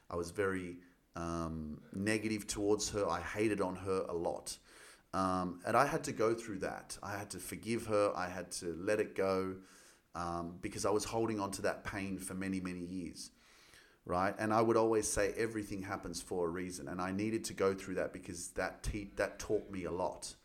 I 0.10 0.16
was 0.16 0.32
very 0.32 0.78
um, 1.18 1.82
negative 1.94 2.48
towards 2.48 2.90
her. 2.92 3.08
I 3.10 3.20
hated 3.20 3.60
on 3.60 3.76
her 3.76 4.06
a 4.08 4.14
lot. 4.14 4.58
Um, 5.18 5.62
and 5.66 5.76
I 5.76 5.88
had 5.88 6.04
to 6.04 6.12
go 6.12 6.36
through 6.36 6.60
that. 6.60 6.96
I 7.02 7.18
had 7.18 7.32
to 7.32 7.40
forgive 7.40 7.88
her. 7.88 8.14
I 8.16 8.30
had 8.30 8.52
to 8.52 8.78
let 8.80 9.00
it 9.00 9.16
go 9.16 9.56
um, 10.14 10.58
because 10.62 10.86
I 10.86 10.92
was 10.92 11.06
holding 11.06 11.40
on 11.40 11.50
to 11.54 11.64
that 11.64 11.84
pain 11.84 12.20
for 12.20 12.36
many, 12.36 12.60
many 12.60 12.82
years. 12.82 13.32
Right. 14.06 14.36
And 14.38 14.54
I 14.54 14.62
would 14.62 14.78
always 14.78 15.08
say 15.08 15.34
everything 15.36 15.82
happens 15.82 16.22
for 16.22 16.46
a 16.46 16.50
reason. 16.50 16.88
And 16.88 17.02
I 17.02 17.12
needed 17.12 17.44
to 17.46 17.54
go 17.54 17.74
through 17.74 17.96
that 17.96 18.14
because 18.14 18.50
that, 18.50 18.84
te- 18.84 19.10
that 19.16 19.40
taught 19.40 19.72
me 19.72 19.86
a 19.86 19.92
lot. 19.92 20.36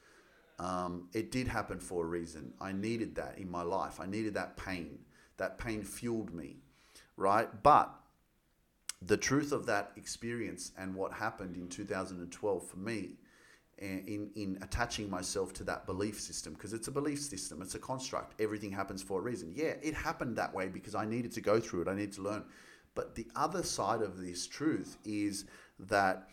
Um, 0.59 1.11
it 1.13 1.31
did 1.31 1.49
happen 1.49 1.79
for 1.79 2.05
a 2.05 2.09
reason. 2.09 2.55
I 2.59 2.73
needed 2.73 3.15
that 3.17 3.37
in 3.37 3.51
my 3.51 3.63
life. 3.63 4.01
I 4.01 4.07
needed 4.07 4.33
that 4.35 4.57
pain. 4.57 5.01
That 5.37 5.59
pain 5.59 5.83
fueled 5.83 6.33
me. 6.33 6.57
Right. 7.19 7.49
But 7.63 7.95
the 9.03 9.19
truth 9.19 9.53
of 9.53 9.67
that 9.67 9.93
experience 9.97 10.73
and 10.79 10.95
what 10.95 11.13
happened 11.13 11.57
in 11.57 11.69
2012 11.69 12.67
for 12.67 12.79
me 12.79 13.19
in, 13.79 14.31
in 14.37 14.59
attaching 14.63 15.11
myself 15.11 15.53
to 15.55 15.65
that 15.65 15.87
belief 15.87 16.21
system 16.21 16.53
because 16.55 16.73
it's 16.73 16.89
a 16.89 16.93
belief 16.93 17.21
system, 17.21 17.63
it's 17.63 17.75
a 17.75 17.79
construct. 17.79 18.41
Everything 18.41 18.71
happens 18.71 19.03
for 19.03 19.19
a 19.19 19.23
reason. 19.23 19.53
Yeah, 19.55 19.75
it 19.83 19.95
happened 19.95 20.37
that 20.37 20.55
way 20.55 20.69
because 20.69 20.95
I 20.95 21.05
needed 21.05 21.33
to 21.33 21.41
go 21.41 21.59
through 21.61 21.83
it, 21.83 21.89
I 21.89 21.95
needed 21.95 22.13
to 22.15 22.23
learn. 22.23 22.45
But 22.95 23.15
the 23.15 23.27
other 23.35 23.63
side 23.63 24.03
of 24.03 24.21
this 24.21 24.47
truth 24.47 24.99
is 25.05 25.47
that 25.79 26.29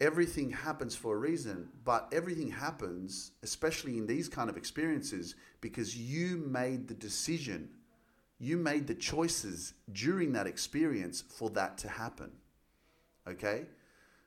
everything 0.00 0.50
happens 0.50 0.94
for 0.94 1.14
a 1.14 1.18
reason, 1.18 1.68
but 1.84 2.08
everything 2.12 2.50
happens, 2.50 3.32
especially 3.42 3.96
in 3.96 4.06
these 4.06 4.28
kind 4.28 4.50
of 4.50 4.56
experiences, 4.56 5.34
because 5.60 5.96
you 5.96 6.36
made 6.36 6.86
the 6.86 6.94
decision, 6.94 7.70
you 8.38 8.58
made 8.58 8.86
the 8.86 8.94
choices 8.94 9.72
during 9.92 10.32
that 10.34 10.46
experience 10.46 11.22
for 11.22 11.48
that 11.50 11.78
to 11.78 11.88
happen. 11.88 12.30
Okay? 13.26 13.64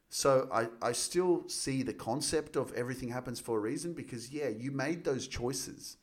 So 0.10 0.48
I, 0.52 0.68
I 0.82 0.92
still 0.92 1.48
see 1.48 1.84
the 1.84 1.94
concept 1.94 2.56
of 2.56 2.74
everything 2.74 3.10
happens 3.10 3.40
for 3.40 3.58
a 3.58 3.62
reason 3.62 3.94
because, 3.94 4.32
yeah, 4.32 4.50
you 4.50 4.72
made 4.72 5.04
those 5.04 5.28
choices. 5.28 5.98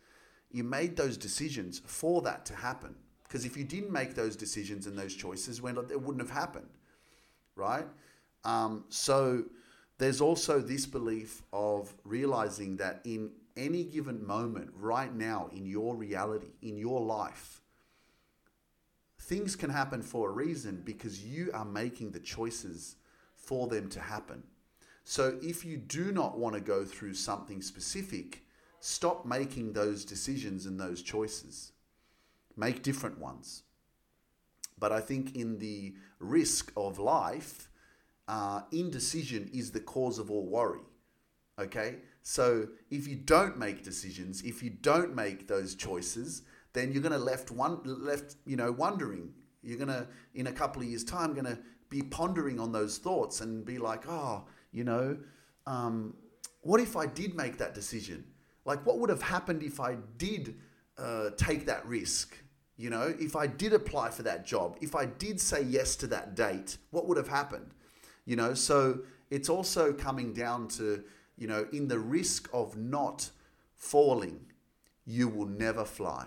You 0.53 0.63
made 0.63 0.97
those 0.97 1.17
decisions 1.17 1.83
for 1.85 2.23
that 2.23 2.47
to 2.47 2.55
happen. 2.55 2.95
Because 3.25 3.45
if 3.45 3.57
you 3.57 3.65
didn't 3.65 3.91
make 3.91 4.15
those 4.15 4.37
decisions 4.37 4.87
and 4.87 4.97
those 4.97 5.15
choices, 5.15 5.61
well, 5.61 5.79
it 5.79 6.01
wouldn't 6.01 6.21
have 6.21 6.31
happened, 6.31 6.69
right? 7.57 7.87
Um, 8.45 8.85
so 8.89 9.45
there's 9.99 10.21
also 10.21 10.61
this 10.61 10.87
belief 10.87 11.43
of 11.53 11.93
realizing 12.05 12.77
that 12.77 13.01
in 13.05 13.33
any 13.57 13.83
given 13.83 14.25
moment, 14.25 14.71
right 14.75 15.13
now, 15.13 15.49
in 15.53 15.67
your 15.67 15.97
reality, 15.97 16.53
in 16.63 16.77
your 16.77 17.01
life, 17.01 17.61
things 19.19 19.57
can 19.57 19.71
happen 19.71 20.03
for 20.03 20.31
a 20.31 20.33
reason 20.33 20.83
because 20.85 21.25
you 21.25 21.51
are 21.53 21.65
making 21.65 22.13
the 22.13 22.21
choices 22.21 22.97
for 23.47 23.69
them 23.69 23.89
to 23.91 24.01
happen. 24.01 24.43
So 25.05 25.39
if 25.41 25.65
you 25.65 25.77
do 25.77 26.11
not 26.13 26.39
want 26.39 26.55
to 26.55 26.61
go 26.61 26.85
through 26.85 27.15
something 27.15 27.63
specific, 27.63 28.43
stop 28.81 29.25
making 29.25 29.73
those 29.73 30.05
decisions 30.05 30.67
and 30.67 30.79
those 30.79 31.01
choices. 31.01 31.73
Make 32.57 32.83
different 32.83 33.19
ones. 33.19 33.63
But 34.79 34.93
I 34.93 35.01
think 35.01 35.37
in 35.37 35.59
the 35.59 35.95
risk 36.19 36.73
of 36.77 36.99
life, 36.99 37.69
uh, 38.29 38.63
indecision 38.73 39.49
is 39.53 39.71
the 39.71 39.81
cause 39.81 40.19
of 40.19 40.31
all 40.31 40.47
worry. 40.47 40.81
Okay? 41.59 41.97
So 42.23 42.69
if 42.91 43.07
you 43.07 43.17
don't 43.17 43.57
make 43.57 43.85
decisions, 43.85 44.43
if 44.43 44.63
you 44.63 44.71
don't 44.71 45.15
make 45.15 45.47
those 45.47 45.75
choices, 45.75 46.43
then 46.73 46.93
you're 46.93 47.03
going 47.03 47.13
to 47.13 47.19
left 47.19 47.51
one 47.51 47.81
left 47.85 48.37
you 48.45 48.57
know 48.57 48.73
wondering. 48.73 49.33
You're 49.63 49.79
going 49.79 49.89
to 49.89 50.07
in 50.35 50.49
a 50.49 50.53
couple 50.53 50.83
of 50.83 50.89
years' 50.89 51.05
time 51.05 51.33
going 51.33 51.47
to 51.47 51.59
be 51.89 52.03
pondering 52.03 52.61
on 52.61 52.73
those 52.73 52.99
thoughts 52.99 53.41
and 53.41 53.65
be 53.65 53.79
like, 53.79 54.09
oh, 54.09 54.45
you 54.73 54.85
know, 54.85 55.17
um, 55.67 56.15
what 56.63 56.81
if 56.81 56.97
I 56.97 57.07
did 57.07 57.35
make 57.35 57.59
that 57.59 57.75
decision? 57.75 58.25
Like, 58.65 58.85
what 58.85 58.99
would 58.99 59.11
have 59.11 59.23
happened 59.23 59.63
if 59.63 59.79
I 59.81 59.97
did 60.19 60.57
uh, 60.99 61.31
take 61.37 61.67
that 61.67 61.87
risk? 61.87 62.37
You 62.77 62.91
know, 62.91 63.15
if 63.19 63.37
I 63.37 63.47
did 63.47 63.73
apply 63.73 64.11
for 64.11 64.23
that 64.25 64.45
job, 64.45 64.77
if 64.81 64.95
I 64.95 65.07
did 65.07 65.41
say 65.41 65.63
yes 65.63 65.97
to 65.97 66.07
that 66.09 66.35
date, 66.35 66.77
what 66.91 67.07
would 67.07 67.17
have 67.17 67.29
happened? 67.29 67.71
You 68.27 68.37
know, 68.37 68.53
so 68.55 69.01
it's 69.31 69.49
also 69.49 69.93
coming 69.93 70.33
down 70.33 70.69
to, 70.69 71.03
you 71.39 71.47
know, 71.47 71.67
in 71.73 71.89
the 71.89 71.99
risk 71.99 72.49
of 72.53 72.77
not 72.77 73.31
falling, 73.75 74.41
you 75.07 75.29
will 75.29 75.47
never 75.47 75.85
fly. 75.85 76.27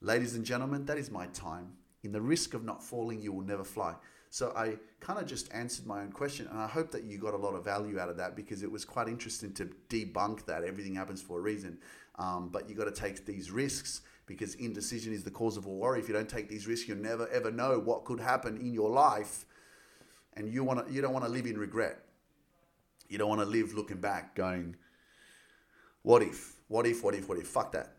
Ladies 0.00 0.34
and 0.34 0.44
gentlemen, 0.44 0.84
that 0.86 0.98
is 0.98 1.10
my 1.10 1.26
time. 1.26 1.72
In 2.02 2.12
the 2.12 2.20
risk 2.20 2.54
of 2.54 2.64
not 2.64 2.82
falling, 2.82 3.20
you 3.20 3.32
will 3.32 3.44
never 3.44 3.64
fly. 3.64 3.94
So 4.30 4.52
I 4.56 4.76
kind 5.00 5.18
of 5.18 5.26
just 5.26 5.52
answered 5.52 5.86
my 5.86 6.02
own 6.02 6.12
question, 6.12 6.46
and 6.46 6.58
I 6.58 6.68
hope 6.68 6.92
that 6.92 7.04
you 7.04 7.18
got 7.18 7.34
a 7.34 7.36
lot 7.36 7.54
of 7.54 7.64
value 7.64 7.98
out 7.98 8.08
of 8.08 8.16
that 8.18 8.36
because 8.36 8.62
it 8.62 8.70
was 8.70 8.84
quite 8.84 9.08
interesting 9.08 9.52
to 9.54 9.68
debunk 9.88 10.46
that 10.46 10.62
everything 10.62 10.94
happens 10.94 11.20
for 11.20 11.38
a 11.38 11.42
reason. 11.42 11.78
Um, 12.16 12.48
but 12.48 12.68
you 12.68 12.74
got 12.74 12.84
to 12.84 12.92
take 12.92 13.26
these 13.26 13.50
risks 13.50 14.02
because 14.26 14.54
indecision 14.54 15.12
is 15.12 15.24
the 15.24 15.30
cause 15.30 15.56
of 15.56 15.66
all 15.66 15.78
worry. 15.78 15.98
If 15.98 16.06
you 16.06 16.14
don't 16.14 16.28
take 16.28 16.48
these 16.48 16.66
risks, 16.68 16.88
you'll 16.88 16.98
never 16.98 17.28
ever 17.28 17.50
know 17.50 17.80
what 17.80 18.04
could 18.04 18.20
happen 18.20 18.56
in 18.58 18.72
your 18.72 18.90
life, 18.90 19.44
and 20.34 20.48
you 20.48 20.62
want 20.62 20.86
to 20.86 20.92
you 20.92 21.02
don't 21.02 21.12
want 21.12 21.24
to 21.24 21.30
live 21.30 21.46
in 21.46 21.58
regret. 21.58 21.98
You 23.08 23.18
don't 23.18 23.28
want 23.28 23.40
to 23.40 23.46
live 23.46 23.74
looking 23.74 24.00
back, 24.00 24.36
going, 24.36 24.76
"What 26.02 26.22
if? 26.22 26.54
What 26.68 26.86
if? 26.86 27.02
What 27.02 27.14
if? 27.14 27.28
What 27.28 27.38
if?" 27.38 27.48
Fuck 27.48 27.72
that 27.72 27.96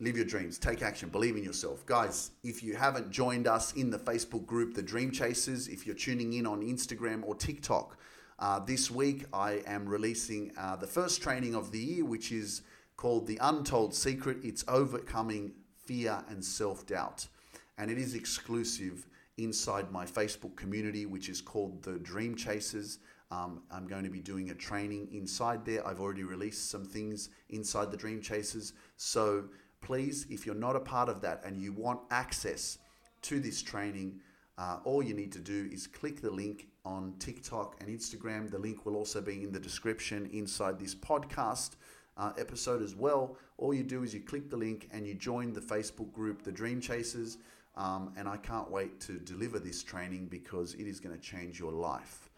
live 0.00 0.16
your 0.16 0.24
dreams, 0.24 0.58
take 0.58 0.80
action, 0.80 1.10
believe 1.10 1.36
in 1.36 1.44
yourself. 1.44 1.84
Guys, 1.84 2.30
if 2.42 2.62
you 2.62 2.74
haven't 2.74 3.10
joined 3.10 3.46
us 3.46 3.74
in 3.74 3.90
the 3.90 3.98
Facebook 3.98 4.46
group, 4.46 4.74
The 4.74 4.82
Dream 4.82 5.10
Chasers, 5.10 5.68
if 5.68 5.86
you're 5.86 5.94
tuning 5.94 6.32
in 6.32 6.46
on 6.46 6.62
Instagram 6.62 7.22
or 7.22 7.34
TikTok, 7.34 7.98
uh, 8.38 8.60
this 8.60 8.90
week 8.90 9.26
I 9.34 9.62
am 9.66 9.86
releasing 9.86 10.52
uh, 10.56 10.76
the 10.76 10.86
first 10.86 11.22
training 11.22 11.54
of 11.54 11.70
the 11.70 11.78
year, 11.78 12.04
which 12.06 12.32
is 12.32 12.62
called 12.96 13.26
The 13.26 13.38
Untold 13.42 13.94
Secret. 13.94 14.38
It's 14.42 14.64
overcoming 14.68 15.52
fear 15.84 16.24
and 16.30 16.42
self 16.42 16.86
doubt. 16.86 17.28
And 17.76 17.90
it 17.90 17.98
is 17.98 18.14
exclusive 18.14 19.06
inside 19.36 19.92
my 19.92 20.06
Facebook 20.06 20.56
community, 20.56 21.04
which 21.04 21.28
is 21.28 21.42
called 21.42 21.82
The 21.82 21.98
Dream 21.98 22.34
Chasers. 22.34 23.00
Um, 23.30 23.62
I'm 23.70 23.86
going 23.86 24.04
to 24.04 24.10
be 24.10 24.20
doing 24.20 24.50
a 24.50 24.54
training 24.54 25.08
inside 25.12 25.64
there. 25.66 25.86
I've 25.86 26.00
already 26.00 26.24
released 26.24 26.70
some 26.70 26.84
things 26.86 27.28
inside 27.50 27.90
the 27.90 27.96
Dream 27.98 28.22
Chasers. 28.22 28.72
So 28.96 29.44
please, 29.80 30.26
if 30.30 30.46
you're 30.46 30.54
not 30.54 30.76
a 30.76 30.80
part 30.80 31.08
of 31.08 31.20
that 31.22 31.42
and 31.44 31.60
you 31.60 31.72
want 31.72 32.00
access 32.10 32.78
to 33.22 33.40
this 33.40 33.62
training, 33.62 34.20
uh, 34.58 34.78
all 34.84 35.02
you 35.02 35.14
need 35.14 35.32
to 35.32 35.38
do 35.38 35.68
is 35.72 35.86
click 35.86 36.20
the 36.20 36.30
link 36.30 36.68
on 36.84 37.14
TikTok 37.18 37.76
and 37.80 37.88
Instagram. 37.88 38.50
The 38.50 38.58
link 38.58 38.84
will 38.84 38.96
also 38.96 39.20
be 39.20 39.42
in 39.42 39.52
the 39.52 39.60
description 39.60 40.28
inside 40.32 40.78
this 40.78 40.94
podcast 40.94 41.76
uh, 42.16 42.32
episode 42.38 42.82
as 42.82 42.94
well. 42.94 43.36
All 43.58 43.72
you 43.72 43.82
do 43.82 44.02
is 44.02 44.12
you 44.12 44.20
click 44.20 44.50
the 44.50 44.56
link 44.56 44.88
and 44.92 45.06
you 45.06 45.14
join 45.14 45.52
the 45.52 45.60
Facebook 45.60 46.12
group, 46.12 46.42
The 46.42 46.52
Dream 46.52 46.80
Chasers. 46.80 47.38
Um, 47.76 48.12
and 48.16 48.28
I 48.28 48.36
can't 48.36 48.70
wait 48.70 49.00
to 49.02 49.14
deliver 49.14 49.58
this 49.58 49.82
training 49.82 50.26
because 50.26 50.74
it 50.74 50.86
is 50.86 51.00
going 51.00 51.14
to 51.16 51.22
change 51.22 51.58
your 51.58 51.72
life. 51.72 52.28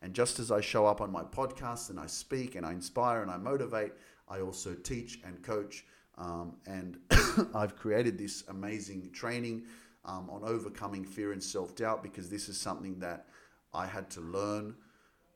And 0.00 0.14
just 0.14 0.38
as 0.38 0.50
I 0.50 0.60
show 0.60 0.86
up 0.86 1.00
on 1.00 1.10
my 1.10 1.22
podcast 1.22 1.90
and 1.90 1.98
I 1.98 2.06
speak 2.06 2.54
and 2.54 2.64
I 2.64 2.72
inspire 2.72 3.22
and 3.22 3.30
I 3.30 3.36
motivate, 3.36 3.92
I 4.28 4.40
also 4.40 4.74
teach 4.74 5.20
and 5.24 5.42
coach 5.42 5.84
um, 6.18 6.56
and 6.66 6.98
I've 7.54 7.76
created 7.76 8.18
this 8.18 8.44
amazing 8.48 9.10
training 9.12 9.64
um, 10.04 10.30
on 10.30 10.42
overcoming 10.44 11.04
fear 11.04 11.32
and 11.32 11.42
self 11.42 11.74
doubt 11.74 12.02
because 12.02 12.30
this 12.30 12.48
is 12.48 12.58
something 12.58 12.98
that 13.00 13.26
I 13.74 13.86
had 13.86 14.08
to 14.10 14.20
learn 14.20 14.74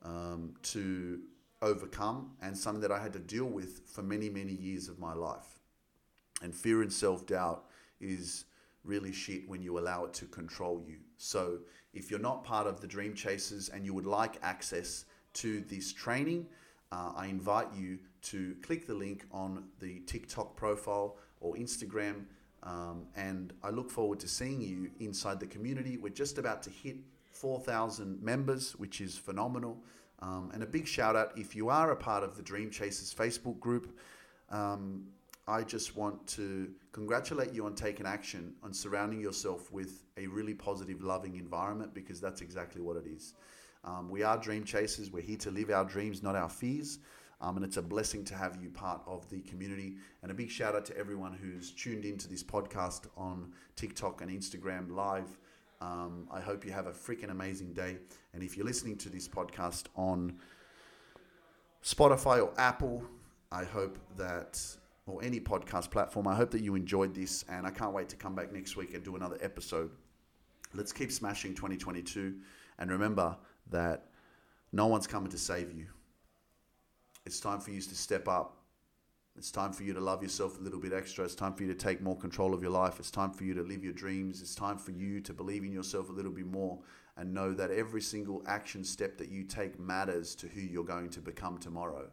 um, 0.03 0.55
to 0.63 1.21
overcome 1.63 2.31
and 2.41 2.57
something 2.57 2.81
that 2.81 2.93
I 2.93 3.03
had 3.03 3.13
to 3.13 3.19
deal 3.19 3.45
with 3.45 3.83
for 3.87 4.03
many, 4.03 4.31
many 4.31 4.53
years 4.53 4.89
of 4.89 4.99
my 4.99 5.13
life. 5.13 5.61
And 6.43 6.55
fear 6.55 6.83
and 6.83 6.93
self 6.93 7.27
doubt 7.27 7.65
is 8.01 8.47
really 8.85 9.13
shit 9.13 9.47
when 9.49 9.63
you 9.63 9.79
allow 9.79 10.05
it 10.05 10.15
to 10.15 10.25
control 10.27 10.83
you. 10.87 10.97
So, 11.19 11.59
if 11.93 12.11
you're 12.11 12.21
not 12.21 12.45
part 12.45 12.67
of 12.67 12.81
the 12.81 12.87
Dream 12.87 13.15
Chasers 13.15 13.69
and 13.69 13.85
you 13.85 13.93
would 13.93 14.07
like 14.07 14.39
access 14.43 15.05
to 15.35 15.61
this 15.63 15.93
training, 15.93 16.47
uh, 16.93 17.13
I 17.17 17.27
invite 17.27 17.67
you 17.75 17.99
to 18.23 18.57
click 18.63 18.87
the 18.87 18.95
link 18.95 19.25
on 19.33 19.65
the 19.81 20.01
TikTok 20.01 20.57
profile 20.57 21.17
or 21.41 21.55
Instagram. 21.55 22.25
Um, 22.63 23.07
and 23.17 23.53
I 23.63 23.71
look 23.71 23.91
forward 23.91 24.21
to 24.21 24.29
seeing 24.29 24.61
you 24.61 24.91
inside 25.01 25.41
the 25.41 25.47
community. 25.47 25.97
We're 25.97 26.11
just 26.11 26.39
about 26.39 26.63
to 26.65 26.71
hit 26.71 26.97
4,000 27.33 28.23
members, 28.23 28.73
which 28.73 29.01
is 29.01 29.17
phenomenal. 29.17 29.79
Um, 30.21 30.51
and 30.53 30.63
a 30.63 30.67
big 30.67 30.87
shout 30.87 31.17
out 31.17 31.33
if 31.37 31.57
you 31.57 31.71
are 31.71 31.93
a 31.93 31.97
part 31.97 32.23
of 32.23 32.37
the 32.37 32.43
Dream 32.43 32.71
Chasers 32.71 33.15
Facebook 33.15 33.59
group. 33.59 33.97
Um, 34.51 35.07
I 35.49 35.63
just 35.63 35.97
want 35.97 36.27
to 36.29 36.71
congratulate 36.93 37.53
you 37.53 37.65
on 37.65 37.75
taking 37.75 38.07
action, 38.07 38.55
on 38.63 38.73
surrounding 38.73 39.21
yourself 39.21 39.73
with 39.73 40.05
a 40.17 40.27
really 40.27 40.55
positive, 40.55 41.03
loving 41.03 41.37
environment 41.37 41.95
because 41.95 42.21
that's 42.21 42.41
exactly 42.41 42.83
what 42.83 42.97
it 42.97 43.07
is. 43.07 43.35
Um, 43.83 44.11
we 44.11 44.23
are 44.23 44.37
dream 44.37 44.65
chasers. 44.65 45.11
We're 45.11 45.23
here 45.23 45.39
to 45.39 45.51
live 45.51 45.71
our 45.71 45.85
dreams, 45.85 46.23
not 46.23 46.37
our 46.37 46.51
fears. 46.51 46.99
Um, 47.43 47.57
and 47.57 47.65
it's 47.65 47.79
a 47.79 47.83
blessing 47.83 48.25
to 48.25 48.35
have 48.35 48.59
you 48.63 48.69
part 48.69 49.01
of 49.07 49.29
the 49.31 49.41
community. 49.41 49.97
And 50.23 50.31
a 50.31 50.35
big 50.35 50.51
shout 50.51 50.75
out 50.75 50.85
to 50.87 50.97
everyone 50.97 51.33
who's 51.33 51.71
tuned 51.71 52.05
into 52.05 52.29
this 52.29 52.43
podcast 52.43 53.07
on 53.17 53.53
TikTok 53.77 54.21
and 54.21 54.31
Instagram 54.31 54.91
live. 54.91 55.39
Um, 55.81 56.29
I 56.31 56.41
hope 56.41 56.67
you 56.67 56.73
have 56.73 56.87
a 56.87 56.93
freaking 56.93 57.31
amazing 57.31 57.73
day. 57.73 57.97
And 58.35 58.43
if 58.43 58.57
you're 58.57 58.67
listening 58.67 58.97
to 58.99 59.09
this 59.09 59.27
podcast 59.27 59.85
on 59.97 60.37
Spotify 61.83 62.43
or 62.43 62.53
Apple, 62.59 63.03
I 63.51 63.65
hope 63.65 63.99
that, 64.19 64.61
or 65.07 65.25
any 65.25 65.41
podcast 65.41 65.91
platform, 65.91 66.29
I 66.29 66.35
hope 66.35 66.51
that 66.51 66.63
you 66.63 66.75
enjoyed 66.75 67.15
this. 67.15 67.47
And 67.49 67.67
I 67.67 67.71
can't 67.71 67.95
wait 67.95 68.11
to 68.11 68.17
come 68.17 68.35
back 68.35 68.53
next 68.53 68.77
week 68.77 68.93
and 68.93 69.03
do 69.03 69.17
another 69.17 69.39
episode. 69.41 69.91
Let's 70.75 70.93
keep 70.93 71.11
smashing 71.11 71.55
2022. 71.55 72.35
And 72.79 72.91
remember 72.91 73.35
that 73.71 74.09
no 74.73 74.87
one's 74.89 75.07
coming 75.07 75.31
to 75.31 75.39
save 75.39 75.73
you. 75.73 75.87
It's 77.27 77.41
time 77.41 77.61
for 77.61 77.71
you 77.71 77.81
to 77.81 77.95
step 77.95 78.29
up. 78.29 78.57
It's 79.37 79.51
time 79.51 79.73
for 79.73 79.85
you 79.85 79.93
to 79.93 80.01
love 80.01 80.23
yourself 80.23 80.59
a 80.59 80.63
little 80.63 80.81
bit 80.81 80.93
extra. 80.93 81.25
It's 81.25 81.35
time 81.35 81.55
for 81.55 81.63
you 81.63 81.69
to 81.73 81.79
take 81.79 82.01
more 82.01 82.17
control 82.17 82.53
of 82.53 82.63
your 82.63 82.73
life. 82.73 82.99
It's 82.99 83.11
time 83.11 83.31
for 83.31 83.45
you 83.45 83.55
to 83.55 83.63
live 83.63 83.85
your 83.85 83.93
dreams. 83.93 84.41
It's 84.41 84.55
time 84.55 84.79
for 84.79 84.91
you 84.91 85.21
to 85.21 85.33
believe 85.33 85.63
in 85.63 85.73
yourself 85.73 86.09
a 86.09 86.13
little 86.13 86.33
bit 86.33 86.47
more 86.47 86.79
and 87.17 87.33
know 87.33 87.53
that 87.53 87.71
every 87.71 88.01
single 88.01 88.43
action 88.47 88.83
step 88.83 89.19
that 89.19 89.29
you 89.29 89.45
take 89.45 89.79
matters 89.79 90.35
to 90.37 90.49
who 90.49 90.61
you're 90.61 90.85
going 90.85 91.11
to 91.11 91.21
become 91.21 91.59
tomorrow. 91.59 92.11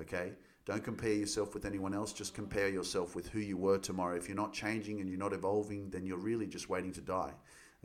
Okay? 0.00 0.32
Don't 0.64 0.82
compare 0.82 1.12
yourself 1.12 1.54
with 1.54 1.64
anyone 1.64 1.94
else. 1.94 2.12
Just 2.12 2.34
compare 2.34 2.68
yourself 2.68 3.14
with 3.14 3.28
who 3.28 3.40
you 3.40 3.56
were 3.56 3.78
tomorrow. 3.78 4.16
If 4.16 4.28
you're 4.28 4.36
not 4.36 4.52
changing 4.52 5.00
and 5.00 5.08
you're 5.08 5.18
not 5.18 5.32
evolving, 5.32 5.90
then 5.90 6.06
you're 6.06 6.18
really 6.18 6.46
just 6.46 6.68
waiting 6.68 6.92
to 6.92 7.00
die. 7.00 7.32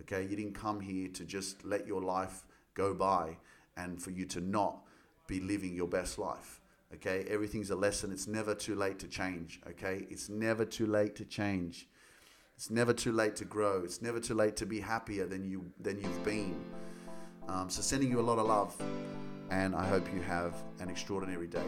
Okay? 0.01 0.23
You 0.23 0.35
didn't 0.35 0.55
come 0.55 0.79
here 0.79 1.09
to 1.09 1.25
just 1.25 1.63
let 1.65 1.85
your 1.85 2.01
life 2.01 2.43
go 2.73 2.93
by 2.93 3.37
and 3.77 4.01
for 4.01 4.11
you 4.11 4.25
to 4.25 4.41
not 4.41 4.83
be 5.27 5.39
living 5.39 5.75
your 5.75 5.87
best 5.87 6.17
life. 6.17 6.61
Okay, 6.93 7.25
everything's 7.27 7.71
a 7.71 7.75
lesson. 7.75 8.11
It's 8.11 8.27
never 8.27 8.53
too 8.53 8.75
late 8.75 8.99
to 8.99 9.07
change. 9.07 9.59
Okay, 9.67 10.05
it's 10.09 10.29
never 10.29 10.63
too 10.63 10.85
late 10.85 11.15
to 11.15 11.25
change. 11.25 11.87
It's 12.55 12.69
never 12.69 12.93
too 12.93 13.11
late 13.11 13.35
to 13.37 13.45
grow. 13.45 13.83
It's 13.83 14.01
never 14.01 14.19
too 14.19 14.35
late 14.35 14.55
to 14.57 14.65
be 14.65 14.79
happier 14.79 15.25
than 15.25 15.49
you 15.49 15.65
than 15.79 15.99
you've 15.99 16.23
been. 16.23 16.55
Um, 17.47 17.69
so 17.69 17.81
sending 17.81 18.09
you 18.09 18.19
a 18.19 18.21
lot 18.21 18.37
of 18.37 18.47
love, 18.47 18.75
and 19.49 19.75
I 19.75 19.87
hope 19.87 20.07
you 20.13 20.21
have 20.21 20.55
an 20.79 20.89
extraordinary 20.89 21.47
day. 21.47 21.65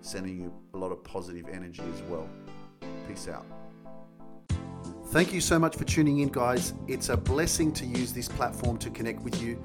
Sending 0.00 0.40
you 0.40 0.52
a 0.72 0.78
lot 0.78 0.90
of 0.90 1.04
positive 1.04 1.46
energy 1.52 1.82
as 1.94 2.02
well. 2.02 2.28
Peace 3.06 3.28
out. 3.28 3.44
Thank 5.08 5.32
you 5.32 5.40
so 5.40 5.58
much 5.58 5.76
for 5.76 5.84
tuning 5.84 6.20
in, 6.20 6.28
guys. 6.28 6.72
It's 6.86 7.08
a 7.08 7.16
blessing 7.16 7.72
to 7.74 7.84
use 7.84 8.12
this 8.12 8.28
platform 8.28 8.78
to 8.78 8.90
connect 8.90 9.20
with 9.22 9.42
you. 9.42 9.62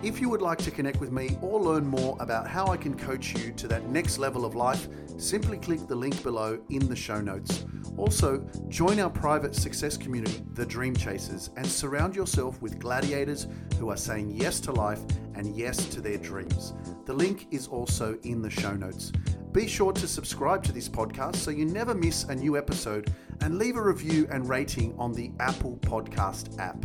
If 0.00 0.20
you 0.20 0.28
would 0.28 0.42
like 0.42 0.58
to 0.58 0.70
connect 0.70 1.00
with 1.00 1.10
me 1.10 1.36
or 1.42 1.60
learn 1.60 1.84
more 1.84 2.16
about 2.20 2.46
how 2.46 2.68
I 2.68 2.76
can 2.76 2.96
coach 2.96 3.36
you 3.36 3.52
to 3.54 3.66
that 3.66 3.88
next 3.88 4.18
level 4.18 4.44
of 4.44 4.54
life, 4.54 4.86
simply 5.16 5.58
click 5.58 5.88
the 5.88 5.96
link 5.96 6.22
below 6.22 6.60
in 6.70 6.88
the 6.88 6.94
show 6.94 7.20
notes. 7.20 7.66
Also, 7.96 8.38
join 8.68 9.00
our 9.00 9.10
private 9.10 9.56
success 9.56 9.96
community, 9.96 10.44
The 10.52 10.64
Dream 10.64 10.94
Chasers, 10.94 11.50
and 11.56 11.66
surround 11.66 12.14
yourself 12.14 12.62
with 12.62 12.78
gladiators 12.78 13.48
who 13.80 13.90
are 13.90 13.96
saying 13.96 14.30
yes 14.30 14.60
to 14.60 14.72
life 14.72 15.00
and 15.34 15.56
yes 15.56 15.86
to 15.86 16.00
their 16.00 16.18
dreams. 16.18 16.74
The 17.04 17.14
link 17.14 17.48
is 17.50 17.66
also 17.66 18.16
in 18.22 18.40
the 18.40 18.50
show 18.50 18.74
notes. 18.74 19.10
Be 19.50 19.66
sure 19.66 19.92
to 19.94 20.06
subscribe 20.06 20.62
to 20.62 20.72
this 20.72 20.88
podcast 20.88 21.36
so 21.36 21.50
you 21.50 21.64
never 21.64 21.92
miss 21.92 22.22
a 22.22 22.36
new 22.36 22.56
episode 22.56 23.12
and 23.40 23.58
leave 23.58 23.76
a 23.76 23.82
review 23.82 24.28
and 24.30 24.48
rating 24.48 24.94
on 24.96 25.12
the 25.12 25.32
Apple 25.40 25.76
Podcast 25.82 26.56
app. 26.60 26.84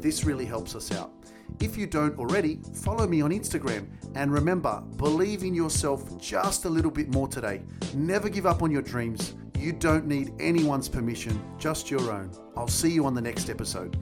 This 0.00 0.22
really 0.22 0.46
helps 0.46 0.76
us 0.76 0.92
out. 0.92 1.12
If 1.60 1.76
you 1.76 1.86
don't 1.86 2.18
already, 2.18 2.60
follow 2.74 3.06
me 3.06 3.22
on 3.22 3.30
Instagram. 3.30 3.86
And 4.14 4.32
remember, 4.32 4.82
believe 4.96 5.42
in 5.42 5.54
yourself 5.54 6.18
just 6.18 6.64
a 6.64 6.68
little 6.68 6.90
bit 6.90 7.12
more 7.12 7.28
today. 7.28 7.62
Never 7.94 8.28
give 8.28 8.46
up 8.46 8.62
on 8.62 8.70
your 8.70 8.82
dreams. 8.82 9.34
You 9.58 9.72
don't 9.72 10.06
need 10.06 10.32
anyone's 10.40 10.88
permission, 10.88 11.40
just 11.58 11.90
your 11.90 12.10
own. 12.10 12.32
I'll 12.56 12.68
see 12.68 12.90
you 12.90 13.06
on 13.06 13.14
the 13.14 13.20
next 13.20 13.48
episode. 13.48 13.96